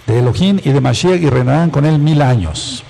de 0.07 0.18
Elohim 0.18 0.61
y 0.62 0.70
de 0.70 0.80
Mashiach 0.80 1.20
y 1.20 1.28
reinarán 1.28 1.70
con 1.70 1.84
él 1.84 1.98
mil 1.98 2.22
años. 2.22 2.84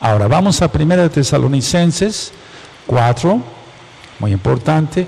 Ahora 0.00 0.28
vamos 0.28 0.62
a 0.62 0.72
primera 0.72 1.02
de 1.02 1.10
Tesalonicenses 1.10 2.32
4, 2.86 3.42
muy 4.18 4.32
importante. 4.32 5.06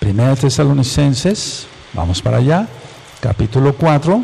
Primera 0.00 0.30
de 0.30 0.36
Tesalonicenses, 0.36 1.66
vamos 1.92 2.20
para 2.20 2.38
allá, 2.38 2.66
capítulo 3.20 3.74
4, 3.74 4.22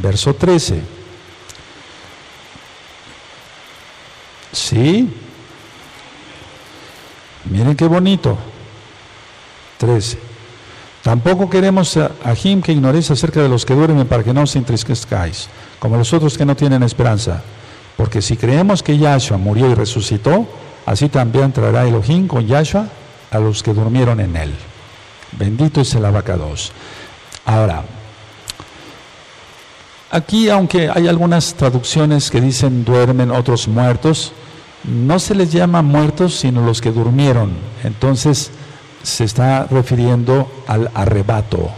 verso 0.00 0.34
13. 0.34 0.82
Sí. 4.52 5.08
Miren 7.44 7.76
qué 7.76 7.86
bonito. 7.86 8.36
13. 9.78 10.18
Tampoco 11.02 11.48
queremos 11.48 11.96
a, 11.96 12.34
Jim 12.34 12.60
que 12.60 12.72
ignoréis 12.72 13.10
acerca 13.10 13.40
de 13.40 13.48
los 13.48 13.64
que 13.64 13.74
duermen 13.74 14.06
para 14.06 14.24
que 14.24 14.34
no 14.34 14.42
os 14.42 14.56
entristezcáis, 14.56 15.48
como 15.78 15.96
los 15.96 16.12
otros 16.12 16.36
que 16.36 16.44
no 16.44 16.56
tienen 16.56 16.82
esperanza. 16.82 17.42
Porque 17.96 18.20
si 18.20 18.36
creemos 18.36 18.82
que 18.82 18.98
Yahshua 18.98 19.38
murió 19.38 19.70
y 19.70 19.74
resucitó, 19.74 20.46
así 20.84 21.08
también 21.08 21.52
traerá 21.52 21.86
Elohim 21.86 22.26
con 22.26 22.46
Yahshua 22.46 22.88
a 23.30 23.38
los 23.38 23.62
que 23.62 23.72
durmieron 23.72 24.20
en 24.20 24.36
él. 24.36 24.54
Bendito 25.32 25.80
es 25.80 25.94
el 25.94 26.04
abacados. 26.04 26.72
Ahora, 27.44 27.84
aquí 30.10 30.48
aunque 30.48 30.90
hay 30.90 31.08
algunas 31.08 31.54
traducciones 31.54 32.30
que 32.30 32.40
dicen 32.40 32.84
duermen 32.84 33.30
otros 33.30 33.68
muertos, 33.68 34.32
no 34.84 35.18
se 35.18 35.34
les 35.34 35.52
llama 35.52 35.82
muertos 35.82 36.34
sino 36.36 36.64
los 36.64 36.80
que 36.80 36.92
durmieron. 36.92 37.52
Entonces, 37.84 38.50
se 39.02 39.24
está 39.24 39.64
refiriendo 39.64 40.50
al 40.66 40.90
arrebato, 40.94 41.70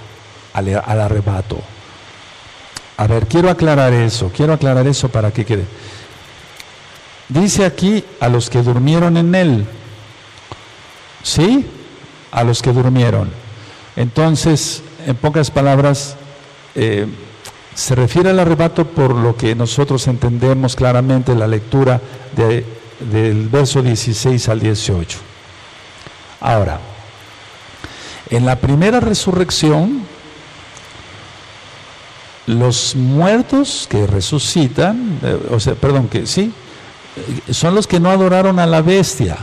al, 0.52 0.68
arrebato. 1.00 1.58
A 2.96 3.06
ver, 3.06 3.26
quiero 3.26 3.50
aclarar 3.50 3.92
eso, 3.92 4.30
quiero 4.34 4.52
aclarar 4.52 4.86
eso 4.86 5.08
para 5.08 5.30
que 5.30 5.44
quede. 5.44 5.64
Dice 7.28 7.64
aquí 7.64 8.04
a 8.18 8.28
los 8.28 8.50
que 8.50 8.62
durmieron 8.62 9.16
en 9.16 9.34
él, 9.34 9.66
¿sí? 11.22 11.64
A 12.32 12.42
los 12.42 12.60
que 12.60 12.72
durmieron. 12.72 13.30
Entonces, 13.96 14.82
en 15.06 15.16
pocas 15.16 15.50
palabras, 15.50 16.16
eh, 16.74 17.06
se 17.74 17.94
refiere 17.94 18.30
al 18.30 18.40
arrebato 18.40 18.84
por 18.84 19.14
lo 19.14 19.36
que 19.36 19.54
nosotros 19.54 20.06
entendemos 20.08 20.76
claramente 20.76 21.34
la 21.34 21.46
lectura 21.46 22.00
del 22.34 23.48
verso 23.48 23.82
16 23.82 24.48
al 24.48 24.60
18. 24.60 25.18
Ahora, 26.40 26.80
en 28.30 28.46
la 28.46 28.56
primera 28.56 29.00
resurrección, 29.00 30.02
los 32.46 32.96
muertos 32.96 33.86
que 33.88 34.06
resucitan, 34.06 35.18
eh, 35.22 35.38
o 35.50 35.60
sea, 35.60 35.74
perdón, 35.74 36.08
que 36.08 36.26
sí, 36.26 36.52
son 37.50 37.74
los 37.74 37.86
que 37.86 38.00
no 38.00 38.10
adoraron 38.10 38.58
a 38.58 38.66
la 38.66 38.82
bestia. 38.82 39.36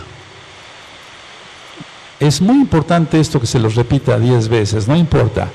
Es 2.19 2.41
muy 2.41 2.55
importante 2.55 3.19
esto 3.19 3.39
que 3.39 3.45
se 3.45 3.59
los 3.59 3.75
repita 3.75 4.17
diez 4.17 4.47
veces, 4.47 4.87
no 4.87 4.95
importa. 4.95 5.49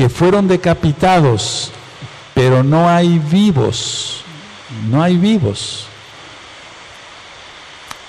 Que 0.00 0.08
fueron 0.08 0.48
decapitados, 0.48 1.72
pero 2.32 2.64
no 2.64 2.88
hay 2.88 3.18
vivos, 3.18 4.22
no 4.88 5.02
hay 5.02 5.18
vivos. 5.18 5.84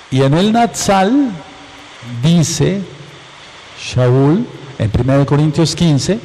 Y 0.09 0.21
en 0.21 0.33
el 0.35 0.53
Natsal 0.53 1.33
dice 2.23 2.81
Shaul, 3.77 4.47
en 4.79 4.91
1 4.97 5.25
Corintios 5.25 5.75
15, 5.75 6.17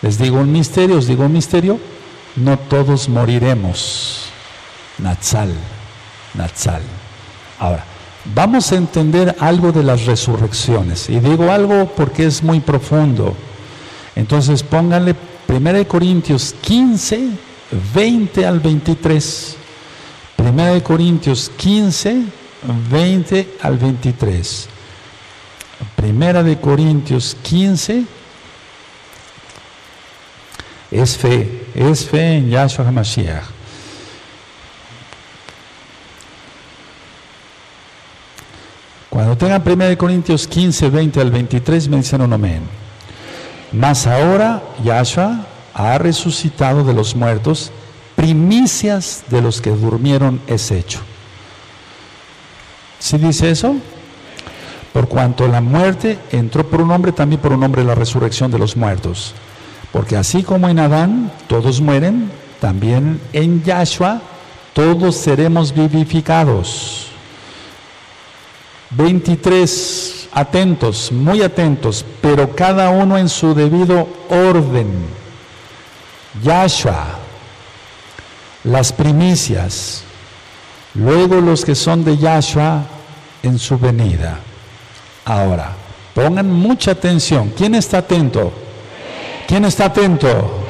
les 0.00 0.16
digo 0.16 0.38
un 0.38 0.50
misterio, 0.50 0.96
os 0.96 1.06
digo 1.06 1.26
un 1.26 1.34
misterio, 1.34 1.78
no 2.36 2.58
todos 2.58 3.10
moriremos. 3.10 4.28
Natsal, 4.96 5.52
Natsal. 6.32 6.80
Ahora, 7.58 7.84
vamos 8.34 8.72
a 8.72 8.76
entender 8.76 9.36
algo 9.38 9.70
de 9.70 9.82
las 9.82 10.06
resurrecciones. 10.06 11.10
Y 11.10 11.20
digo 11.20 11.52
algo 11.52 11.92
porque 11.94 12.24
es 12.24 12.42
muy 12.42 12.60
profundo. 12.60 13.36
Entonces 14.16 14.62
pónganle 14.62 15.14
1 15.48 15.88
Corintios 15.88 16.54
15, 16.60 17.30
20 17.94 18.46
al 18.46 18.60
23. 18.60 19.56
1 20.38 20.84
Corintios 20.84 21.50
15, 21.56 22.22
20 22.90 23.56
al 23.62 23.78
23. 23.78 24.68
Primera 25.96 26.42
de 26.42 26.60
Corintios 26.60 27.36
15 27.42 28.04
es 30.90 31.16
fe, 31.16 31.66
es 31.74 32.04
fe 32.04 32.36
en 32.36 32.50
Yahshua 32.50 32.86
HaMashiach. 32.86 33.44
Cuando 39.10 39.36
tengan 39.36 39.62
1 39.64 39.96
Corintios 39.98 40.46
15, 40.46 40.90
20 40.90 41.20
al 41.20 41.30
23 41.30 41.88
me 41.88 41.96
dicen 41.98 42.20
un 42.20 42.32
amén. 42.32 42.83
Mas 43.74 44.06
ahora 44.06 44.62
Yahshua 44.84 45.46
ha 45.74 45.98
resucitado 45.98 46.84
de 46.84 46.94
los 46.94 47.16
muertos, 47.16 47.72
primicias 48.14 49.24
de 49.28 49.42
los 49.42 49.60
que 49.60 49.70
durmieron 49.70 50.40
es 50.46 50.70
hecho. 50.70 51.00
¿Sí 53.00 53.18
dice 53.18 53.50
eso? 53.50 53.74
Por 54.92 55.08
cuanto 55.08 55.48
la 55.48 55.60
muerte 55.60 56.18
entró 56.30 56.64
por 56.64 56.80
un 56.80 56.92
hombre, 56.92 57.10
también 57.10 57.40
por 57.40 57.52
un 57.52 57.64
hombre 57.64 57.82
la 57.82 57.96
resurrección 57.96 58.52
de 58.52 58.60
los 58.60 58.76
muertos. 58.76 59.34
Porque 59.90 60.16
así 60.16 60.44
como 60.44 60.68
en 60.68 60.78
Adán 60.78 61.32
todos 61.48 61.80
mueren, 61.80 62.30
también 62.60 63.20
en 63.32 63.64
Yahshua 63.64 64.22
todos 64.72 65.16
seremos 65.16 65.74
vivificados. 65.74 67.08
23, 68.90 70.23
atentos, 70.34 71.12
muy 71.12 71.42
atentos, 71.42 72.04
pero 72.20 72.54
cada 72.54 72.90
uno 72.90 73.16
en 73.16 73.28
su 73.28 73.54
debido 73.54 74.08
orden. 74.28 74.88
Yahshua, 76.42 77.06
las 78.64 78.92
primicias, 78.92 80.02
luego 80.94 81.40
los 81.40 81.64
que 81.64 81.76
son 81.76 82.04
de 82.04 82.18
Yahshua 82.18 82.82
en 83.42 83.58
su 83.58 83.78
venida. 83.78 84.40
Ahora, 85.24 85.72
pongan 86.14 86.50
mucha 86.50 86.90
atención. 86.90 87.52
¿Quién 87.56 87.76
está 87.76 87.98
atento? 87.98 88.52
¿Quién 89.46 89.64
está 89.64 89.86
atento? 89.86 90.62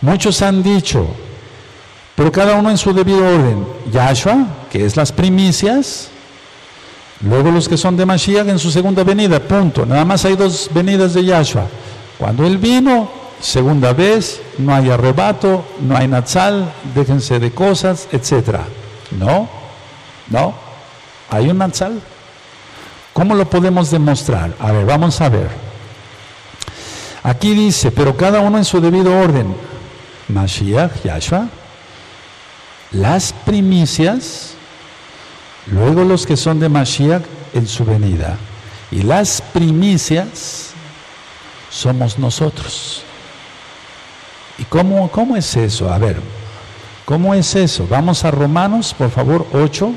Muchos 0.00 0.40
han 0.42 0.62
dicho, 0.62 1.06
pero 2.14 2.30
cada 2.30 2.54
uno 2.54 2.70
en 2.70 2.78
su 2.78 2.92
debido 2.92 3.26
orden. 3.26 3.66
Yahshua, 3.90 4.46
que 4.70 4.84
es 4.84 4.96
las 4.96 5.10
primicias, 5.10 6.10
luego 7.22 7.50
los 7.50 7.68
que 7.68 7.76
son 7.76 7.96
de 7.96 8.06
Mashiach 8.06 8.48
en 8.48 8.58
su 8.58 8.70
segunda 8.70 9.04
venida, 9.04 9.40
punto. 9.40 9.84
Nada 9.84 10.04
más 10.04 10.24
hay 10.24 10.36
dos 10.36 10.70
venidas 10.72 11.14
de 11.14 11.24
Yahshua. 11.24 11.66
Cuando 12.18 12.46
Él 12.46 12.58
vino, 12.58 13.10
segunda 13.40 13.92
vez, 13.92 14.40
no 14.58 14.74
hay 14.74 14.90
arrebato, 14.90 15.64
no 15.80 15.96
hay 15.96 16.08
natsal, 16.08 16.72
déjense 16.94 17.38
de 17.38 17.52
cosas, 17.52 18.08
etc. 18.12 18.60
No, 19.18 19.48
no, 20.28 20.54
hay 21.30 21.48
un 21.48 21.58
natsal. 21.58 22.00
¿Cómo 23.12 23.34
lo 23.34 23.48
podemos 23.48 23.90
demostrar? 23.90 24.54
A 24.60 24.70
ver, 24.72 24.86
vamos 24.86 25.20
a 25.20 25.28
ver. 25.28 25.48
Aquí 27.22 27.54
dice, 27.54 27.90
pero 27.90 28.16
cada 28.16 28.40
uno 28.40 28.58
en 28.58 28.64
su 28.64 28.80
debido 28.80 29.18
orden. 29.18 29.54
Mashiach, 30.28 31.02
Yahshua, 31.04 31.48
las 32.92 33.32
primicias, 33.32 34.54
luego 35.70 36.04
los 36.04 36.26
que 36.26 36.36
son 36.36 36.60
de 36.60 36.68
Mashiach 36.68 37.22
en 37.54 37.66
su 37.66 37.84
venida. 37.84 38.36
Y 38.90 39.02
las 39.02 39.40
primicias 39.40 40.70
somos 41.70 42.18
nosotros. 42.18 43.02
¿Y 44.58 44.64
cómo, 44.64 45.10
cómo 45.10 45.36
es 45.36 45.56
eso? 45.56 45.92
A 45.92 45.98
ver, 45.98 46.20
¿cómo 47.04 47.34
es 47.34 47.54
eso? 47.54 47.86
Vamos 47.88 48.24
a 48.24 48.30
Romanos, 48.30 48.94
por 48.96 49.10
favor, 49.10 49.46
8. 49.52 49.92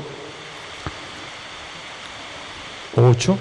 8. 2.96 3.38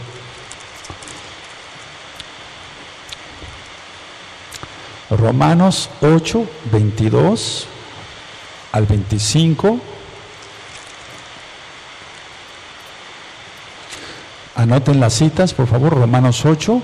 Romanos 5.12 5.90
8, 6.02 6.46
22 6.72 7.68
al 8.72 8.86
25. 8.86 9.91
Anoten 14.56 15.00
las 15.00 15.14
citas, 15.14 15.54
por 15.54 15.68
favor, 15.68 15.94
Romanos 15.94 16.46
8, 16.46 16.82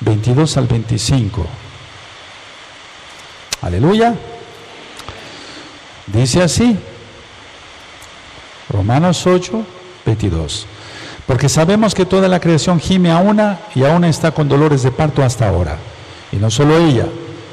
22 0.00 0.56
al 0.56 0.66
25. 0.66 1.46
Aleluya. 3.60 4.14
Dice 6.06 6.42
así, 6.42 6.76
Romanos 8.68 9.26
8, 9.26 9.64
22. 10.04 10.66
Porque 11.26 11.48
sabemos 11.48 11.94
que 11.94 12.06
toda 12.06 12.28
la 12.28 12.40
creación 12.40 12.80
gime 12.80 13.10
a 13.10 13.18
una 13.18 13.60
y 13.74 13.84
a 13.84 13.90
una 13.90 14.08
está 14.08 14.32
con 14.32 14.48
dolores 14.48 14.82
de 14.82 14.90
parto 14.90 15.22
hasta 15.22 15.48
ahora. 15.48 15.78
Y 16.32 16.36
no 16.36 16.50
solo 16.50 16.78
ella, 16.78 17.06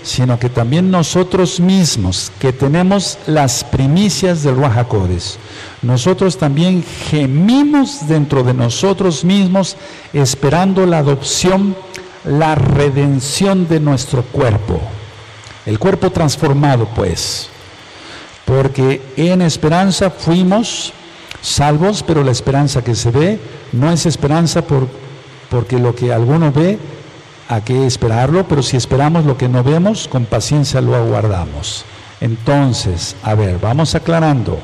sino 0.04 0.40
que 0.40 0.50
también 0.50 0.92
nosotros 0.92 1.60
mismos, 1.60 2.32
que 2.40 2.54
tenemos 2.54 3.18
las 3.28 3.64
primicias 3.64 4.44
del 4.44 4.56
Ruajacodes, 4.56 5.38
nosotros 5.82 6.38
también 6.38 6.84
gemimos 7.10 8.08
dentro 8.08 8.44
de 8.44 8.54
nosotros 8.54 9.24
mismos 9.24 9.78
esperando 10.14 10.86
la 10.86 11.00
adopción, 11.00 11.76
la 12.26 12.56
redención 12.56 13.68
de 13.68 13.80
nuestro 13.80 14.24
cuerpo. 14.24 14.80
El 15.66 15.80
cuerpo 15.80 16.10
transformado, 16.12 16.88
pues, 16.96 17.50
porque 18.46 19.02
en 19.16 19.42
esperanza 19.42 20.10
fuimos 20.10 20.92
salvos, 21.42 22.04
pero 22.04 22.24
la 22.24 22.32
esperanza 22.32 22.84
que 22.84 22.96
se 22.96 23.12
ve 23.12 23.40
no 23.72 23.92
es 23.92 24.06
esperanza 24.06 24.62
por, 24.64 24.88
porque 25.50 25.78
lo 25.78 25.96
que 25.96 26.12
alguno 26.12 26.52
ve 26.52 26.80
a 27.50 27.62
qué 27.62 27.88
esperarlo, 27.88 28.48
pero 28.48 28.62
si 28.62 28.78
esperamos 28.78 29.26
lo 29.26 29.36
que 29.36 29.50
no 29.50 29.64
vemos, 29.64 30.08
con 30.08 30.26
paciencia 30.26 30.82
lo 30.82 30.96
aguardamos. 30.96 31.84
Entonces, 32.22 33.16
a 33.24 33.34
ver, 33.34 33.58
vamos 33.60 33.96
aclarando. 33.96 34.60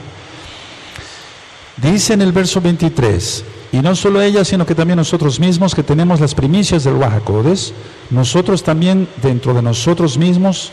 Dice 1.77 2.13
en 2.13 2.21
el 2.21 2.31
verso 2.31 2.61
23, 2.61 3.43
y 3.71 3.77
no 3.77 3.95
solo 3.95 4.21
ella, 4.21 4.45
sino 4.45 4.67
que 4.67 4.75
también 4.75 4.97
nosotros 4.97 5.39
mismos 5.39 5.73
que 5.73 5.81
tenemos 5.81 6.19
las 6.19 6.35
primicias 6.35 6.83
del 6.83 6.93
Wahakodes, 6.93 7.73
nosotros 8.11 8.61
también 8.61 9.09
dentro 9.19 9.55
de 9.55 9.63
nosotros 9.63 10.19
mismos, 10.19 10.71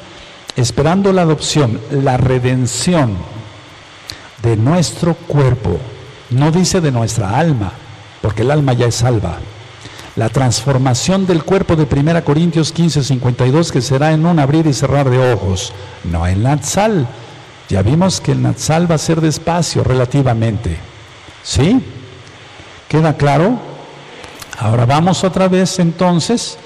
esperando 0.55 1.15
la 1.15 1.23
adopción, 1.23 1.81
la 1.91 2.19
redención 2.19 3.17
de 4.43 4.59
nuestro 4.59 5.15
cuerpo, 5.15 5.79
no 6.29 6.53
dice 6.53 6.83
de 6.83 6.93
nuestra 6.93 7.39
alma, 7.39 7.73
porque 8.21 8.43
el 8.43 8.51
alma 8.51 8.75
ya 8.75 8.87
es 8.87 8.97
salva 8.97 9.39
la 10.17 10.29
transformación 10.29 11.27
del 11.27 11.43
cuerpo 11.43 11.75
de 11.75 11.87
1 11.91 12.25
Corintios 12.25 12.73
15, 12.73 13.03
52, 13.03 13.73
que 13.73 13.81
será 13.81 14.13
en 14.13 14.27
un 14.27 14.39
abrir 14.39 14.67
y 14.67 14.75
cerrar 14.75 15.09
de 15.09 15.33
ojos, 15.33 15.73
no 16.05 16.27
en 16.27 16.43
Natsal. 16.43 17.07
Ya 17.69 17.83
vimos 17.83 18.21
que 18.21 18.33
el 18.33 18.43
Natsal 18.43 18.91
va 18.91 18.97
a 18.97 18.99
ser 18.99 19.21
despacio 19.21 19.83
relativamente. 19.83 20.77
¿Sí? 21.43 21.83
¿Queda 22.89 23.17
claro? 23.17 23.59
Ahora 24.59 24.85
vamos 24.85 25.25
otra 25.25 25.49
vez 25.49 25.79
entonces 25.79 26.59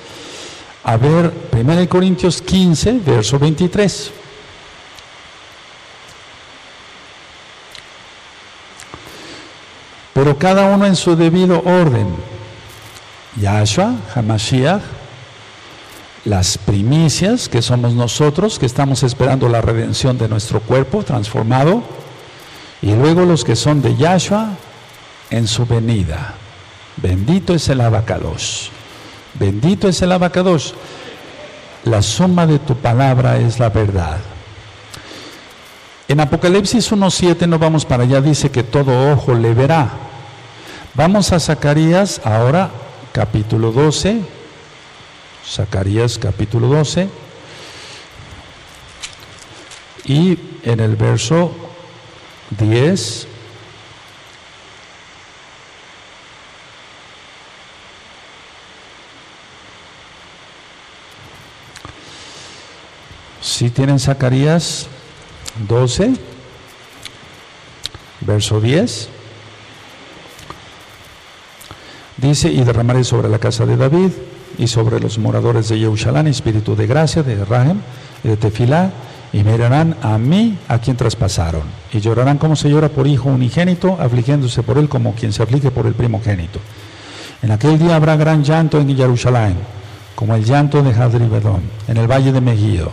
a 0.83 0.97
ver 0.97 1.33
1 1.53 1.89
Corintios 1.89 2.43
15, 2.43 3.01
verso 3.07 3.39
23. 3.39 4.11
Pero 10.15 10.39
cada 10.39 10.75
uno 10.75 10.87
en 10.87 10.97
su 10.97 11.15
debido 11.15 11.63
orden. 11.65 12.36
Yahshua, 13.41 13.95
Hamashiach, 14.15 14.83
las 16.25 16.59
primicias 16.59 17.49
que 17.49 17.63
somos 17.63 17.95
nosotros, 17.95 18.59
que 18.59 18.67
estamos 18.67 19.03
esperando 19.03 19.49
la 19.49 19.61
redención 19.61 20.19
de 20.19 20.29
nuestro 20.29 20.61
cuerpo 20.61 21.03
transformado, 21.05 21.83
y 22.83 22.95
luego 22.95 23.25
los 23.25 23.45
que 23.45 23.57
son 23.57 23.83
de 23.83 23.97
Yahshua 23.97 24.51
en 25.31 25.47
su 25.47 25.67
venida. 25.67 26.35
Bendito 26.97 27.55
es 27.55 27.69
el 27.69 27.81
abacados. 27.81 28.71
Bendito 29.35 29.89
es 29.89 30.01
el 30.03 30.13
abacados. 30.13 30.75
La 31.85 32.03
suma 32.03 32.47
de 32.47 32.59
tu 32.59 32.75
palabra 32.77 33.39
es 33.39 33.59
la 33.59 33.69
verdad. 33.69 34.19
En 36.09 36.21
Apocalipsis 36.21 36.91
1.7 36.91 37.49
no 37.49 37.59
vamos 37.59 37.85
para 37.85 38.05
allá, 38.05 38.21
dice 38.21 38.51
que 38.51 38.63
todo 38.63 39.13
ojo 39.13 39.35
le 39.35 39.55
verá. 39.55 39.91
Vamos 40.95 41.33
a 41.33 41.41
Zacarías 41.41 42.21
ahora 42.25 42.71
capítulo 43.17 43.73
12, 43.73 44.21
Zacarías 45.43 46.19
capítulo 46.19 46.69
12, 46.69 47.09
y 50.05 50.39
en 50.65 50.81
el 50.81 50.97
verso 50.97 51.51
10, 52.51 53.27
si 63.41 63.71
tienen 63.71 63.99
Zacarías 63.99 64.89
12, 65.67 66.13
verso 68.21 68.61
10. 68.61 69.16
Dice, 72.17 72.51
y 72.51 72.65
derramaré 72.65 73.05
sobre 73.05 73.29
la 73.29 73.39
casa 73.39 73.67
de 73.67 73.77
David 73.77 74.11
y 74.59 74.67
sobre 74.69 75.01
los 75.01 75.19
moradores 75.19 75.69
de 75.69 75.79
Jerusalén 75.79 76.27
espíritu 76.29 76.75
de 76.75 76.87
gracia, 76.87 77.23
de 77.23 77.45
Rahem 77.45 77.79
y 78.25 78.29
de 78.29 78.37
Tefilá, 78.37 78.91
y 79.33 79.43
mirarán 79.43 79.97
a 80.03 80.17
mí 80.17 80.57
a 80.69 80.79
quien 80.79 80.97
traspasaron, 80.97 81.65
y 81.93 82.01
llorarán 82.01 82.39
como 82.39 82.57
se 82.57 82.71
llora 82.71 82.89
por 82.89 83.07
hijo 83.07 83.29
unigénito, 83.29 83.99
afligiéndose 84.01 84.63
por 84.63 84.79
él 84.79 84.89
como 84.89 85.15
quien 85.15 85.33
se 85.33 85.43
aflige 85.43 85.71
por 85.71 85.87
el 85.87 85.95
primogénito. 85.95 86.59
En 87.43 87.51
aquel 87.51 87.79
día 87.79 87.97
habrá 87.97 88.17
gran 88.17 88.43
llanto 88.43 88.81
en 88.81 88.97
Jerusalén, 88.97 89.57
como 90.15 90.35
el 90.35 90.45
llanto 90.45 90.83
de 90.83 90.95
Hadribedón, 90.95 91.61
en 91.87 91.99
el 91.99 92.11
valle 92.11 92.33
de 92.33 92.41
Megiddo. 92.41 92.91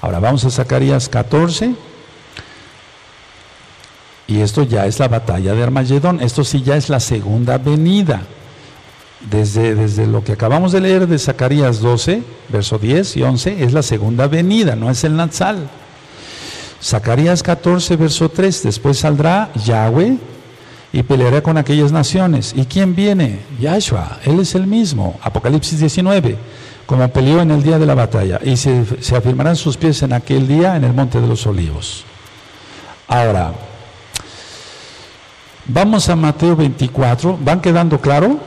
Ahora 0.00 0.20
vamos 0.20 0.44
a 0.46 0.50
Zacarías 0.50 1.08
14, 1.10 1.74
y 4.26 4.40
esto 4.40 4.62
ya 4.62 4.86
es 4.86 4.98
la 4.98 5.08
batalla 5.08 5.54
de 5.54 5.62
Armagedón, 5.62 6.20
esto 6.20 6.44
sí 6.44 6.62
ya 6.62 6.76
es 6.76 6.88
la 6.88 7.00
segunda 7.00 7.58
venida. 7.58 8.22
Desde, 9.30 9.76
desde 9.76 10.06
lo 10.08 10.24
que 10.24 10.32
acabamos 10.32 10.72
de 10.72 10.80
leer 10.80 11.06
de 11.06 11.16
Zacarías 11.16 11.80
12, 11.80 12.22
verso 12.48 12.78
10 12.78 13.16
y 13.18 13.22
11, 13.22 13.62
es 13.62 13.72
la 13.72 13.82
segunda 13.82 14.26
venida, 14.26 14.74
no 14.74 14.90
es 14.90 15.04
el 15.04 15.14
Natsal. 15.14 15.68
Zacarías 16.82 17.42
14, 17.44 17.96
verso 17.96 18.28
3, 18.28 18.64
después 18.64 18.98
saldrá 18.98 19.52
Yahweh 19.54 20.18
y 20.92 21.02
peleará 21.04 21.40
con 21.40 21.56
aquellas 21.56 21.92
naciones. 21.92 22.52
¿Y 22.56 22.64
quién 22.64 22.96
viene? 22.96 23.38
Yahshua, 23.60 24.18
Él 24.24 24.40
es 24.40 24.56
el 24.56 24.66
mismo. 24.66 25.18
Apocalipsis 25.22 25.78
19, 25.78 26.36
como 26.86 27.06
peleó 27.08 27.40
en 27.40 27.52
el 27.52 27.62
día 27.62 27.78
de 27.78 27.86
la 27.86 27.94
batalla. 27.94 28.40
Y 28.42 28.56
se, 28.56 28.84
se 29.00 29.16
afirmarán 29.16 29.54
sus 29.54 29.76
pies 29.76 30.02
en 30.02 30.12
aquel 30.12 30.48
día 30.48 30.74
en 30.74 30.82
el 30.82 30.92
monte 30.92 31.20
de 31.20 31.28
los 31.28 31.46
olivos. 31.46 32.04
Ahora, 33.06 33.52
Vamos 35.66 36.08
a 36.08 36.16
Mateo 36.16 36.56
24. 36.56 37.38
¿Van 37.40 37.60
quedando 37.60 38.00
claro? 38.00 38.40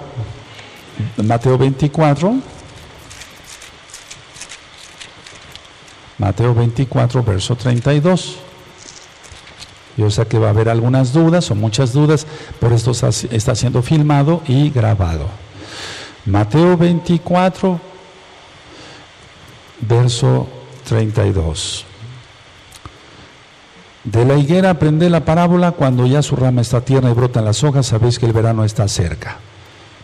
Mateo 1.18 1.57
24. 1.57 2.36
Mateo 6.18 6.53
24, 6.53 7.24
verso 7.24 7.55
32. 7.55 8.38
Yo 9.97 10.11
sé 10.11 10.28
que 10.28 10.38
va 10.38 10.47
a 10.47 10.49
haber 10.49 10.68
algunas 10.68 11.13
dudas 11.13 11.49
o 11.51 11.55
muchas 11.55 11.93
dudas, 11.93 12.28
por 12.59 12.74
esto 12.74 12.91
está 12.91 13.55
siendo 13.55 13.82
filmado 13.82 14.41
y 14.45 14.70
grabado. 14.70 15.30
Mateo 16.26 16.76
24, 16.76 17.80
verso 19.82 20.47
32. 20.86 21.86
De 24.05 24.23
la 24.23 24.35
higuera 24.35 24.69
aprende 24.69 25.09
la 25.09 25.25
parábola, 25.25 25.71
cuando 25.71 26.05
ya 26.05 26.21
su 26.21 26.35
rama 26.35 26.61
está 26.61 26.81
tierna 26.81 27.09
y 27.09 27.13
brotan 27.13 27.43
las 27.43 27.63
hojas, 27.63 27.87
sabéis 27.87 28.19
que 28.19 28.27
el 28.27 28.33
verano 28.33 28.63
está 28.63 28.87
cerca. 28.87 29.39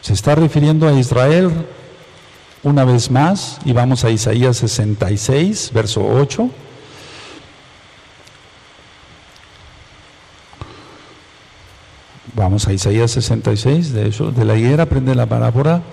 Se 0.01 0.13
está 0.13 0.33
refiriendo 0.33 0.87
a 0.87 0.93
Israel 0.93 1.51
una 2.63 2.83
vez 2.83 3.11
más, 3.11 3.59
y 3.63 3.73
vamos 3.73 4.03
a 4.03 4.09
Isaías 4.09 4.57
66, 4.57 5.69
verso 5.71 6.03
8. 6.03 6.49
Vamos 12.33 12.67
a 12.67 12.73
Isaías 12.73 13.11
66, 13.11 13.93
de 13.93 14.07
eso, 14.07 14.31
de 14.31 14.45
la 14.45 14.57
higuera 14.57 14.83
aprende 14.83 15.13
la 15.13 15.27
parábola, 15.27 15.83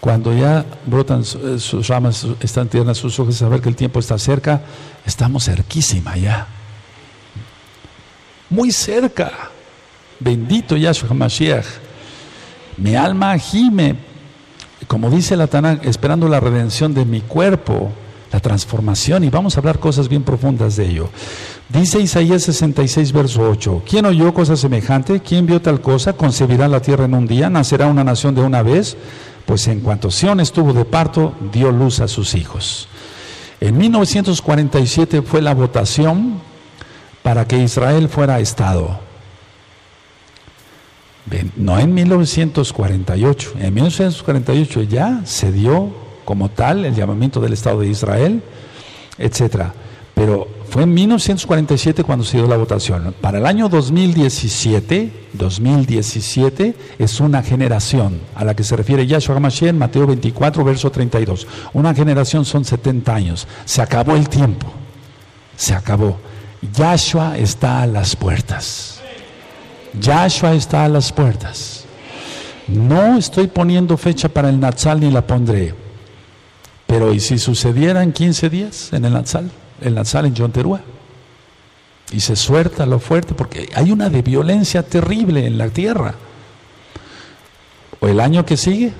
cuando 0.00 0.36
ya 0.36 0.64
brotan 0.86 1.20
eh, 1.20 1.60
sus 1.60 1.86
ramas, 1.86 2.26
están 2.40 2.66
tiernas 2.66 2.98
sus 2.98 3.16
hojas, 3.20 3.36
saber 3.36 3.60
que 3.60 3.68
el 3.68 3.76
tiempo 3.76 4.00
está 4.00 4.18
cerca, 4.18 4.62
estamos 5.04 5.44
cerquísima 5.44 6.16
ya 6.16 6.48
muy 8.50 8.72
cerca. 8.72 9.50
Bendito 10.20 10.76
Yahshua 10.76 11.14
Mashiach. 11.14 11.66
Mi 12.78 12.94
alma 12.94 13.36
gime, 13.38 13.96
como 14.86 15.10
dice 15.10 15.36
la 15.36 15.46
Tanakh, 15.46 15.84
esperando 15.86 16.28
la 16.28 16.40
redención 16.40 16.94
de 16.94 17.04
mi 17.04 17.22
cuerpo, 17.22 17.90
la 18.32 18.40
transformación, 18.40 19.24
y 19.24 19.30
vamos 19.30 19.56
a 19.56 19.60
hablar 19.60 19.78
cosas 19.78 20.08
bien 20.08 20.22
profundas 20.22 20.76
de 20.76 20.86
ello. 20.86 21.08
Dice 21.68 22.00
Isaías 22.00 22.42
66, 22.42 23.12
verso 23.12 23.48
8, 23.48 23.82
¿quién 23.88 24.04
oyó 24.04 24.32
cosa 24.34 24.56
semejante? 24.56 25.20
¿Quién 25.20 25.46
vio 25.46 25.60
tal 25.60 25.80
cosa? 25.80 26.12
¿Concebirá 26.12 26.68
la 26.68 26.80
tierra 26.80 27.06
en 27.06 27.14
un 27.14 27.26
día? 27.26 27.48
¿Nacerá 27.48 27.86
una 27.86 28.04
nación 28.04 28.34
de 28.34 28.42
una 28.42 28.62
vez? 28.62 28.96
Pues 29.46 29.66
en 29.68 29.80
cuanto 29.80 30.10
Sión 30.10 30.40
estuvo 30.40 30.72
de 30.72 30.84
parto, 30.84 31.34
dio 31.52 31.72
luz 31.72 32.00
a 32.00 32.08
sus 32.08 32.34
hijos. 32.34 32.88
En 33.60 33.78
1947 33.78 35.22
fue 35.22 35.40
la 35.40 35.54
votación 35.54 36.40
para 37.26 37.44
que 37.44 37.58
Israel 37.58 38.08
fuera 38.08 38.38
Estado. 38.38 39.00
No 41.56 41.76
en 41.76 41.92
1948, 41.92 43.54
en 43.58 43.74
1948 43.74 44.82
ya 44.84 45.22
se 45.24 45.50
dio 45.50 45.90
como 46.24 46.50
tal, 46.50 46.84
el 46.84 46.94
llamamiento 46.94 47.40
del 47.40 47.52
Estado 47.52 47.80
de 47.80 47.88
Israel, 47.88 48.44
etcétera. 49.18 49.74
Pero 50.14 50.46
fue 50.70 50.84
en 50.84 50.94
1947 50.94 52.04
cuando 52.04 52.24
se 52.24 52.36
dio 52.36 52.46
la 52.46 52.58
votación. 52.58 53.12
Para 53.20 53.38
el 53.38 53.46
año 53.46 53.68
2017, 53.68 55.10
2017 55.32 56.76
es 56.96 57.18
una 57.18 57.42
generación 57.42 58.20
a 58.36 58.44
la 58.44 58.54
que 58.54 58.62
se 58.62 58.76
refiere 58.76 59.04
Yahshua 59.04 59.34
HaMashiach 59.34 59.70
en 59.70 59.78
Mateo 59.78 60.06
24, 60.06 60.62
verso 60.62 60.92
32. 60.92 61.48
Una 61.72 61.92
generación 61.92 62.44
son 62.44 62.64
70 62.64 63.12
años. 63.12 63.48
Se 63.64 63.82
acabó 63.82 64.14
el 64.14 64.28
tiempo. 64.28 64.68
Se 65.56 65.74
acabó. 65.74 66.20
Yahshua 66.72 67.36
está 67.38 67.82
a 67.82 67.86
las 67.86 68.16
puertas. 68.16 69.00
Yahshua 69.98 70.54
está 70.54 70.84
a 70.84 70.88
las 70.88 71.12
puertas. 71.12 71.84
No 72.68 73.16
estoy 73.16 73.46
poniendo 73.46 73.96
fecha 73.96 74.28
para 74.28 74.48
el 74.48 74.58
Natsal 74.58 75.00
ni 75.00 75.10
la 75.10 75.26
pondré. 75.26 75.74
Pero 76.86 77.12
¿y 77.12 77.20
si 77.20 77.38
sucediera 77.38 78.02
en 78.02 78.12
15 78.12 78.50
días 78.50 78.92
en 78.92 79.04
el 79.04 79.12
Natsal? 79.12 79.50
El 79.80 79.94
Natsal 79.94 80.26
en 80.26 80.34
Yonterúa. 80.34 80.80
Y 82.12 82.20
se 82.20 82.36
suelta 82.36 82.86
lo 82.86 83.00
fuerte 83.00 83.34
porque 83.34 83.68
hay 83.74 83.90
una 83.90 84.08
de 84.08 84.22
violencia 84.22 84.82
terrible 84.82 85.46
en 85.46 85.58
la 85.58 85.68
tierra. 85.68 86.14
O 88.00 88.08
el 88.08 88.20
año 88.20 88.44
que 88.44 88.56
sigue, 88.56 88.92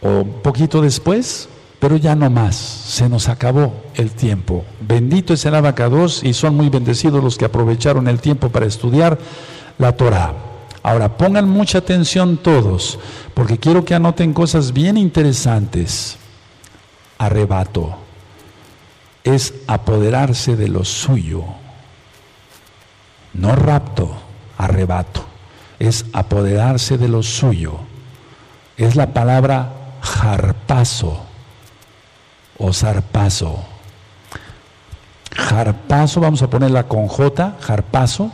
o 0.00 0.08
un 0.20 0.42
poquito 0.42 0.80
después, 0.80 1.48
pero 1.80 1.96
ya 1.96 2.14
no 2.14 2.28
más, 2.28 2.56
se 2.56 3.08
nos 3.08 3.28
acabó 3.28 3.72
el 3.94 4.10
tiempo. 4.10 4.64
Bendito 4.80 5.32
es 5.32 5.46
el 5.46 5.54
abacados 5.54 6.22
y 6.22 6.34
son 6.34 6.54
muy 6.54 6.68
bendecidos 6.68 7.24
los 7.24 7.38
que 7.38 7.46
aprovecharon 7.46 8.06
el 8.06 8.20
tiempo 8.20 8.50
para 8.50 8.66
estudiar 8.66 9.18
la 9.78 9.96
Torah. 9.96 10.34
Ahora 10.82 11.16
pongan 11.16 11.48
mucha 11.48 11.78
atención 11.78 12.36
todos, 12.36 12.98
porque 13.32 13.58
quiero 13.58 13.86
que 13.86 13.94
anoten 13.94 14.34
cosas 14.34 14.74
bien 14.74 14.98
interesantes. 14.98 16.18
Arrebato 17.16 17.96
es 19.24 19.54
apoderarse 19.66 20.56
de 20.56 20.68
lo 20.68 20.84
suyo, 20.84 21.44
no 23.34 23.54
rapto, 23.54 24.16
arrebato, 24.58 25.24
es 25.78 26.04
apoderarse 26.12 26.98
de 26.98 27.08
lo 27.08 27.22
suyo. 27.22 27.80
Es 28.76 28.96
la 28.96 29.12
palabra 29.12 29.72
jarpazo 30.00 31.29
o 32.60 32.72
zarpazo. 32.72 33.64
Jarpazo, 35.34 36.20
vamos 36.20 36.42
a 36.42 36.50
ponerla 36.50 36.86
con 36.86 37.08
J, 37.08 37.56
jarpazo. 37.60 38.30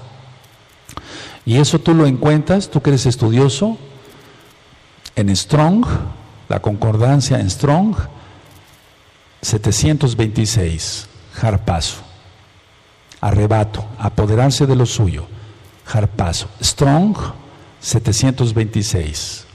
Y 1.44 1.58
eso 1.58 1.78
tú 1.78 1.94
lo 1.94 2.06
encuentras, 2.06 2.68
tú 2.68 2.82
que 2.82 2.90
eres 2.90 3.06
estudioso, 3.06 3.78
en 5.14 5.34
Strong, 5.34 5.86
la 6.48 6.60
concordancia 6.60 7.38
en 7.38 7.48
Strong, 7.48 7.94
726, 9.42 11.08
jarpazo. 11.34 12.02
Arrebato, 13.20 13.84
apoderarse 13.98 14.66
de 14.66 14.76
lo 14.76 14.86
suyo. 14.86 15.26
Jarpazo. 15.84 16.48
Strong, 16.60 17.16
726. 17.80 19.45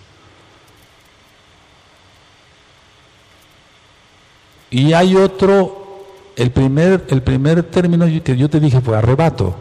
Y 4.72 4.94
hay 4.94 5.18
otro, 5.18 6.06
el 6.38 6.52
primer, 6.52 7.06
el 7.10 7.22
primer 7.22 7.64
término 7.64 8.06
que 8.24 8.38
yo 8.38 8.50
te 8.50 8.62
dije 8.62 8.80
fue 8.80 8.98
arrebato. 8.98 9.54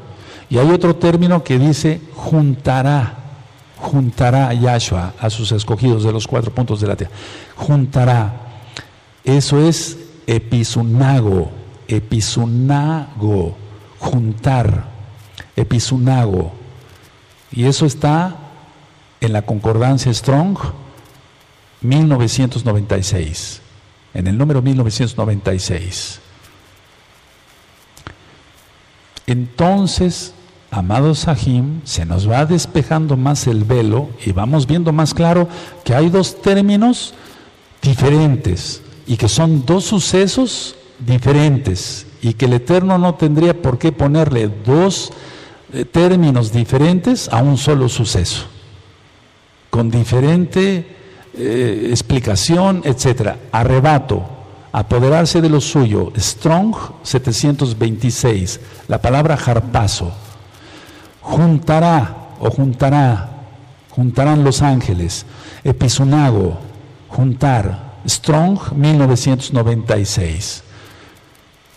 Y 0.49 0.59
hay 0.59 0.71
otro 0.71 0.97
término 0.97 1.43
que 1.43 1.59
dice 1.59 2.01
juntará, 2.15 3.19
juntará 3.77 4.49
a 4.49 4.55
Yahshua 4.55 5.15
a 5.19 5.29
sus 5.29 5.51
escogidos 5.51 6.05
de 6.05 6.13
los 6.13 6.27
cuatro 6.29 6.53
puntos 6.53 6.81
de 6.81 6.87
la 6.87 6.97
tierra. 6.97 7.13
Juntará. 7.57 8.63
Eso 9.25 9.59
es 9.61 9.99
episunago, 10.29 11.51
episunago, 11.89 13.57
juntar, 13.99 14.85
episunago. 15.57 16.53
Y 17.51 17.65
eso 17.65 17.85
está 17.85 18.37
en 19.21 19.33
la 19.33 19.43
concordancia 19.43 20.15
Strong 20.15 20.57
1996 21.81 23.61
en 24.15 24.27
el 24.27 24.37
número 24.37 24.63
1996. 24.63 26.21
Entonces, 29.27 30.35
amados 30.71 31.21
Sahim, 31.21 31.81
se 31.85 32.05
nos 32.05 32.29
va 32.29 32.47
despejando 32.47 33.17
más 33.17 33.47
el 33.47 33.65
velo 33.65 34.11
y 34.25 34.33
vamos 34.33 34.67
viendo 34.67 34.93
más 34.93 35.15
claro 35.15 35.49
que 35.85 35.95
hay 35.95 36.09
dos 36.09 36.43
términos 36.43 37.15
diferentes 37.83 38.83
y 39.07 39.17
que 39.17 39.29
son 39.29 39.65
dos 39.65 39.85
sucesos 39.85 40.75
diferentes 40.99 42.07
y 42.23 42.35
que 42.35 42.47
el 42.47 42.55
Eterno 42.55 42.99
no 42.99 43.15
tendría 43.15 43.61
por 43.61 43.79
qué 43.79 43.93
ponerle 43.93 44.51
dos 44.65 45.13
eh, 45.73 45.85
términos 45.85 46.53
diferentes 46.53 47.29
a 47.29 47.43
un 47.43 47.57
solo 47.57 47.89
suceso, 47.89 48.47
con 49.71 49.91
diferente 49.91 51.00
eh, 51.35 51.89
explicación, 51.91 52.83
etcétera. 52.85 53.37
Arrebato, 53.53 54.25
apoderarse 54.73 55.41
de 55.41 55.49
lo 55.49 55.61
suyo. 55.61 56.13
Strong 56.17 56.75
726, 57.03 58.61
la 58.89 59.01
palabra 59.01 59.37
jarpazo. 59.37 60.13
Juntará 61.21 62.31
o 62.41 62.51
juntará, 62.51 63.29
juntarán 63.91 64.45
los 64.45 64.63
ángeles. 64.63 65.27
Episonago, 65.65 66.59
juntar. 67.09 67.91
Strong 68.07 68.73
1996. 68.77 70.65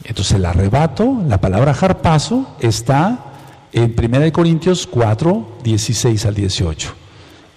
Entonces 0.05 0.33
el 0.33 0.45
arrebato, 0.45 1.21
la 1.27 1.39
palabra 1.39 1.73
jarpazo, 1.73 2.55
está 2.59 3.25
en 3.71 3.95
1 3.97 4.31
Corintios 4.31 4.87
4, 4.87 5.57
16 5.63 6.25
al 6.25 6.35
18. 6.35 6.93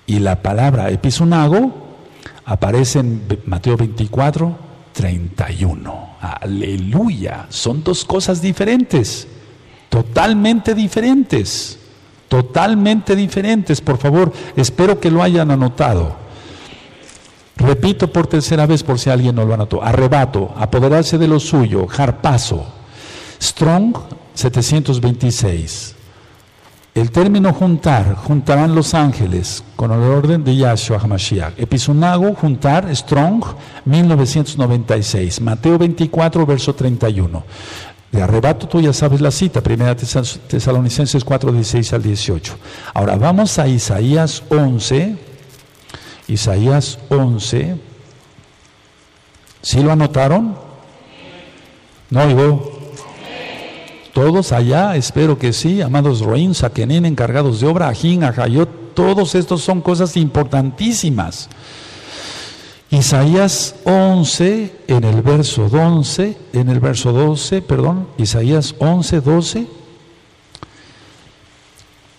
Y 0.07 0.19
la 0.21 0.43
palabra 0.43 0.91
episonago 0.91 1.86
aparece 2.47 3.01
en 3.01 3.27
Mateo 3.45 3.77
24, 3.77 4.57
31. 4.93 6.17
Aleluya. 6.21 7.47
Son 7.51 7.83
dos 7.85 8.05
cosas 8.05 8.41
diferentes, 8.41 9.27
totalmente 9.89 10.75
diferentes, 10.75 11.79
totalmente 12.29 13.15
diferentes. 13.15 13.81
Por 13.81 13.99
favor, 13.99 14.33
espero 14.57 14.99
que 14.99 15.11
lo 15.11 15.23
hayan 15.23 15.51
anotado. 15.51 16.25
Repito 17.57 18.13
por 18.13 18.27
tercera 18.27 18.67
vez 18.67 18.83
por 18.83 18.99
si 18.99 19.11
alguien 19.11 19.35
no 19.35 19.45
lo 19.45 19.55
anotó. 19.55 19.83
Arrebato, 19.83 20.55
apoderarse 20.57 21.19
de 21.19 21.27
lo 21.27 21.41
suyo, 21.41 21.87
jarpazo. 21.87 22.67
Strong 23.41 23.97
726. 24.35 25.96
El 26.97 27.11
término 27.11 27.53
juntar, 27.53 28.15
juntarán 28.15 28.75
los 28.75 28.95
ángeles 28.95 29.63
con 29.77 29.93
el 29.93 30.01
orden 30.01 30.43
de 30.43 30.57
Yahshua 30.57 30.99
HaMashiach. 30.99 31.53
Episonago, 31.59 32.35
juntar, 32.35 32.89
Strong, 32.97 33.45
1996. 33.85 35.43
Mateo 35.43 35.77
24, 35.77 36.47
verso 36.47 36.75
31. 36.75 37.45
De 38.11 38.23
arrebato 38.23 38.67
tú 38.67 38.81
ya 38.81 38.95
sabes 38.95 39.21
la 39.21 39.31
cita, 39.31 39.61
primera 39.61 39.95
Tesalonicenses 39.95 41.23
4, 41.23 41.53
16 41.53 41.93
al 41.93 42.03
18. 42.03 42.57
Ahora 42.95 43.17
vamos 43.17 43.59
a 43.59 43.69
Isaías 43.69 44.43
11. 44.49 45.19
Isaías 46.29 46.99
11. 47.11 47.77
¿Sí 49.61 49.83
lo 49.83 49.93
anotaron? 49.93 50.57
No 52.09 52.23
oigo. 52.23 52.76
Todos 54.17 54.53
allá, 54.53 54.97
espero 54.97 55.39
que 55.39 55.53
sí, 55.53 55.83
amados 55.83 56.21
Roín, 56.21 56.55
Saquenín, 56.55 57.05
encargados 57.05 57.61
de 57.61 57.67
obra, 57.67 57.89
Ajín, 57.89 58.25
Ajayot, 58.25 58.95
todos 58.95 59.35
estos 59.35 59.61
son 59.61 59.83
cosas 59.83 60.17
importantísimas. 60.17 61.51
Isaías 62.89 63.75
11, 63.85 64.75
en 64.87 65.05
el 65.05 65.21
verso 65.21 65.67
11, 65.67 66.35
en 66.55 66.71
el 66.71 66.81
verso 66.81 67.13
12, 67.13 67.61
perdón, 67.61 68.09
Isaías 68.17 68.75
11, 68.79 69.21
12. 69.21 69.67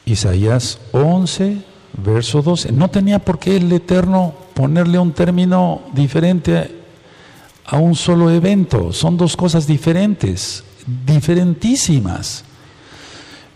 Isaías 0.06 0.78
11, 0.92 1.64
verso 1.94 2.44
12. 2.44 2.74
No 2.74 2.92
tenía 2.92 3.18
por 3.18 3.40
qué 3.40 3.58
el 3.58 3.72
Eterno 3.74 4.36
ponerle 4.54 5.00
un 5.00 5.14
término 5.14 5.82
diferente 5.96 6.80
a 7.66 7.78
un 7.78 7.96
solo 7.96 8.30
evento, 8.30 8.94
son 8.94 9.18
dos 9.18 9.36
cosas 9.36 9.66
diferentes 9.66 10.64
diferentísimas. 11.06 12.44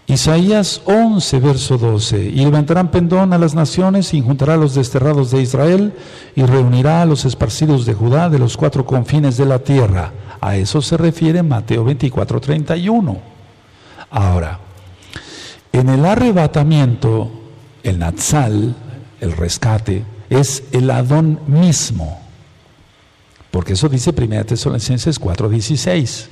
Isaías 0.08 0.82
11, 0.86 1.40
verso 1.40 1.78
12, 1.78 2.20
y 2.20 2.44
levantarán 2.44 2.92
pendón 2.92 3.32
a 3.32 3.38
las 3.38 3.56
naciones 3.56 4.14
y 4.14 4.22
juntará 4.22 4.56
a 4.56 4.58
los 4.58 4.76
desterrados 4.76 5.32
de 5.32 5.42
Israel 5.42 5.94
y 6.36 6.44
reunirá 6.44 7.02
a 7.02 7.06
los 7.06 7.24
esparcidos 7.24 7.86
de 7.86 7.94
Judá 7.94 8.30
de 8.30 8.38
los 8.40 8.58
cuatro 8.58 8.86
confines 8.86 9.38
de 9.38 9.46
la 9.46 9.60
tierra. 9.60 10.12
A 10.42 10.58
eso 10.58 10.82
se 10.82 10.98
refiere 10.98 11.44
Mateo 11.44 11.86
24, 11.86 12.42
31. 12.42 13.18
Ahora, 14.10 14.60
en 15.72 15.88
el 15.88 16.04
arrebatamiento, 16.04 17.32
el 17.82 17.98
Natsal, 18.00 18.76
el 19.22 19.32
rescate, 19.32 20.04
es 20.30 20.64
el 20.72 20.90
Adón 20.90 21.40
mismo. 21.48 22.20
porque 23.52 23.74
eso 23.74 23.90
dice 23.90 24.12
1 24.12 24.46
Tesalonicenses 24.46 25.20
4:16. 25.20 26.28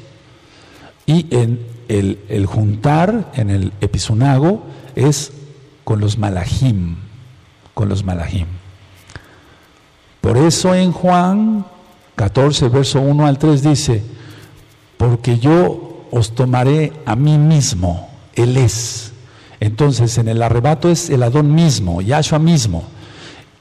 Y 1.10 1.26
en 1.32 1.66
el, 1.88 2.45
juntar, 2.45 3.32
en 3.34 3.49
el 3.49 3.74
episonago, 3.82 4.62
es 4.93 5.32
con 5.84 5.99
los 5.99 6.20
malajim, 6.20 6.97
con 7.74 7.89
los 7.89 8.03
malajim. 8.03 8.45
Por 10.22 10.38
eso 10.38 10.76
en 10.76 10.91
Juan 10.91 11.66
14, 12.14 12.70
verso 12.70 13.01
1 13.01 13.26
al 13.26 13.39
3 13.39 13.64
dice, 13.64 14.03
porque 14.97 15.39
yo 15.39 16.05
os 16.12 16.36
tomaré 16.36 16.93
a 17.07 17.16
mí 17.16 17.39
mismo, 17.39 18.07
Él 18.36 18.55
es. 18.57 19.12
Entonces 19.60 20.16
en 20.20 20.28
el 20.28 20.43
arrebato 20.43 20.91
es 20.91 21.10
el 21.10 21.24
Adón 21.24 21.55
mismo, 21.55 22.03
Yahshua 22.03 22.38
mismo. 22.38 22.84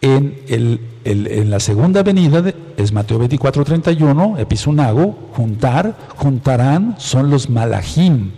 En, 0.01 1.51
la 1.51 1.59
segunda 1.59 2.03
venida 2.03 2.53
es 2.77 2.93
Mateo 2.93 3.19
24, 3.19 3.65
31, 3.65 4.39
episonago, 4.39 5.31
juntar, 5.33 5.97
juntarán, 6.17 6.95
son 6.99 7.31
los 7.31 7.49
malajim. 7.51 8.31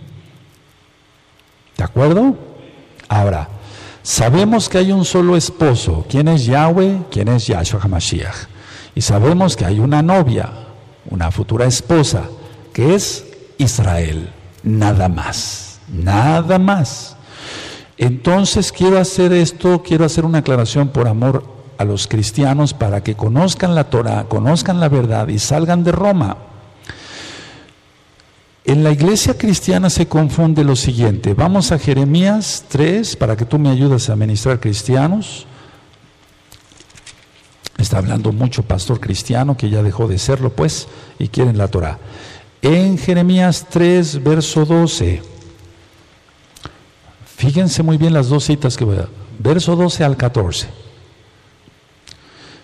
¿De 1.77 1.83
acuerdo? 1.83 2.35
Ahora, 3.09 3.49
sabemos 4.01 4.69
que 4.69 4.79
hay 4.79 4.91
un 4.91 5.05
solo 5.05 5.35
esposo. 5.35 6.05
¿Quién 6.09 6.27
es 6.29 6.45
Yahweh? 6.45 7.03
¿Quién 7.11 7.27
es 7.27 7.47
Yahshua 7.47 7.81
HaMashiach? 7.81 8.47
Y 8.95 9.01
sabemos 9.01 9.55
que 9.55 9.65
hay 9.65 9.79
una 9.79 10.01
novia, 10.01 10.49
una 11.09 11.31
futura 11.31 11.65
esposa, 11.65 12.23
que 12.73 12.95
es 12.95 13.25
Israel. 13.57 14.29
Nada 14.63 15.09
más. 15.09 15.79
Nada 15.91 16.57
más. 16.57 17.17
Entonces 18.01 18.71
quiero 18.71 18.97
hacer 18.97 19.31
esto, 19.31 19.83
quiero 19.83 20.05
hacer 20.05 20.25
una 20.25 20.39
aclaración 20.39 20.89
por 20.89 21.07
amor 21.07 21.43
a 21.77 21.85
los 21.85 22.07
cristianos 22.07 22.73
para 22.73 23.03
que 23.03 23.13
conozcan 23.13 23.75
la 23.75 23.91
Torah, 23.91 24.25
conozcan 24.27 24.79
la 24.79 24.89
verdad 24.89 25.27
y 25.27 25.37
salgan 25.37 25.83
de 25.83 25.91
Roma. 25.91 26.35
En 28.65 28.83
la 28.83 28.89
iglesia 28.89 29.37
cristiana 29.37 29.91
se 29.91 30.07
confunde 30.07 30.63
lo 30.63 30.75
siguiente. 30.75 31.35
Vamos 31.35 31.71
a 31.71 31.77
Jeremías 31.77 32.65
3 32.69 33.17
para 33.17 33.37
que 33.37 33.45
tú 33.45 33.59
me 33.59 33.69
ayudes 33.69 34.09
a 34.09 34.15
ministrar 34.15 34.59
cristianos. 34.59 35.45
Está 37.77 37.99
hablando 37.99 38.31
mucho 38.31 38.63
pastor 38.63 38.99
cristiano 38.99 39.55
que 39.55 39.69
ya 39.69 39.83
dejó 39.83 40.07
de 40.07 40.17
serlo, 40.17 40.49
pues, 40.49 40.87
y 41.19 41.27
quieren 41.27 41.59
la 41.59 41.67
Torah. 41.67 41.99
En 42.63 42.97
Jeremías 42.97 43.67
3, 43.69 44.23
verso 44.23 44.65
12. 44.65 45.30
Fíjense 47.51 47.83
muy 47.83 47.97
bien 47.97 48.13
las 48.13 48.29
dos 48.29 48.45
citas 48.45 48.77
que 48.77 48.85
voy 48.85 48.95
a 48.95 48.99
dar. 48.99 49.09
Verso 49.37 49.75
12 49.75 50.05
al 50.05 50.15
14. 50.15 50.69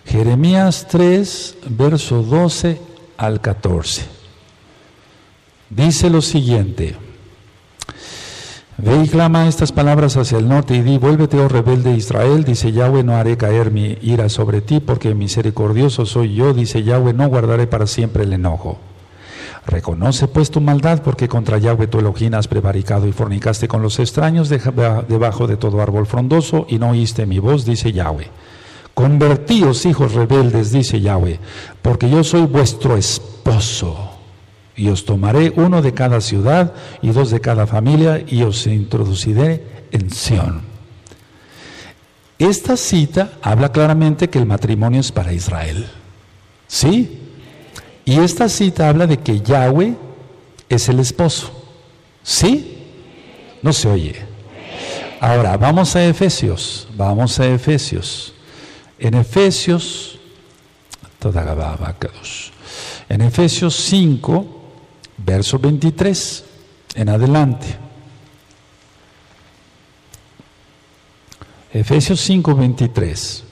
Jeremías 0.06 0.86
3, 0.90 1.56
verso 1.68 2.22
12 2.22 2.80
al 3.18 3.42
14. 3.42 4.06
Dice 5.68 6.08
lo 6.08 6.22
siguiente. 6.22 6.96
Ve 8.78 9.02
y 9.04 9.08
clama 9.08 9.46
estas 9.46 9.72
palabras 9.72 10.16
hacia 10.16 10.38
el 10.38 10.48
norte 10.48 10.74
y 10.74 10.80
di, 10.80 10.96
vuélvete, 10.96 11.38
oh 11.38 11.48
rebelde 11.48 11.94
Israel, 11.94 12.44
dice 12.44 12.72
Yahweh, 12.72 13.04
no 13.04 13.14
haré 13.14 13.36
caer 13.36 13.70
mi 13.70 13.98
ira 14.00 14.30
sobre 14.30 14.62
ti, 14.62 14.80
porque 14.80 15.14
misericordioso 15.14 16.06
soy 16.06 16.34
yo, 16.34 16.54
dice 16.54 16.82
Yahweh, 16.82 17.12
no 17.12 17.28
guardaré 17.28 17.66
para 17.66 17.86
siempre 17.86 18.22
el 18.22 18.32
enojo. 18.32 18.78
Reconoce 19.68 20.28
pues 20.28 20.50
tu 20.50 20.62
maldad, 20.62 21.02
porque 21.02 21.28
contra 21.28 21.58
Yahweh 21.58 21.88
tu 21.88 21.98
Elohim 21.98 22.32
has 22.32 22.48
prevaricado 22.48 23.06
y 23.06 23.12
fornicaste 23.12 23.68
con 23.68 23.82
los 23.82 23.98
extraños 23.98 24.48
debajo 24.48 25.46
de 25.46 25.58
todo 25.58 25.82
árbol 25.82 26.06
frondoso 26.06 26.66
y 26.70 26.78
no 26.78 26.90
oíste 26.90 27.26
mi 27.26 27.38
voz, 27.38 27.66
dice 27.66 27.92
Yahweh. 27.92 28.30
Convertíos, 28.94 29.84
hijos 29.84 30.14
rebeldes, 30.14 30.72
dice 30.72 31.02
Yahweh, 31.02 31.38
porque 31.82 32.08
yo 32.08 32.24
soy 32.24 32.46
vuestro 32.46 32.96
esposo 32.96 34.12
y 34.74 34.88
os 34.88 35.04
tomaré 35.04 35.52
uno 35.54 35.82
de 35.82 35.92
cada 35.92 36.22
ciudad 36.22 36.72
y 37.02 37.10
dos 37.10 37.30
de 37.30 37.42
cada 37.42 37.66
familia 37.66 38.24
y 38.26 38.44
os 38.44 38.66
introduciré 38.66 39.62
en 39.92 40.10
Sión. 40.10 40.62
Esta 42.38 42.74
cita 42.78 43.32
habla 43.42 43.70
claramente 43.70 44.30
que 44.30 44.38
el 44.38 44.46
matrimonio 44.46 45.00
es 45.00 45.12
para 45.12 45.34
Israel. 45.34 45.86
¿Sí? 46.66 47.27
Y 48.08 48.20
esta 48.20 48.48
cita 48.48 48.88
habla 48.88 49.06
de 49.06 49.18
que 49.18 49.42
Yahweh 49.42 49.94
es 50.66 50.88
el 50.88 50.98
esposo. 50.98 51.52
¿Sí? 52.22 52.86
No 53.60 53.70
se 53.74 53.86
oye. 53.86 54.16
Ahora, 55.20 55.58
vamos 55.58 55.94
a 55.94 56.02
Efesios. 56.02 56.88
Vamos 56.96 57.38
a 57.38 57.44
Efesios. 57.44 58.32
En 58.98 59.12
Efesios, 59.12 60.18
en 63.10 63.20
Efesios 63.20 63.76
5, 63.76 64.46
verso 65.18 65.58
23 65.58 66.44
en 66.94 67.08
adelante. 67.10 67.76
Efesios 71.74 72.20
5, 72.22 72.54
23. 72.54 73.44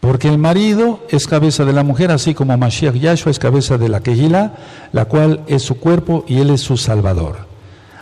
Porque 0.00 0.28
el 0.28 0.38
marido 0.38 1.00
es 1.10 1.26
cabeza 1.26 1.64
de 1.64 1.72
la 1.72 1.82
mujer, 1.82 2.10
así 2.10 2.34
como 2.34 2.56
Mashiach 2.56 2.94
Yahshua 2.94 3.30
es 3.30 3.38
cabeza 3.38 3.78
de 3.78 3.88
la 3.88 4.00
Kehilá, 4.00 4.54
la 4.92 5.06
cual 5.06 5.42
es 5.48 5.62
su 5.62 5.78
cuerpo 5.78 6.24
y 6.28 6.38
él 6.38 6.50
es 6.50 6.60
su 6.60 6.76
salvador. 6.76 7.48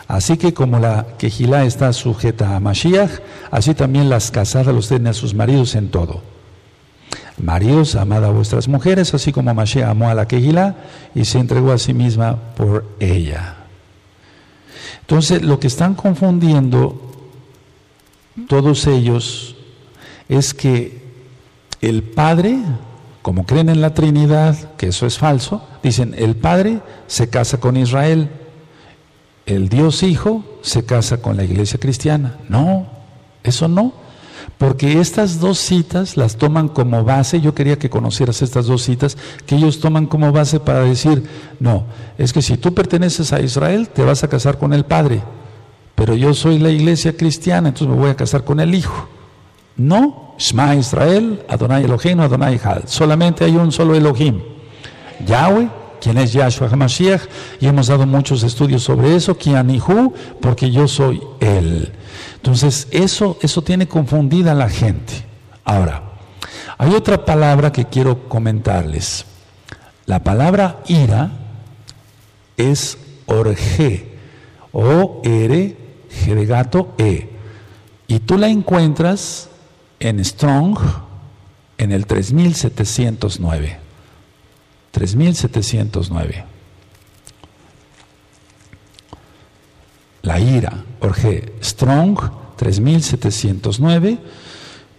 Así 0.07 0.37
que 0.37 0.53
como 0.53 0.79
la 0.79 1.05
Kehilá 1.17 1.65
está 1.65 1.91
sujeta 1.91 2.55
a 2.55 2.59
Mashiach, 2.59 3.19
así 3.51 3.73
también 3.73 4.09
las 4.09 4.31
casadas 4.31 4.73
los 4.73 4.87
tienen 4.87 5.07
a 5.07 5.13
sus 5.13 5.33
maridos 5.33 5.75
en 5.75 5.89
todo. 5.89 6.21
Maridos, 7.37 7.95
amad 7.95 8.23
a 8.23 8.29
vuestras 8.29 8.67
mujeres, 8.67 9.13
así 9.13 9.31
como 9.31 9.53
Mashiach 9.53 9.89
amó 9.89 10.09
a 10.09 10.13
la 10.13 10.27
Kehilá 10.27 10.75
y 11.13 11.25
se 11.25 11.39
entregó 11.39 11.71
a 11.71 11.77
sí 11.77 11.93
misma 11.93 12.37
por 12.55 12.85
ella. 12.99 13.55
Entonces, 15.01 15.41
lo 15.41 15.59
que 15.59 15.67
están 15.67 15.95
confundiendo 15.95 17.01
todos 18.47 18.87
ellos 18.87 19.55
es 20.29 20.53
que 20.53 21.06
el 21.81 22.03
Padre, 22.03 22.57
como 23.21 23.45
creen 23.45 23.69
en 23.69 23.81
la 23.81 23.93
Trinidad, 23.93 24.75
que 24.75 24.87
eso 24.87 25.05
es 25.05 25.17
falso, 25.17 25.61
dicen, 25.83 26.15
el 26.17 26.35
Padre 26.35 26.81
se 27.07 27.29
casa 27.29 27.59
con 27.59 27.77
Israel, 27.77 28.29
el 29.45 29.69
Dios 29.69 30.03
Hijo 30.03 30.43
se 30.61 30.85
casa 30.85 31.21
con 31.21 31.37
la 31.37 31.43
iglesia 31.43 31.79
cristiana. 31.79 32.37
No, 32.49 32.87
eso 33.43 33.67
no. 33.67 33.93
Porque 34.57 34.99
estas 34.99 35.39
dos 35.39 35.59
citas 35.59 36.17
las 36.17 36.37
toman 36.37 36.67
como 36.67 37.03
base, 37.03 37.41
yo 37.41 37.53
quería 37.53 37.77
que 37.77 37.89
conocieras 37.89 38.41
estas 38.41 38.65
dos 38.65 38.83
citas, 38.83 39.17
que 39.45 39.55
ellos 39.55 39.79
toman 39.79 40.07
como 40.07 40.31
base 40.31 40.59
para 40.59 40.81
decir, 40.81 41.23
no, 41.59 41.85
es 42.17 42.33
que 42.33 42.41
si 42.41 42.57
tú 42.57 42.73
perteneces 42.73 43.33
a 43.33 43.41
Israel, 43.41 43.89
te 43.89 44.03
vas 44.03 44.23
a 44.23 44.27
casar 44.27 44.57
con 44.57 44.73
el 44.73 44.83
Padre, 44.83 45.21
pero 45.95 46.15
yo 46.15 46.33
soy 46.33 46.59
la 46.59 46.71
iglesia 46.71 47.15
cristiana, 47.15 47.69
entonces 47.69 47.95
me 47.95 48.01
voy 48.01 48.09
a 48.09 48.15
casar 48.15 48.43
con 48.43 48.59
el 48.59 48.73
Hijo. 48.73 49.07
No, 49.75 50.26
Shema 50.37 50.75
Israel, 50.75 51.43
Adonai 51.47 51.83
Elohim, 51.83 52.19
Adonai 52.19 52.59
Had. 52.63 52.87
Solamente 52.87 53.43
hay 53.43 53.55
un 53.55 53.71
solo 53.71 53.95
Elohim, 53.95 54.41
Yahweh, 55.25 55.67
quien 55.99 56.17
es 56.17 56.31
Yahshua 56.33 56.69
HaMashiach, 56.69 57.21
y 57.59 57.67
hemos 57.67 57.87
dado 57.87 58.05
muchos 58.05 58.43
estudios 58.43 58.83
sobre 58.83 59.15
eso, 59.15 59.37
Kianihu, 59.37 60.13
porque 60.39 60.69
yo 60.71 60.87
soy 60.87 61.21
Él. 61.39 61.91
Entonces, 62.35 62.87
eso, 62.91 63.37
eso 63.41 63.61
tiene 63.63 63.87
confundida 63.87 64.51
a 64.51 64.55
la 64.55 64.69
gente. 64.69 65.25
Ahora, 65.65 66.03
hay 66.77 66.93
otra 66.93 67.25
palabra 67.25 67.71
que 67.71 67.85
quiero 67.85 68.29
comentarles. 68.29 69.25
La 70.05 70.23
palabra 70.23 70.81
ira 70.87 71.31
es 72.55 72.97
orge, 73.25 74.17
O-R, 74.71 75.77
G 76.09 76.35
de 76.35 76.45
gato, 76.45 76.93
E. 76.97 77.29
Y 78.07 78.19
tú 78.19 78.37
la 78.37 78.47
encuentras 78.47 79.49
en 79.99 80.23
Strong 80.23 80.77
en 81.77 81.91
el 81.91 82.05
3709. 82.05 83.79
3709. 84.91 86.45
La 90.23 90.39
ira, 90.39 90.83
Orge 90.99 91.53
Strong, 91.61 92.19
3709, 92.57 94.17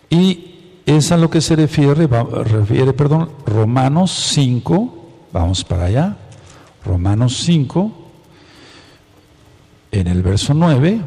y 0.09 0.45
es 0.87 1.13
a 1.13 1.17
lo 1.17 1.29
que 1.29 1.41
se 1.41 1.57
refiere, 1.57 2.07
refiere 2.07 2.93
perdón, 2.93 3.31
Romanos 3.45 4.13
5, 4.33 5.29
vamos 5.33 5.65
para 5.65 5.87
allá, 5.87 6.17
Romanos 6.85 7.43
5, 7.45 7.93
en 9.91 10.07
el 10.07 10.23
verso 10.23 10.55
9, 10.55 11.03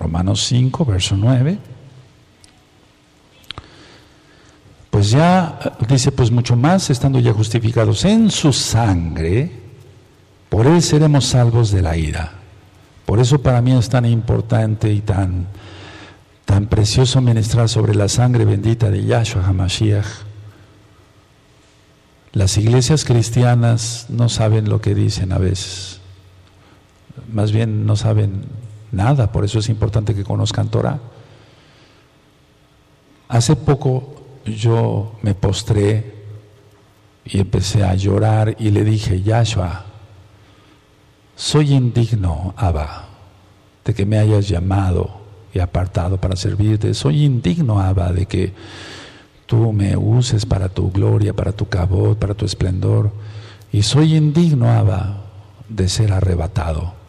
Romanos 0.00 0.46
5, 0.46 0.84
verso 0.86 1.14
9. 1.14 1.58
Pues 4.88 5.10
ya 5.10 5.76
dice, 5.86 6.10
pues 6.10 6.30
mucho 6.30 6.56
más, 6.56 6.88
estando 6.88 7.20
ya 7.20 7.32
justificados 7.32 8.04
en 8.06 8.30
su 8.30 8.52
sangre, 8.52 9.52
por 10.48 10.66
él 10.66 10.82
seremos 10.82 11.26
salvos 11.26 11.70
de 11.70 11.82
la 11.82 11.96
ira. 11.96 12.32
Por 13.04 13.20
eso 13.20 13.40
para 13.42 13.60
mí 13.60 13.72
es 13.72 13.88
tan 13.90 14.06
importante 14.06 14.90
y 14.90 15.00
tan, 15.00 15.46
tan 16.46 16.66
precioso 16.66 17.20
ministrar 17.20 17.68
sobre 17.68 17.94
la 17.94 18.08
sangre 18.08 18.44
bendita 18.46 18.90
de 18.90 19.04
Yahshua 19.04 19.46
HaMashiach. 19.46 20.06
Las 22.32 22.56
iglesias 22.56 23.04
cristianas 23.04 24.06
no 24.08 24.28
saben 24.28 24.68
lo 24.68 24.80
que 24.80 24.94
dicen 24.94 25.32
a 25.32 25.38
veces. 25.38 26.00
Más 27.32 27.52
bien 27.52 27.84
no 27.84 27.96
saben 27.96 28.44
nada, 28.92 29.32
por 29.32 29.44
eso 29.44 29.58
es 29.58 29.68
importante 29.68 30.14
que 30.14 30.24
conozcan 30.24 30.68
Torah. 30.68 30.98
Hace 33.28 33.56
poco 33.56 34.14
yo 34.44 35.12
me 35.22 35.34
postré 35.34 36.20
y 37.24 37.38
empecé 37.38 37.84
a 37.84 37.94
llorar 37.94 38.56
y 38.58 38.70
le 38.70 38.84
dije, 38.84 39.22
Yahshua, 39.22 39.84
soy 41.36 41.72
indigno, 41.72 42.54
Abba, 42.56 43.06
de 43.84 43.94
que 43.94 44.04
me 44.04 44.18
hayas 44.18 44.48
llamado 44.48 45.20
y 45.54 45.58
apartado 45.58 46.20
para 46.20 46.36
servirte. 46.36 46.92
Soy 46.92 47.24
indigno, 47.24 47.80
Abba, 47.80 48.12
de 48.12 48.26
que 48.26 48.52
tú 49.46 49.72
me 49.72 49.96
uses 49.96 50.44
para 50.44 50.68
tu 50.68 50.90
gloria, 50.90 51.32
para 51.32 51.52
tu 51.52 51.68
cabot, 51.68 52.18
para 52.18 52.34
tu 52.34 52.44
esplendor. 52.44 53.10
Y 53.72 53.82
soy 53.82 54.16
indigno, 54.16 54.70
Abba, 54.70 55.22
de 55.68 55.88
ser 55.88 56.12
arrebatado. 56.12 56.99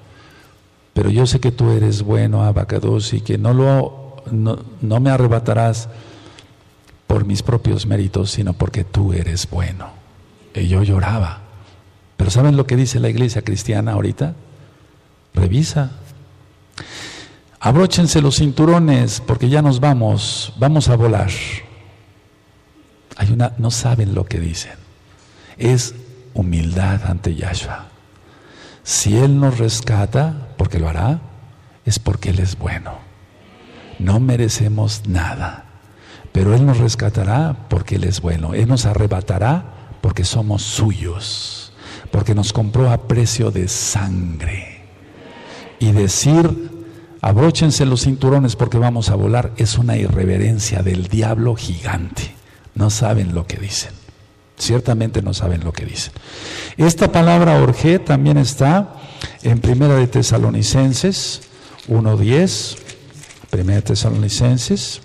Pero 0.94 1.10
yo 1.10 1.26
sé 1.26 1.40
que 1.40 1.52
tú 1.52 1.72
eres 1.72 2.04
bueno, 2.04 2.44
Abacados, 2.44 3.14
y 3.14 3.22
que 3.22 3.38
no, 3.38 3.54
lo, 3.54 4.24
no, 4.32 4.60
no 4.82 5.00
me 5.00 5.10
arrebatarás 5.10 5.90
por 7.08 7.26
mis 7.26 7.44
propios 7.44 7.86
méritos, 7.86 8.32
sino 8.32 8.54
porque 8.54 8.84
tú 8.84 9.14
eres 9.14 9.50
bueno. 9.50 9.90
Y 10.54 10.68
yo 10.68 10.84
lloraba. 10.84 11.42
Pero 12.18 12.30
¿saben 12.30 12.56
lo 12.56 12.68
que 12.68 12.76
dice 12.76 13.00
la 13.00 13.10
iglesia 13.10 13.42
cristiana 13.42 13.94
ahorita? 13.94 14.36
Revisa. 15.34 15.92
Abróchense 17.60 18.22
los 18.22 18.38
cinturones 18.38 19.22
porque 19.26 19.50
ya 19.50 19.62
nos 19.62 19.80
vamos, 19.80 20.54
vamos 20.58 20.90
a 20.90 20.96
volar. 20.96 21.30
Hay 23.18 23.32
una, 23.32 23.54
no 23.58 23.72
saben 23.72 24.16
lo 24.16 24.26
que 24.26 24.40
dicen. 24.40 24.74
Es 25.58 25.94
humildad 26.34 27.02
ante 27.06 27.36
Yahshua. 27.36 27.91
Si 28.92 29.18
Él 29.18 29.40
nos 29.40 29.58
rescata, 29.58 30.50
porque 30.58 30.78
lo 30.78 30.90
hará, 30.90 31.22
es 31.86 31.98
porque 31.98 32.32
Él 32.32 32.40
es 32.40 32.58
bueno. 32.58 32.96
No 34.00 34.20
merecemos 34.20 35.04
nada, 35.08 35.64
pero 36.34 36.54
Él 36.54 36.66
nos 36.66 36.78
rescatará 36.78 37.70
porque 37.70 37.96
Él 37.96 38.04
es 38.04 38.20
bueno. 38.20 38.54
Él 38.54 38.68
nos 38.68 38.86
arrebatará 38.86 39.64
porque 40.02 40.26
somos 40.26 40.64
suyos, 40.64 41.72
porque 42.12 42.36
nos 42.36 42.52
compró 42.52 42.92
a 42.92 43.08
precio 43.08 43.50
de 43.50 43.70
sangre. 43.70 44.84
Y 45.80 45.94
decir, 45.94 46.86
abróchense 47.22 47.86
los 47.86 48.02
cinturones 48.02 48.58
porque 48.58 48.78
vamos 48.78 49.10
a 49.10 49.16
volar, 49.16 49.54
es 49.56 49.78
una 49.78 49.96
irreverencia 49.96 50.84
del 50.84 51.08
diablo 51.08 51.56
gigante. 51.56 52.36
No 52.76 52.90
saben 52.90 53.34
lo 53.36 53.48
que 53.48 53.56
dicen. 53.56 54.01
Ciertamente 54.58 55.22
no 55.22 55.34
saben 55.34 55.64
lo 55.64 55.74
que 55.74 55.86
dicen. 55.86 56.14
Esta 56.78 57.12
palabra 57.12 57.62
orge 57.62 58.00
también 58.00 58.38
está 58.38 58.96
en 59.44 59.60
Primera 59.60 59.96
de 59.96 60.08
Tesalonicenses 60.08 61.42
1.10. 61.88 62.78
Primera 63.50 63.78
de 63.78 63.82
Tesalonicenses. 63.82 65.02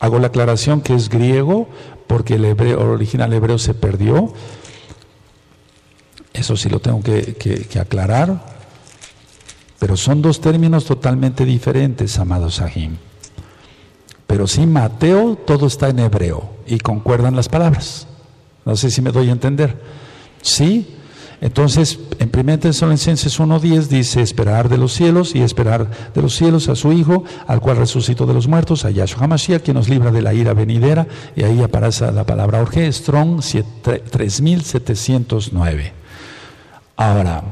Hago 0.00 0.18
la 0.18 0.28
aclaración 0.28 0.80
que 0.80 0.94
es 0.94 1.08
griego 1.08 1.68
porque 2.06 2.34
el, 2.34 2.44
original 2.44 3.32
hebreo 3.32 3.58
se 3.58 3.74
perdió. 3.74 4.32
Eso 6.32 6.56
sí 6.56 6.68
lo 6.68 6.80
tengo 6.80 7.02
que, 7.02 7.68
aclarar. 7.80 8.56
Pero 9.78 9.96
son 9.96 10.22
dos 10.22 10.40
términos 10.40 10.84
totalmente 10.84 11.44
diferentes, 11.44 12.18
amados 12.18 12.56
Sahim. 12.56 12.96
Pero 14.26 14.46
sí, 14.46 14.66
Mateo, 14.66 15.36
todo 15.36 15.66
está 15.66 15.88
en 15.88 16.00
hebreo 16.00 16.50
y 16.66 16.78
concuerdan 16.78 17.36
las 17.36 17.48
palabras. 17.48 18.06
No 18.66 18.76
sé 18.76 18.90
si 18.90 19.00
me 19.00 19.12
doy 19.12 19.30
a 19.30 19.32
entender. 19.32 19.80
Sí, 20.42 20.94
entonces 21.40 21.98
en 22.18 22.30
1 22.34 22.58
Tesalonicenses 22.58 23.40
1.10 23.40 23.86
dice 23.86 24.20
esperar 24.22 24.68
de 24.68 24.76
los 24.76 24.92
cielos 24.92 25.34
y 25.34 25.40
esperar 25.42 25.88
de 26.12 26.20
los 26.22 26.34
cielos 26.34 26.68
a 26.68 26.76
su 26.76 26.92
Hijo, 26.92 27.24
al 27.46 27.60
cual 27.60 27.78
resucitó 27.78 28.26
de 28.26 28.34
los 28.34 28.48
muertos, 28.48 28.84
a 28.84 28.90
Yahshua 28.90 29.24
HaMashiach, 29.24 29.62
quien 29.62 29.76
nos 29.76 29.88
libra 29.88 30.10
de 30.10 30.20
la 30.20 30.34
ira 30.34 30.52
venidera. 30.52 31.06
Y 31.34 31.44
ahí 31.44 31.62
aparece 31.62 32.10
la 32.12 32.26
palabra 32.26 32.60
Orge, 32.60 32.92
Strong 32.92 33.40
3709. 34.10 35.92
Ahora, 36.96 37.44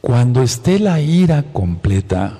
cuando 0.00 0.42
esté 0.42 0.78
la 0.78 1.00
ira 1.00 1.42
completa, 1.52 2.38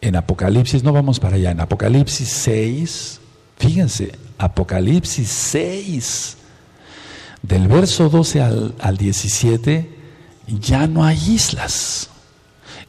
en 0.00 0.16
Apocalipsis, 0.16 0.82
no 0.82 0.92
vamos 0.92 1.20
para 1.20 1.36
allá, 1.36 1.50
en 1.50 1.60
Apocalipsis 1.60 2.28
6, 2.28 3.19
Fíjense, 3.60 4.12
Apocalipsis 4.38 5.28
6, 5.28 6.36
del 7.42 7.68
verso 7.68 8.08
12 8.08 8.40
al, 8.40 8.74
al 8.80 8.96
17, 8.96 9.98
ya 10.46 10.86
no 10.86 11.04
hay 11.04 11.18
islas. 11.30 12.08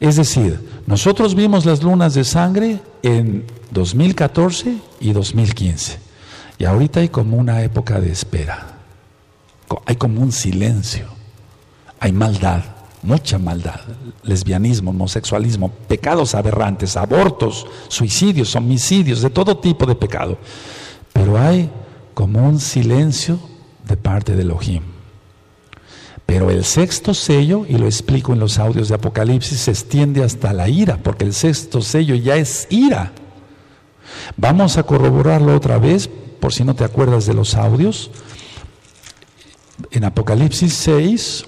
Es 0.00 0.16
decir, 0.16 0.82
nosotros 0.86 1.34
vimos 1.34 1.66
las 1.66 1.82
lunas 1.82 2.14
de 2.14 2.24
sangre 2.24 2.80
en 3.02 3.44
2014 3.70 4.78
y 5.00 5.12
2015. 5.12 5.98
Y 6.56 6.64
ahorita 6.64 7.00
hay 7.00 7.10
como 7.10 7.36
una 7.36 7.62
época 7.62 8.00
de 8.00 8.10
espera. 8.10 8.78
Hay 9.84 9.96
como 9.96 10.22
un 10.22 10.32
silencio. 10.32 11.06
Hay 12.00 12.12
maldad 12.12 12.62
mucha 13.02 13.38
maldad, 13.38 13.80
lesbianismo, 14.22 14.90
homosexualismo, 14.90 15.70
pecados 15.88 16.34
aberrantes, 16.34 16.96
abortos, 16.96 17.66
suicidios, 17.88 18.54
homicidios, 18.54 19.20
de 19.20 19.30
todo 19.30 19.58
tipo 19.58 19.86
de 19.86 19.94
pecado. 19.94 20.38
Pero 21.12 21.38
hay 21.38 21.70
como 22.14 22.46
un 22.46 22.60
silencio 22.60 23.38
de 23.86 23.96
parte 23.96 24.36
de 24.36 24.42
Elohim. 24.42 24.82
Pero 26.24 26.50
el 26.50 26.64
sexto 26.64 27.12
sello, 27.12 27.66
y 27.68 27.76
lo 27.76 27.86
explico 27.86 28.32
en 28.32 28.38
los 28.38 28.58
audios 28.58 28.88
de 28.88 28.94
Apocalipsis, 28.94 29.58
se 29.58 29.72
extiende 29.72 30.22
hasta 30.22 30.52
la 30.52 30.68
ira, 30.68 30.98
porque 31.02 31.24
el 31.24 31.34
sexto 31.34 31.82
sello 31.82 32.14
ya 32.14 32.36
es 32.36 32.68
ira. 32.70 33.12
Vamos 34.36 34.78
a 34.78 34.84
corroborarlo 34.84 35.54
otra 35.54 35.78
vez, 35.78 36.08
por 36.40 36.52
si 36.52 36.64
no 36.64 36.74
te 36.74 36.84
acuerdas 36.84 37.26
de 37.26 37.34
los 37.34 37.54
audios. 37.54 38.10
En 39.90 40.04
Apocalipsis 40.04 40.72
6, 40.74 41.44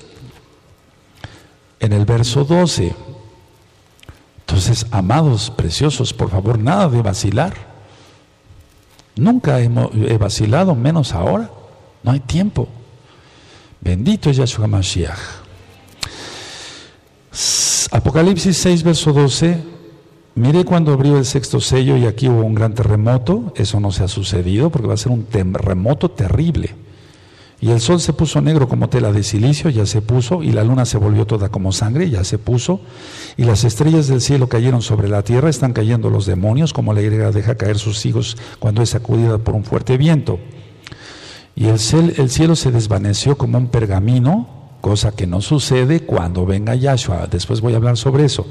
en 1.85 1.93
el 1.93 2.05
verso 2.05 2.45
12. 2.45 2.95
Entonces, 4.41 4.87
amados, 4.91 5.51
preciosos, 5.51 6.13
por 6.13 6.31
favor, 6.31 6.59
nada 6.59 6.89
de 6.89 7.03
vacilar. 7.03 7.55
Nunca 9.17 9.61
he 9.61 10.19
vacilado, 10.19 10.75
menos 10.75 11.13
ahora. 11.13 11.51
No 12.03 12.13
hay 12.13 12.21
tiempo. 12.21 12.69
Bendito 13.81 14.31
es 14.31 14.37
Yahshua 14.37 14.67
Mashiach. 14.67 15.19
Apocalipsis 17.91 18.57
6, 18.59 18.83
verso 18.83 19.13
12. 19.13 19.75
Mire 20.37 20.65
cuando 20.65 20.93
abrió 20.93 21.17
el 21.17 21.25
sexto 21.25 21.61
sello 21.61 21.97
y 21.97 22.07
aquí 22.07 22.29
hubo 22.29 22.43
un 22.43 22.55
gran 22.55 22.75
terremoto. 22.75 23.53
Eso 23.57 23.79
no 23.79 23.93
se 23.93 24.05
ha 24.05 24.09
sucedido 24.09 24.71
porque 24.71 24.89
va 24.89 24.95
a 24.95 24.99
ser 24.99 25.13
un 25.13 25.25
terremoto 25.25 26.11
terrible. 26.11 26.75
Y 27.65 27.71
el 27.71 27.81
sol 27.81 27.99
se 27.99 28.13
puso 28.13 28.43
negro 28.43 28.69
como 28.69 28.91
tela 28.91 29.11
de 29.11 29.23
silicio, 29.23 29.71
ya 29.71 29.87
se 29.87 30.03
puso, 30.03 30.43
y 30.43 30.53
la 30.53 30.63
luna 30.65 30.85
se 30.85 30.99
volvió 30.99 31.27
toda 31.27 31.49
como 31.49 31.73
sangre, 31.73 32.11
ya 32.11 32.23
se 32.23 32.37
puso, 32.37 32.83
y 33.39 33.45
las 33.45 33.65
estrellas 33.65 34.07
del 34.07 34.21
cielo 34.21 34.51
cayeron 34.51 34.83
sobre 34.83 35.09
la 35.09 35.23
tierra, 35.23 35.49
están 35.49 35.73
cayendo 35.73 36.11
los 36.11 36.27
demonios, 36.27 36.75
como 36.75 36.93
la 36.93 37.01
higuera 37.01 37.31
deja 37.31 37.55
caer 37.55 37.79
sus 37.79 38.05
hijos 38.05 38.37
cuando 38.59 38.83
es 38.83 38.91
sacudida 38.91 39.39
por 39.39 39.55
un 39.55 39.65
fuerte 39.65 39.97
viento. 39.97 40.39
Y 41.57 41.69
el, 41.69 41.79
el 42.19 42.29
cielo 42.29 42.55
se 42.55 42.71
desvaneció 42.71 43.39
como 43.39 43.57
un 43.57 43.69
pergamino, 43.69 44.47
cosa 44.83 45.13
que 45.13 45.27
no 45.27 45.41
sucede 45.41 46.01
cuando 46.01 46.45
venga 46.45 46.75
Yahshua, 46.75 47.29
después 47.31 47.63
voy 47.63 47.73
a 47.73 47.77
hablar 47.77 47.97
sobre 47.97 48.27
eso, 48.27 48.47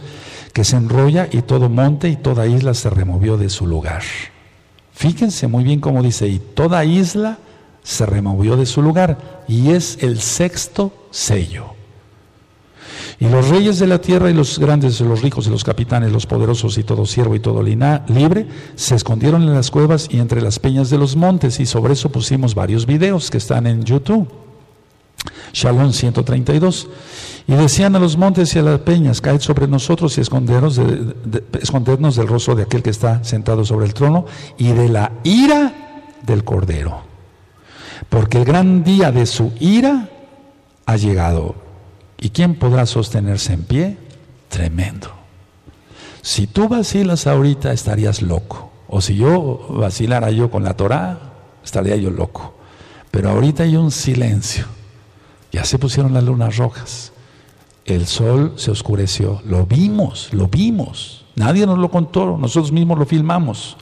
que 0.53 0.63
se 0.63 0.75
enrolla 0.75 1.27
y 1.31 1.43
todo 1.43 1.69
monte 1.69 2.09
y 2.09 2.15
toda 2.15 2.47
isla 2.47 2.73
se 2.73 2.89
removió 2.89 3.37
de 3.37 3.49
su 3.49 3.67
lugar. 3.67 4.01
Fíjense 4.91 5.45
muy 5.47 5.63
bien 5.63 5.81
cómo 5.81 6.01
dice, 6.01 6.27
y 6.27 6.39
toda 6.39 6.83
isla 6.83 7.37
se 7.83 8.05
removió 8.05 8.55
de 8.57 8.65
su 8.65 8.81
lugar 8.81 9.43
y 9.47 9.71
es 9.71 9.97
el 10.01 10.19
sexto 10.19 10.93
sello. 11.11 11.73
Y 13.19 13.29
los 13.29 13.49
reyes 13.49 13.79
de 13.79 13.87
la 13.87 13.99
tierra 14.01 14.29
y 14.29 14.33
los 14.33 14.59
grandes, 14.59 14.99
los 15.01 15.21
ricos 15.21 15.47
y 15.47 15.49
los 15.49 15.63
capitanes, 15.63 16.11
los 16.11 16.25
poderosos 16.25 16.77
y 16.77 16.83
todo 16.83 17.05
siervo 17.05 17.35
y 17.35 17.39
todo 17.39 17.61
libre, 17.61 18.47
se 18.75 18.95
escondieron 18.95 19.43
en 19.43 19.53
las 19.53 19.71
cuevas 19.71 20.07
y 20.09 20.19
entre 20.19 20.41
las 20.41 20.59
peñas 20.59 20.89
de 20.89 20.97
los 20.97 21.15
montes 21.15 21.59
y 21.59 21.65
sobre 21.65 21.93
eso 21.93 22.11
pusimos 22.11 22.55
varios 22.55 22.85
videos 22.85 23.29
que 23.29 23.37
están 23.37 23.67
en 23.67 23.83
YouTube. 23.83 24.27
Shalom 25.53 25.93
132. 25.93 26.89
Y 27.47 27.53
decían 27.53 27.95
a 27.95 27.99
los 27.99 28.17
montes 28.17 28.55
y 28.55 28.59
a 28.59 28.63
las 28.63 28.79
peñas, 28.79 29.21
caed 29.21 29.41
sobre 29.41 29.67
nosotros 29.67 30.17
y 30.17 30.21
escondernos, 30.21 30.79
escondernos 31.61 32.15
del 32.15 32.27
rostro 32.27 32.55
de 32.55 32.63
aquel 32.63 32.81
que 32.81 32.89
está 32.89 33.23
sentado 33.23 33.63
sobre 33.63 33.85
el 33.85 33.93
trono 33.93 34.25
y 34.57 34.69
de 34.69 34.89
la 34.89 35.11
ira 35.23 36.01
del 36.25 36.43
Cordero 36.43 37.12
porque 38.09 38.39
el 38.39 38.45
gran 38.45 38.83
día 38.83 39.11
de 39.11 39.25
su 39.25 39.51
ira 39.59 40.09
ha 40.85 40.95
llegado 40.97 41.63
¿Y 42.23 42.29
quién 42.29 42.55
podrá 42.55 42.85
sostenerse 42.85 43.51
en 43.51 43.63
pie? 43.63 43.97
Tremendo. 44.47 45.09
Si 46.21 46.47
tú 46.47 46.69
vacilas 46.69 47.27
ahorita 47.27 47.73
estarías 47.73 48.21
loco. 48.21 48.71
O 48.87 49.01
si 49.01 49.17
yo 49.17 49.67
vacilara 49.71 50.31
yo 50.31 50.49
con 50.49 50.63
la 50.63 50.77
Torah, 50.77 51.19
estaría 51.65 51.97
yo 51.97 52.11
loco. 52.11 52.53
Pero 53.11 53.29
ahorita 53.29 53.63
hay 53.63 53.75
un 53.75 53.91
silencio. 53.91 54.63
Ya 55.51 55.65
se 55.65 55.77
pusieron 55.77 56.13
las 56.13 56.23
lunas 56.23 56.55
rojas. 56.55 57.11
El 57.83 58.07
sol 58.07 58.53
se 58.55 58.71
oscureció. 58.71 59.41
Lo 59.43 59.65
vimos, 59.65 60.29
lo 60.31 60.47
vimos. 60.47 61.25
Nadie 61.35 61.65
nos 61.65 61.77
lo 61.77 61.91
contó, 61.91 62.37
nosotros 62.37 62.71
mismos 62.71 62.97
lo 62.97 63.05
filmamos. 63.05 63.75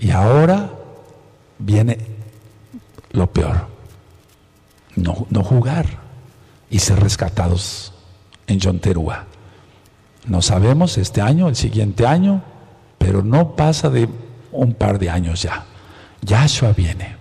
Y 0.00 0.10
ahora 0.10 0.72
viene 1.60 2.15
lo 3.16 3.26
peor. 3.32 3.66
No, 4.94 5.26
no 5.30 5.42
jugar 5.42 5.86
y 6.70 6.78
ser 6.78 7.00
rescatados 7.00 7.92
en 8.46 8.60
Yonterúa. 8.60 9.26
No 10.26 10.42
sabemos 10.42 10.98
este 10.98 11.20
año, 11.20 11.48
el 11.48 11.56
siguiente 11.56 12.06
año, 12.06 12.42
pero 12.98 13.22
no 13.22 13.56
pasa 13.56 13.90
de 13.90 14.08
un 14.52 14.74
par 14.74 14.98
de 14.98 15.10
años 15.10 15.42
ya. 15.42 15.64
Yahshua 16.22 16.72
viene. 16.72 17.16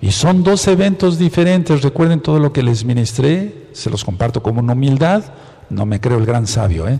Y 0.00 0.12
son 0.12 0.42
dos 0.42 0.66
eventos 0.66 1.18
diferentes. 1.18 1.82
Recuerden 1.82 2.20
todo 2.20 2.38
lo 2.38 2.52
que 2.52 2.62
les 2.62 2.84
ministré, 2.84 3.68
se 3.72 3.90
los 3.90 4.04
comparto 4.04 4.42
como 4.42 4.60
una 4.60 4.72
humildad. 4.72 5.24
No 5.70 5.86
me 5.86 6.00
creo 6.00 6.18
el 6.18 6.26
gran 6.26 6.46
sabio. 6.46 6.88
¿eh? 6.88 6.98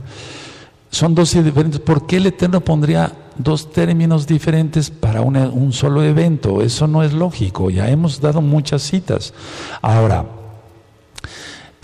Son 0.90 1.15
dos 1.15 1.32
diferentes. 1.32 1.81
¿Por 1.81 2.06
qué 2.06 2.16
el 2.16 2.27
Eterno 2.27 2.60
pondría 2.60 3.12
dos 3.36 3.70
términos 3.70 4.27
diferentes 4.27 4.90
para 4.90 5.20
un 5.20 5.73
solo 5.73 6.02
evento? 6.02 6.62
Eso 6.62 6.86
no 6.86 7.02
es 7.02 7.12
lógico. 7.12 7.70
Ya 7.70 7.89
hemos 7.90 8.20
dado 8.20 8.40
muchas 8.40 8.82
citas. 8.82 9.35
Ahora, 9.82 10.27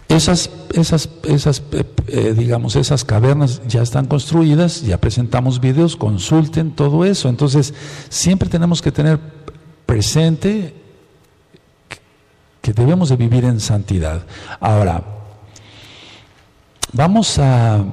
esas, 0.09 0.51
esas, 0.73 1.09
esas 1.25 1.63
eh, 1.73 1.85
eh, 2.09 2.35
digamos, 2.37 2.77
esas 2.77 3.05
cavernas 3.05 3.63
ya 3.67 3.83
están 3.83 4.07
construidas, 4.07 4.83
ya 4.83 4.99
presentamos 4.99 5.61
videos, 5.61 5.97
consulten 5.97 6.73
todo 6.73 7.05
eso. 7.05 7.29
Entonces, 7.29 7.75
siempre 8.09 8.49
tenemos 8.49 8.83
que 8.83 8.93
tener 8.93 9.19
presente 9.87 10.75
que 12.61 12.73
debemos 12.73 13.09
de 13.09 13.17
vivir 13.17 13.45
en 13.45 13.61
santidad. 13.61 14.25
Ahora, 14.61 15.03
vamos 16.93 17.39
a, 17.39 17.85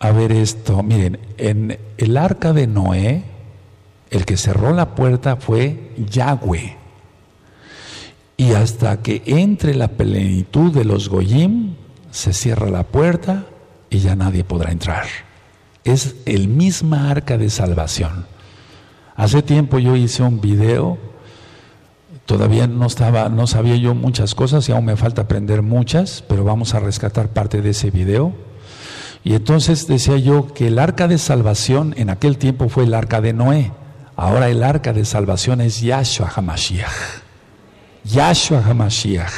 a 0.00 0.10
ver 0.12 0.32
esto. 0.32 0.82
Miren, 0.82 1.18
en 1.36 1.78
el 1.96 2.16
arca 2.16 2.52
de 2.52 2.66
Noé, 2.66 3.24
el 4.10 4.24
que 4.24 4.36
cerró 4.36 4.72
la 4.72 4.94
puerta 4.94 5.36
fue 5.36 5.92
Yahweh. 6.10 6.76
Y 8.36 8.52
hasta 8.52 9.02
que 9.02 9.22
entre 9.26 9.74
la 9.74 9.88
plenitud 9.88 10.72
de 10.72 10.84
los 10.84 11.08
Goyim, 11.08 11.74
se 12.10 12.32
cierra 12.32 12.70
la 12.70 12.84
puerta 12.84 13.46
y 13.90 13.98
ya 13.98 14.16
nadie 14.16 14.44
podrá 14.44 14.70
entrar. 14.70 15.06
Es 15.84 16.16
el 16.24 16.48
misma 16.48 17.10
arca 17.10 17.36
de 17.36 17.50
salvación. 17.50 18.26
Hace 19.16 19.42
tiempo 19.42 19.78
yo 19.78 19.96
hice 19.96 20.22
un 20.22 20.40
video, 20.40 20.98
todavía 22.26 22.68
no 22.68 22.86
estaba, 22.86 23.28
no 23.28 23.46
sabía 23.46 23.76
yo 23.76 23.94
muchas 23.94 24.34
cosas 24.34 24.68
y 24.68 24.72
aún 24.72 24.84
me 24.84 24.96
falta 24.96 25.22
aprender 25.22 25.62
muchas, 25.62 26.22
pero 26.28 26.44
vamos 26.44 26.74
a 26.74 26.80
rescatar 26.80 27.30
parte 27.30 27.60
de 27.60 27.70
ese 27.70 27.90
video. 27.90 28.32
Y 29.28 29.34
entonces 29.34 29.86
decía 29.86 30.16
yo 30.16 30.54
que 30.54 30.68
el 30.68 30.78
arca 30.78 31.06
de 31.06 31.18
salvación 31.18 31.92
en 31.98 32.08
aquel 32.08 32.38
tiempo 32.38 32.70
fue 32.70 32.84
el 32.84 32.94
arca 32.94 33.20
de 33.20 33.34
Noé. 33.34 33.72
Ahora 34.16 34.48
el 34.48 34.62
arca 34.62 34.94
de 34.94 35.04
salvación 35.04 35.60
es 35.60 35.82
Yahshua 35.82 36.32
HaMashiach. 36.34 37.20
Yahshua 38.04 38.62
HaMashiach. 38.66 39.30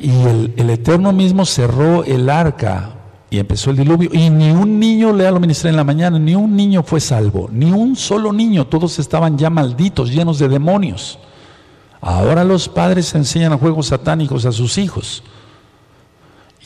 Y 0.00 0.10
el, 0.10 0.70
Eterno 0.70 1.12
mismo 1.12 1.46
cerró 1.46 2.02
el 2.02 2.28
arca 2.28 2.96
y 3.30 3.38
empezó 3.38 3.70
el 3.70 3.76
diluvio. 3.76 4.10
Y 4.12 4.28
ni 4.28 4.50
un 4.50 4.80
niño, 4.80 5.12
lea 5.12 5.30
lo 5.30 5.38
ministré 5.38 5.70
en 5.70 5.76
la 5.76 5.84
mañana, 5.84 6.18
ni 6.18 6.34
un 6.34 6.56
niño 6.56 6.82
fue 6.82 6.98
salvo. 6.98 7.48
Ni 7.52 7.70
un 7.70 7.94
solo 7.94 8.32
niño. 8.32 8.66
Todos 8.66 8.98
estaban 8.98 9.38
ya 9.38 9.50
malditos, 9.50 10.10
llenos 10.10 10.40
de 10.40 10.48
demonios. 10.48 11.20
Ahora 12.00 12.42
los 12.42 12.68
padres 12.68 13.14
enseñan 13.14 13.52
a 13.52 13.58
juegos 13.58 13.86
satánicos 13.86 14.46
a 14.46 14.50
sus 14.50 14.78
hijos. 14.78 15.22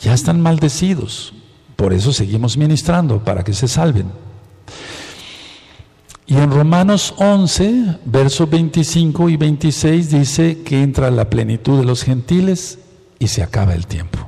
Ya 0.01 0.15
están 0.15 0.41
maldecidos. 0.41 1.35
Por 1.77 1.93
eso 1.93 2.11
seguimos 2.11 2.57
ministrando, 2.57 3.23
para 3.23 3.45
que 3.45 3.53
se 3.53 3.69
salven. 3.69 4.11
Y 6.25 6.35
en 6.35 6.51
Romanos 6.51 7.13
11, 7.17 7.99
versos 8.03 8.49
25 8.49 9.29
y 9.29 9.37
26 9.37 10.11
dice 10.11 10.61
que 10.63 10.83
entra 10.83 11.09
la 11.09 11.29
plenitud 11.29 11.79
de 11.79 11.85
los 11.85 12.03
gentiles 12.03 12.79
y 13.17 13.27
se 13.27 13.41
acaba 13.41 13.73
el 13.73 13.87
tiempo. 13.87 14.19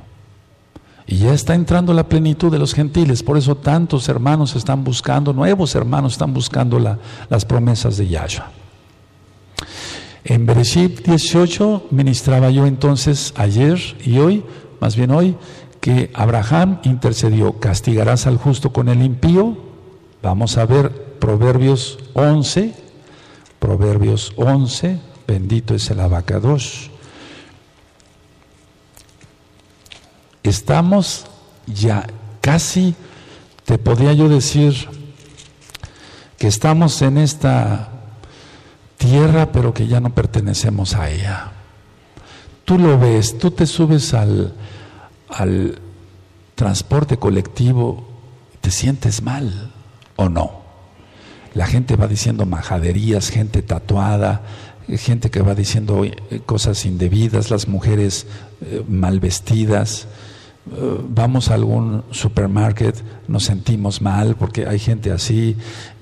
Y 1.06 1.18
ya 1.18 1.34
está 1.34 1.54
entrando 1.54 1.92
la 1.92 2.08
plenitud 2.08 2.50
de 2.50 2.58
los 2.58 2.72
gentiles, 2.72 3.22
por 3.22 3.36
eso 3.36 3.56
tantos 3.56 4.08
hermanos 4.08 4.56
están 4.56 4.82
buscando, 4.82 5.34
nuevos 5.34 5.74
hermanos 5.74 6.12
están 6.12 6.32
buscando 6.32 6.78
las 6.78 7.44
promesas 7.44 7.98
de 7.98 8.08
Yahshua. 8.08 8.50
En 10.24 10.46
Bereshit 10.46 11.04
18 11.04 11.88
ministraba 11.90 12.50
yo 12.50 12.66
entonces 12.66 13.34
ayer 13.36 13.78
y 14.04 14.18
hoy, 14.18 14.44
más 14.80 14.96
bien 14.96 15.10
hoy, 15.10 15.36
que 15.80 16.10
Abraham 16.14 16.80
intercedió, 16.84 17.58
castigarás 17.58 18.26
al 18.26 18.36
justo 18.36 18.72
con 18.72 18.88
el 18.88 19.02
impío. 19.02 19.56
Vamos 20.22 20.58
a 20.58 20.66
ver 20.66 21.16
Proverbios 21.18 21.98
11, 22.12 22.74
Proverbios 23.58 24.32
11, 24.36 25.00
bendito 25.26 25.74
es 25.74 25.90
el 25.90 26.00
abacados. 26.00 26.90
Estamos 30.42 31.26
ya 31.66 32.06
casi, 32.40 32.94
te 33.64 33.78
podría 33.78 34.12
yo 34.12 34.28
decir, 34.28 34.88
que 36.38 36.46
estamos 36.46 37.00
en 37.02 37.18
esta 37.18 37.90
tierra, 38.96 39.52
pero 39.52 39.74
que 39.74 39.86
ya 39.86 40.00
no 40.00 40.14
pertenecemos 40.14 40.94
a 40.94 41.10
ella. 41.10 41.52
Tú 42.64 42.78
lo 42.78 42.98
ves, 42.98 43.38
tú 43.38 43.50
te 43.50 43.66
subes 43.66 44.14
al, 44.14 44.54
al 45.30 45.80
transporte 46.54 47.18
colectivo, 47.18 48.06
te 48.60 48.70
sientes 48.70 49.22
mal 49.22 49.72
o 50.16 50.28
no. 50.28 50.60
La 51.54 51.66
gente 51.66 51.96
va 51.96 52.06
diciendo 52.06 52.46
majaderías, 52.46 53.30
gente 53.30 53.62
tatuada, 53.62 54.42
gente 54.96 55.30
que 55.30 55.40
va 55.40 55.54
diciendo 55.54 56.04
eh, 56.04 56.40
cosas 56.46 56.84
indebidas, 56.84 57.50
las 57.50 57.68
mujeres 57.68 58.26
eh, 58.60 58.84
mal 58.88 59.20
vestidas. 59.20 60.06
Eh, 60.70 60.98
vamos 61.08 61.50
a 61.50 61.54
algún 61.54 62.04
supermarket, 62.10 62.96
nos 63.28 63.44
sentimos 63.44 64.00
mal 64.00 64.36
porque 64.36 64.66
hay 64.66 64.78
gente 64.78 65.10
así 65.10 65.56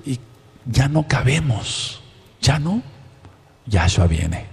y 0.05 0.19
ya 0.65 0.87
no 0.87 1.07
cabemos, 1.07 2.01
ya 2.41 2.59
no. 2.59 2.81
Yahshua 3.65 4.07
viene, 4.07 4.45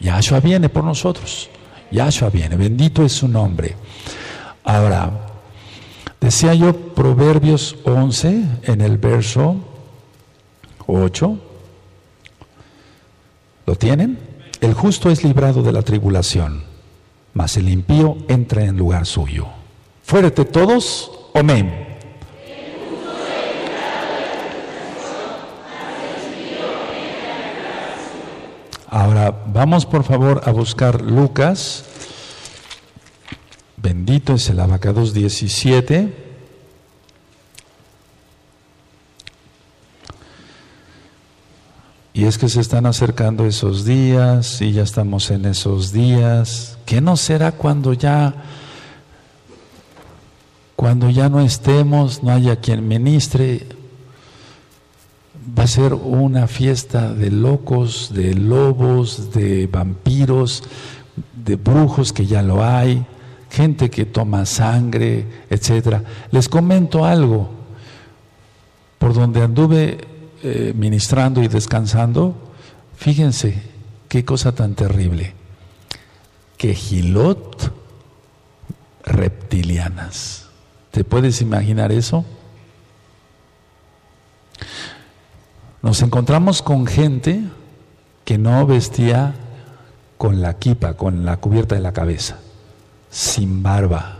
Yahshua 0.00 0.38
viene 0.38 0.68
por 0.68 0.84
nosotros, 0.84 1.50
Yahshua 1.94 2.28
viene, 2.28 2.56
bendito 2.56 3.04
es 3.04 3.12
su 3.12 3.28
nombre. 3.28 3.76
Ahora, 4.64 5.28
decía 6.20 6.54
yo 6.54 6.74
Proverbios 6.94 7.76
11 7.84 8.44
en 8.64 8.80
el 8.80 8.98
verso 8.98 9.56
8. 10.86 11.38
¿Lo 13.66 13.76
tienen? 13.76 14.18
El 14.60 14.74
justo 14.74 15.10
es 15.10 15.24
librado 15.24 15.62
de 15.62 15.72
la 15.72 15.82
tribulación, 15.82 16.64
mas 17.32 17.56
el 17.56 17.68
impío 17.68 18.16
entra 18.28 18.64
en 18.64 18.76
lugar 18.76 19.06
suyo. 19.06 19.46
Fuerte 20.02 20.44
todos, 20.44 21.10
amén. 21.34 21.83
Ahora 28.88 29.34
vamos 29.46 29.86
por 29.86 30.04
favor 30.04 30.42
a 30.44 30.50
buscar 30.50 31.00
Lucas. 31.00 31.84
Bendito 33.76 34.34
es 34.34 34.48
el 34.48 34.60
abacados 34.60 35.12
17. 35.12 36.24
Y 42.16 42.26
es 42.26 42.38
que 42.38 42.48
se 42.48 42.60
están 42.60 42.86
acercando 42.86 43.44
esos 43.44 43.84
días 43.84 44.62
y 44.62 44.72
ya 44.72 44.82
estamos 44.82 45.30
en 45.32 45.46
esos 45.46 45.92
días. 45.92 46.78
¿Qué 46.86 47.00
no 47.00 47.16
será 47.16 47.52
cuando 47.52 47.92
ya 47.92 48.34
cuando 50.76 51.10
ya 51.10 51.28
no 51.28 51.40
estemos, 51.40 52.22
no 52.22 52.30
haya 52.30 52.56
quien 52.56 52.86
ministre? 52.86 53.66
A 55.64 55.66
ser 55.66 55.94
una 55.94 56.46
fiesta 56.46 57.14
de 57.14 57.30
locos, 57.30 58.10
de 58.12 58.34
lobos, 58.34 59.32
de 59.32 59.66
vampiros, 59.66 60.62
de 61.42 61.56
brujos 61.56 62.12
que 62.12 62.26
ya 62.26 62.42
lo 62.42 62.62
hay, 62.62 63.02
gente 63.48 63.88
que 63.88 64.04
toma 64.04 64.44
sangre, 64.44 65.24
etcétera. 65.48 66.04
Les 66.32 66.50
comento 66.50 67.06
algo. 67.06 67.48
Por 68.98 69.14
donde 69.14 69.40
anduve 69.40 70.06
eh, 70.42 70.74
ministrando 70.76 71.42
y 71.42 71.48
descansando, 71.48 72.34
fíjense 72.94 73.62
qué 74.10 74.22
cosa 74.22 74.54
tan 74.54 74.74
terrible. 74.74 75.32
Que 76.58 76.74
Gilot, 76.74 77.72
reptilianas. 79.02 80.50
¿Te 80.90 81.04
puedes 81.04 81.40
imaginar 81.40 81.90
eso? 81.90 82.26
Nos 85.84 86.00
encontramos 86.00 86.62
con 86.62 86.86
gente 86.86 87.44
que 88.24 88.38
no 88.38 88.66
vestía 88.66 89.34
con 90.16 90.40
la 90.40 90.54
kipa, 90.54 90.94
con 90.94 91.26
la 91.26 91.36
cubierta 91.36 91.74
de 91.74 91.82
la 91.82 91.92
cabeza, 91.92 92.38
sin 93.10 93.62
barba, 93.62 94.16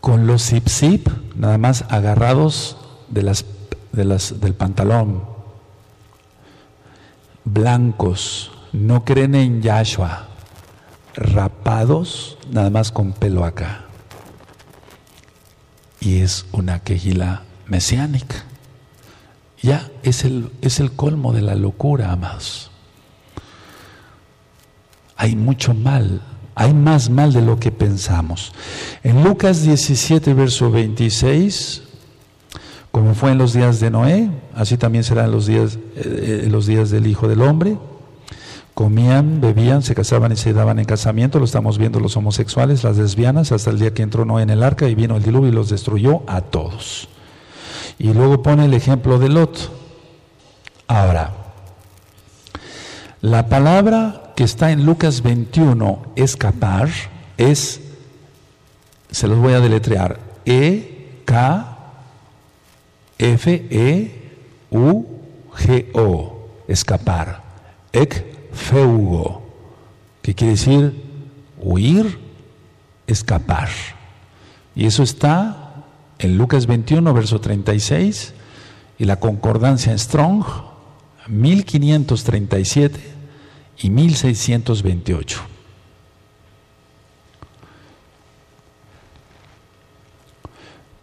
con 0.00 0.26
los 0.26 0.48
zip 0.48 0.66
zip 0.66 1.08
nada 1.36 1.58
más 1.58 1.84
agarrados 1.90 2.78
de 3.10 3.22
las, 3.22 3.44
del 3.92 4.54
pantalón, 4.54 5.22
blancos, 7.44 8.50
no 8.72 9.04
creen 9.04 9.34
en 9.34 9.60
Yahshua, 9.60 10.26
rapados, 11.14 12.38
nada 12.50 12.70
más 12.70 12.90
con 12.90 13.12
pelo 13.12 13.44
acá. 13.44 13.84
Y 16.00 16.20
es 16.20 16.46
una 16.50 16.80
quejila 16.80 17.42
mesiánica. 17.66 18.46
Ya 19.62 19.90
es 20.02 20.24
el, 20.24 20.50
es 20.62 20.80
el 20.80 20.92
colmo 20.92 21.32
de 21.32 21.42
la 21.42 21.54
locura, 21.54 22.12
amados. 22.12 22.70
Hay 25.16 25.34
mucho 25.34 25.74
mal, 25.74 26.22
hay 26.54 26.72
más 26.72 27.10
mal 27.10 27.32
de 27.32 27.42
lo 27.42 27.58
que 27.58 27.72
pensamos. 27.72 28.52
En 29.02 29.24
Lucas 29.24 29.62
17, 29.62 30.32
verso 30.34 30.70
26, 30.70 31.82
como 32.92 33.14
fue 33.14 33.32
en 33.32 33.38
los 33.38 33.52
días 33.52 33.80
de 33.80 33.90
Noé, 33.90 34.30
así 34.54 34.76
también 34.76 35.02
serán 35.02 35.32
los 35.32 35.46
días, 35.46 35.78
eh, 35.96 36.46
los 36.48 36.66
días 36.66 36.90
del 36.90 37.06
Hijo 37.08 37.26
del 37.26 37.42
Hombre. 37.42 37.78
Comían, 38.74 39.40
bebían, 39.40 39.82
se 39.82 39.96
casaban 39.96 40.30
y 40.30 40.36
se 40.36 40.52
daban 40.52 40.78
en 40.78 40.84
casamiento, 40.84 41.40
lo 41.40 41.44
estamos 41.44 41.78
viendo 41.78 41.98
los 41.98 42.16
homosexuales, 42.16 42.84
las 42.84 42.96
lesbianas, 42.96 43.50
hasta 43.50 43.70
el 43.70 43.80
día 43.80 43.92
que 43.92 44.02
entró 44.02 44.24
Noé 44.24 44.44
en 44.44 44.50
el 44.50 44.62
arca 44.62 44.88
y 44.88 44.94
vino 44.94 45.16
el 45.16 45.22
diluvio 45.24 45.48
y 45.48 45.52
los 45.52 45.68
destruyó 45.68 46.22
a 46.28 46.42
todos. 46.42 47.08
Y 47.98 48.12
luego 48.12 48.42
pone 48.42 48.64
el 48.64 48.74
ejemplo 48.74 49.18
de 49.18 49.28
Lot. 49.28 49.72
Ahora, 50.86 51.32
la 53.20 53.48
palabra 53.48 54.32
que 54.36 54.44
está 54.44 54.70
en 54.70 54.86
Lucas 54.86 55.22
21, 55.22 56.12
escapar, 56.14 56.88
es, 57.36 57.80
se 59.10 59.26
los 59.26 59.38
voy 59.38 59.54
a 59.54 59.60
deletrear, 59.60 60.20
E, 60.44 61.22
K, 61.24 61.76
F, 63.18 63.66
E, 63.70 64.30
U, 64.70 65.04
G, 65.56 65.90
O, 65.94 66.48
escapar. 66.68 67.42
Ek, 67.92 68.50
feugo, 68.52 69.42
que 70.22 70.34
quiere 70.34 70.52
decir 70.52 71.02
huir, 71.60 72.20
escapar. 73.08 73.68
Y 74.76 74.86
eso 74.86 75.02
está 75.02 75.57
en 76.18 76.36
Lucas 76.36 76.66
21, 76.66 77.12
verso 77.14 77.40
36, 77.40 78.34
y 78.98 79.04
la 79.04 79.20
concordancia 79.20 79.92
en 79.92 79.98
Strong, 79.98 80.44
1537 81.28 83.00
y 83.78 83.90
1628. 83.90 85.40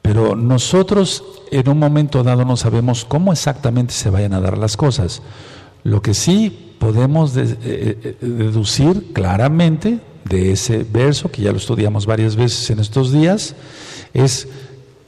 Pero 0.01 0.35
nosotros 0.35 1.23
en 1.51 1.67
un 1.69 1.79
momento 1.79 2.21
dado 2.21 2.45
no 2.45 2.57
sabemos 2.57 3.05
cómo 3.05 3.31
exactamente 3.31 3.93
se 3.93 4.09
vayan 4.09 4.33
a 4.33 4.39
dar 4.39 4.57
las 4.57 4.77
cosas. 4.77 5.21
Lo 5.83 6.01
que 6.01 6.13
sí 6.13 6.75
podemos 6.79 7.35
eh, 7.37 7.57
eh, 7.63 8.17
deducir 8.21 9.13
claramente 9.13 9.99
de 10.25 10.51
ese 10.51 10.83
verso, 10.83 11.31
que 11.31 11.41
ya 11.41 11.51
lo 11.51 11.57
estudiamos 11.57 12.05
varias 12.05 12.35
veces 12.35 12.69
en 12.69 12.79
estos 12.79 13.11
días, 13.11 13.55
es 14.13 14.47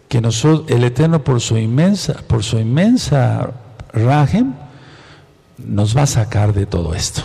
que 0.08 0.22
nosotros, 0.22 0.70
el 0.70 0.84
Eterno 0.84 1.24
por 1.24 1.42
su 1.42 1.58
inmensa, 1.58 2.16
por 2.28 2.44
su 2.44 2.60
inmensa 2.60 3.52
rajem, 3.94 4.54
nos 5.58 5.98
va 5.98 6.04
a 6.04 6.08
sacar 6.08 6.54
de 6.54 6.66
todo 6.66 6.94
esto. 6.94 7.22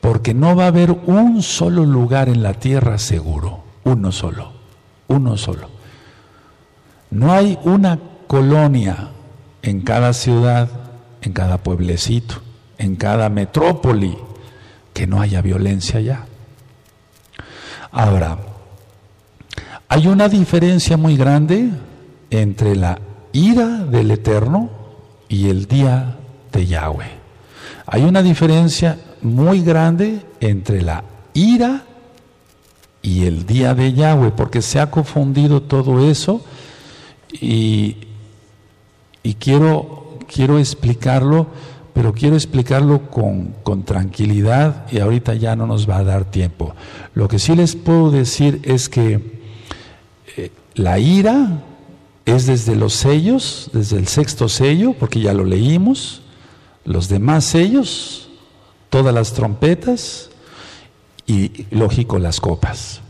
Porque 0.00 0.34
no 0.34 0.56
va 0.56 0.64
a 0.64 0.68
haber 0.68 0.90
un 0.90 1.42
solo 1.42 1.84
lugar 1.84 2.28
en 2.28 2.42
la 2.42 2.54
tierra 2.54 2.98
seguro, 2.98 3.64
uno 3.84 4.12
solo, 4.12 4.52
uno 5.08 5.36
solo. 5.36 5.68
No 7.10 7.32
hay 7.32 7.58
una 7.64 7.98
colonia 8.26 9.10
en 9.62 9.82
cada 9.82 10.12
ciudad, 10.12 10.68
en 11.22 11.32
cada 11.32 11.58
pueblecito, 11.58 12.36
en 12.78 12.96
cada 12.96 13.28
metrópoli, 13.28 14.16
que 14.94 15.06
no 15.06 15.20
haya 15.20 15.42
violencia 15.42 16.00
ya. 16.00 16.26
Ahora, 17.92 18.38
hay 19.90 20.06
una 20.06 20.28
diferencia 20.28 20.96
muy 20.96 21.16
grande 21.16 21.68
entre 22.30 22.76
la 22.76 23.00
ira 23.32 23.66
del 23.66 24.12
Eterno 24.12 24.70
y 25.28 25.48
el 25.48 25.66
día 25.66 26.16
de 26.52 26.64
Yahweh. 26.64 27.10
Hay 27.86 28.02
una 28.04 28.22
diferencia 28.22 28.98
muy 29.20 29.62
grande 29.62 30.24
entre 30.38 30.82
la 30.82 31.02
ira 31.34 31.82
y 33.02 33.24
el 33.24 33.44
día 33.46 33.74
de 33.74 33.92
Yahweh, 33.92 34.30
porque 34.30 34.62
se 34.62 34.78
ha 34.78 34.92
confundido 34.92 35.62
todo 35.62 36.08
eso 36.08 36.40
y, 37.32 37.96
quiero, 39.40 40.18
quiero 40.32 40.60
explicarlo, 40.60 41.48
pero 41.94 42.12
quiero 42.12 42.36
explicarlo 42.36 43.10
con, 43.10 43.56
con 43.64 43.82
tranquilidad 43.82 44.86
y 44.92 45.00
ahorita 45.00 45.34
ya 45.34 45.56
no 45.56 45.66
nos 45.66 45.90
va 45.90 45.96
a 45.96 46.04
dar 46.04 46.26
tiempo. 46.26 46.76
Lo 47.12 47.26
que 47.26 47.40
sí 47.40 47.56
les 47.56 47.74
puedo 47.74 48.12
decir 48.12 48.60
es 48.62 48.88
que 48.88 49.39
la 50.74 50.98
ira 50.98 51.62
es 52.24 52.46
desde 52.46 52.76
los 52.76 52.94
sellos, 52.94 53.70
desde 53.72 53.98
el 53.98 54.06
sexto 54.06 54.48
sello, 54.48 54.94
porque 54.94 55.20
ya 55.20 55.32
lo 55.34 55.44
leímos, 55.44 56.22
los 56.84 57.08
demás 57.08 57.44
sellos, 57.44 58.28
todas 58.88 59.14
las 59.14 59.32
trompetas 59.32 60.30
y, 61.26 61.66
lógico, 61.70 62.18
las 62.18 62.40
copas. 62.40 63.00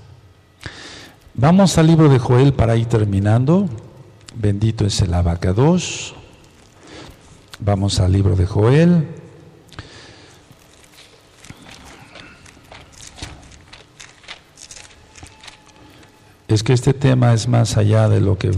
Vamos 1.34 1.78
al 1.78 1.86
libro 1.86 2.08
de 2.08 2.18
Joel 2.18 2.52
para 2.52 2.76
ir 2.76 2.86
terminando. 2.86 3.68
Bendito 4.34 4.84
es 4.84 5.00
el 5.00 5.14
abacados. 5.14 6.14
Vamos 7.60 8.00
al 8.00 8.12
libro 8.12 8.36
de 8.36 8.46
Joel. 8.46 9.19
Es 16.50 16.64
que 16.64 16.72
este 16.72 16.94
tema 16.94 17.32
es 17.32 17.46
más 17.46 17.76
allá 17.76 18.08
de 18.08 18.20
lo 18.20 18.36
que, 18.36 18.50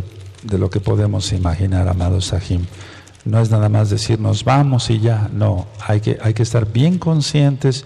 de 0.42 0.56
lo 0.56 0.70
que 0.70 0.80
podemos 0.80 1.30
imaginar, 1.32 1.88
amados 1.88 2.26
Sahim. 2.26 2.64
No 3.26 3.38
es 3.38 3.50
nada 3.50 3.68
más 3.68 3.90
decirnos 3.90 4.44
vamos 4.44 4.88
y 4.88 4.98
ya, 4.98 5.28
no, 5.30 5.66
hay 5.86 6.00
que, 6.00 6.18
hay 6.22 6.32
que 6.32 6.42
estar 6.42 6.72
bien 6.72 6.98
conscientes. 6.98 7.84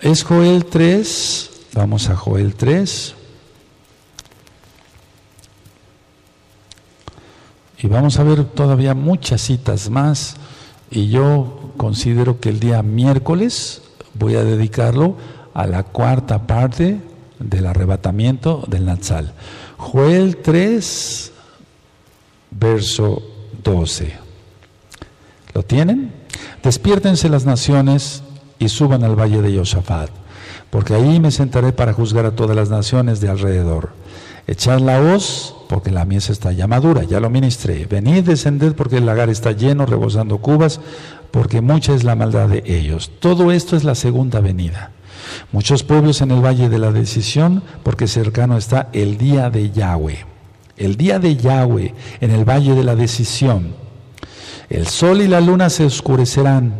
Es 0.00 0.24
Joel 0.24 0.64
3, 0.64 1.50
vamos 1.74 2.08
a 2.08 2.16
Joel 2.16 2.56
3. 2.56 3.14
Y 7.78 7.86
vamos 7.86 8.18
a 8.18 8.24
ver 8.24 8.44
todavía 8.44 8.94
muchas 8.94 9.40
citas 9.40 9.88
más. 9.88 10.34
Y 10.90 11.10
yo 11.10 11.72
considero 11.76 12.40
que 12.40 12.48
el 12.48 12.58
día 12.58 12.82
miércoles 12.82 13.82
voy 14.14 14.34
a 14.34 14.42
dedicarlo 14.42 15.16
a 15.54 15.68
la 15.68 15.84
cuarta 15.84 16.48
parte 16.48 17.11
del 17.42 17.66
arrebatamiento 17.66 18.64
del 18.66 18.84
Natsal. 18.86 19.32
Joel 19.76 20.38
3, 20.38 21.32
verso 22.50 23.22
12. 23.62 24.12
¿Lo 25.54 25.62
tienen? 25.62 26.12
Despiértense 26.62 27.28
las 27.28 27.44
naciones 27.44 28.22
y 28.58 28.68
suban 28.68 29.04
al 29.04 29.18
valle 29.18 29.42
de 29.42 29.52
Yosafat, 29.52 30.10
porque 30.70 30.94
ahí 30.94 31.20
me 31.20 31.30
sentaré 31.30 31.72
para 31.72 31.92
juzgar 31.92 32.26
a 32.26 32.36
todas 32.36 32.56
las 32.56 32.70
naciones 32.70 33.20
de 33.20 33.28
alrededor. 33.28 33.90
Echad 34.46 34.80
la 34.80 35.00
hoz, 35.00 35.54
porque 35.68 35.90
la 35.90 36.04
mies 36.04 36.30
está 36.30 36.52
ya 36.52 36.66
madura, 36.66 37.04
ya 37.04 37.20
lo 37.20 37.30
ministré. 37.30 37.86
Venid, 37.86 38.24
descended, 38.24 38.74
porque 38.74 38.98
el 38.98 39.06
lagar 39.06 39.30
está 39.30 39.52
lleno, 39.52 39.86
rebosando 39.86 40.38
cubas, 40.38 40.80
porque 41.30 41.60
mucha 41.60 41.94
es 41.94 42.04
la 42.04 42.16
maldad 42.16 42.48
de 42.48 42.62
ellos. 42.66 43.10
Todo 43.20 43.52
esto 43.52 43.76
es 43.76 43.84
la 43.84 43.94
segunda 43.94 44.40
venida. 44.40 44.90
Muchos 45.52 45.82
pueblos 45.82 46.20
en 46.20 46.30
el 46.30 46.44
valle 46.44 46.68
de 46.68 46.78
la 46.78 46.92
decisión, 46.92 47.62
porque 47.82 48.06
cercano 48.06 48.56
está 48.56 48.88
el 48.92 49.18
día 49.18 49.50
de 49.50 49.70
Yahweh. 49.70 50.26
El 50.76 50.96
día 50.96 51.18
de 51.18 51.36
Yahweh 51.36 51.94
en 52.20 52.30
el 52.30 52.48
valle 52.48 52.74
de 52.74 52.84
la 52.84 52.96
decisión. 52.96 53.74
El 54.68 54.86
sol 54.86 55.20
y 55.20 55.28
la 55.28 55.40
luna 55.40 55.68
se 55.68 55.84
oscurecerán 55.84 56.74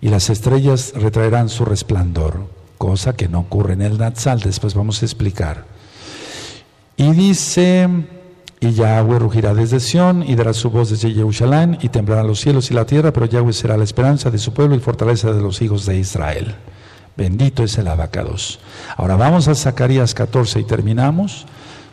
y 0.00 0.08
las 0.08 0.30
estrellas 0.30 0.92
retraerán 0.96 1.48
su 1.48 1.64
resplandor, 1.64 2.46
cosa 2.76 3.14
que 3.14 3.28
no 3.28 3.40
ocurre 3.40 3.74
en 3.74 3.82
el 3.82 3.96
Natsal, 3.98 4.40
después 4.40 4.74
vamos 4.74 5.00
a 5.00 5.06
explicar. 5.06 5.64
Y 6.96 7.12
dice, 7.12 7.88
y 8.60 8.72
Yahweh 8.72 9.18
rugirá 9.18 9.54
desde 9.54 9.80
Sión 9.80 10.24
y 10.26 10.34
dará 10.34 10.52
su 10.52 10.70
voz 10.70 10.90
desde 10.90 11.12
Jerusalén 11.12 11.78
y 11.80 11.88
temblarán 11.88 12.26
los 12.26 12.40
cielos 12.40 12.70
y 12.70 12.74
la 12.74 12.84
tierra, 12.84 13.12
pero 13.12 13.26
Yahweh 13.26 13.52
será 13.52 13.76
la 13.76 13.84
esperanza 13.84 14.30
de 14.30 14.38
su 14.38 14.52
pueblo 14.52 14.74
y 14.74 14.80
fortaleza 14.80 15.32
de 15.32 15.40
los 15.40 15.62
hijos 15.62 15.86
de 15.86 15.98
Israel. 15.98 16.54
Bendito 17.16 17.62
es 17.62 17.78
el 17.78 17.86
abacados. 17.86 18.58
Ahora 18.96 19.16
vamos 19.16 19.46
a 19.46 19.54
Zacarías 19.54 20.14
14 20.14 20.60
y 20.60 20.64
terminamos. 20.64 21.46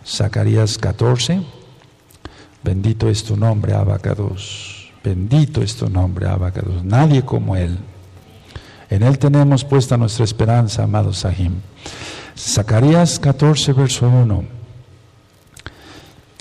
Zacarías 0.06 0.77
14. 0.80 1.41
Bendito 2.64 3.07
es 3.07 3.23
tu 3.23 3.38
nombre, 3.38 3.73
abacados. 3.73 4.91
Bendito 5.03 5.61
es 5.61 5.76
tu 5.76 5.89
nombre, 5.89 6.27
abacados. 6.27 6.84
Nadie 6.84 7.23
como 7.23 7.56
Él. 7.56 7.77
En 8.89 9.03
Él 9.03 9.19
tenemos 9.19 9.64
puesta 9.64 9.95
nuestra 9.95 10.26
esperanza, 10.26 10.84
amado 10.84 11.14
Sahim. 11.14 11.53
Zacarías 12.35 13.19
14, 13.19 13.73
verso 13.73 14.10
1. 14.10 14.43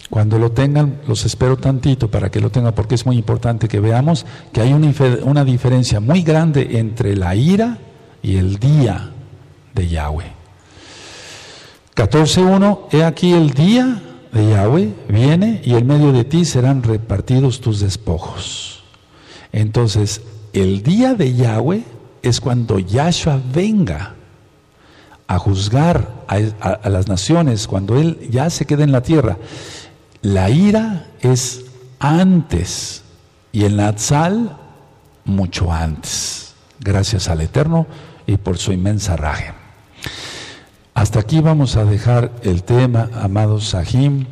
Cuando 0.09 0.39
lo 0.39 0.51
tengan, 0.53 1.01
los 1.07 1.25
espero 1.25 1.57
tantito 1.57 2.11
para 2.11 2.31
que 2.31 2.41
lo 2.41 2.51
tengan, 2.51 2.75
porque 2.75 2.97
es 2.97 3.07
muy 3.07 3.17
importante 3.17 3.69
que 3.69 3.79
veamos 3.79 4.27
que 4.53 4.61
hay 4.61 4.73
una, 4.73 4.93
una 5.23 5.45
diferencia 5.45 6.01
muy 6.01 6.23
grande 6.23 6.79
entre 6.79 7.15
la 7.15 7.35
ira 7.37 7.79
y 8.23 8.37
el 8.37 8.59
día 8.59 9.11
de 9.75 9.89
Yahweh. 9.89 10.33
14.1, 11.95 12.89
he 12.93 13.05
aquí 13.05 13.33
el 13.33 13.51
día 13.51 14.01
de 14.33 14.51
Yahweh 14.51 14.95
viene 15.09 15.61
y 15.65 15.75
en 15.75 15.87
medio 15.87 16.13
de 16.13 16.25
ti 16.25 16.45
serán 16.45 16.83
repartidos 16.83 17.61
tus 17.61 17.81
despojos. 17.81 18.85
Entonces, 19.53 20.23
el 20.53 20.83
día 20.83 21.15
de 21.15 21.35
Yahweh 21.35 21.85
es 22.23 22.41
cuando 22.41 22.79
Yahshua 22.79 23.41
venga 23.53 24.15
a 25.27 25.39
juzgar 25.39 26.25
a, 26.27 26.89
las 26.89 27.09
naciones, 27.09 27.67
cuando 27.67 27.99
Él 27.99 28.29
ya 28.31 28.51
se 28.51 28.65
quede 28.65 28.85
en 28.85 28.93
la 28.93 29.03
tierra. 29.03 29.37
La 30.23 30.51
ira 30.51 31.07
es 31.21 31.65
antes 31.99 33.03
y 33.53 33.65
el 33.65 33.77
Natsal 33.77 34.57
mucho 35.25 35.73
antes. 35.73 36.55
Gracias 36.81 37.29
al 37.29 37.41
Eterno 37.43 37.87
y 38.31 38.37
por 38.37 38.59
su 38.59 38.73
inmensa 38.73 39.17
raje. 39.17 39.53
Hasta 40.95 41.21
aquí 41.21 41.41
vamos 41.41 41.77
a 41.77 41.85
dejar 41.85 42.31
el 42.43 42.63
tema, 42.63 43.11
amados 43.21 43.71
Sahim. 43.71 44.27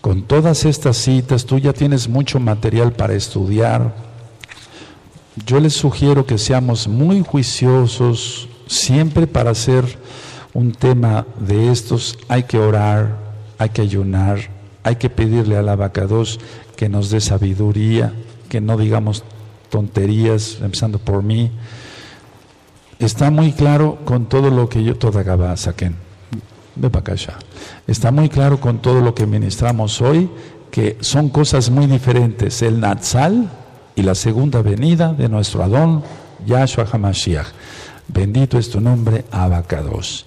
Con 0.00 0.22
todas 0.22 0.64
estas 0.64 0.96
citas, 0.96 1.44
tú 1.44 1.58
ya 1.58 1.72
tienes 1.72 2.08
mucho 2.08 2.40
material 2.40 2.92
para 2.92 3.14
estudiar. 3.14 3.94
Yo 5.44 5.60
les 5.60 5.74
sugiero 5.74 6.24
que 6.24 6.38
seamos 6.38 6.88
muy 6.88 7.22
juiciosos, 7.22 8.48
siempre 8.66 9.26
para 9.26 9.50
hacer 9.50 9.84
un 10.54 10.72
tema 10.72 11.26
de 11.38 11.70
estos 11.70 12.18
hay 12.28 12.44
que 12.44 12.58
orar, 12.58 13.18
hay 13.58 13.70
que 13.70 13.82
ayunar, 13.82 14.38
hay 14.84 14.96
que 14.96 15.10
pedirle 15.10 15.56
al 15.56 15.68
abacados 15.68 16.40
que 16.76 16.88
nos 16.88 17.10
dé 17.10 17.20
sabiduría, 17.20 18.14
que 18.48 18.60
no 18.60 18.78
digamos 18.78 19.24
tonterías, 19.68 20.58
empezando 20.62 20.98
por 20.98 21.22
mí, 21.22 21.50
está 22.98 23.30
muy 23.30 23.52
claro 23.52 23.98
con 24.04 24.26
todo 24.26 24.50
lo 24.50 24.68
que 24.68 24.82
yo 24.82 24.96
toda 24.96 25.56
saquen. 25.56 25.96
Para 26.80 26.98
acá 26.98 27.14
Está 27.86 28.10
muy 28.10 28.28
claro 28.28 28.60
con 28.60 28.78
todo 28.78 29.00
lo 29.00 29.14
que 29.14 29.26
ministramos 29.26 30.00
hoy 30.00 30.28
que 30.70 30.96
son 31.00 31.28
cosas 31.28 31.70
muy 31.70 31.86
diferentes. 31.86 32.60
El 32.62 32.80
Natsal 32.80 33.48
y 33.94 34.02
la 34.02 34.16
segunda 34.16 34.60
venida 34.60 35.12
de 35.12 35.28
nuestro 35.28 35.62
Adón, 35.62 36.02
Yahshua 36.46 36.86
HaMashiach. 36.90 37.46
Bendito 38.08 38.58
es 38.58 38.70
tu 38.70 38.80
nombre, 38.80 39.24
Abacados. 39.30 40.26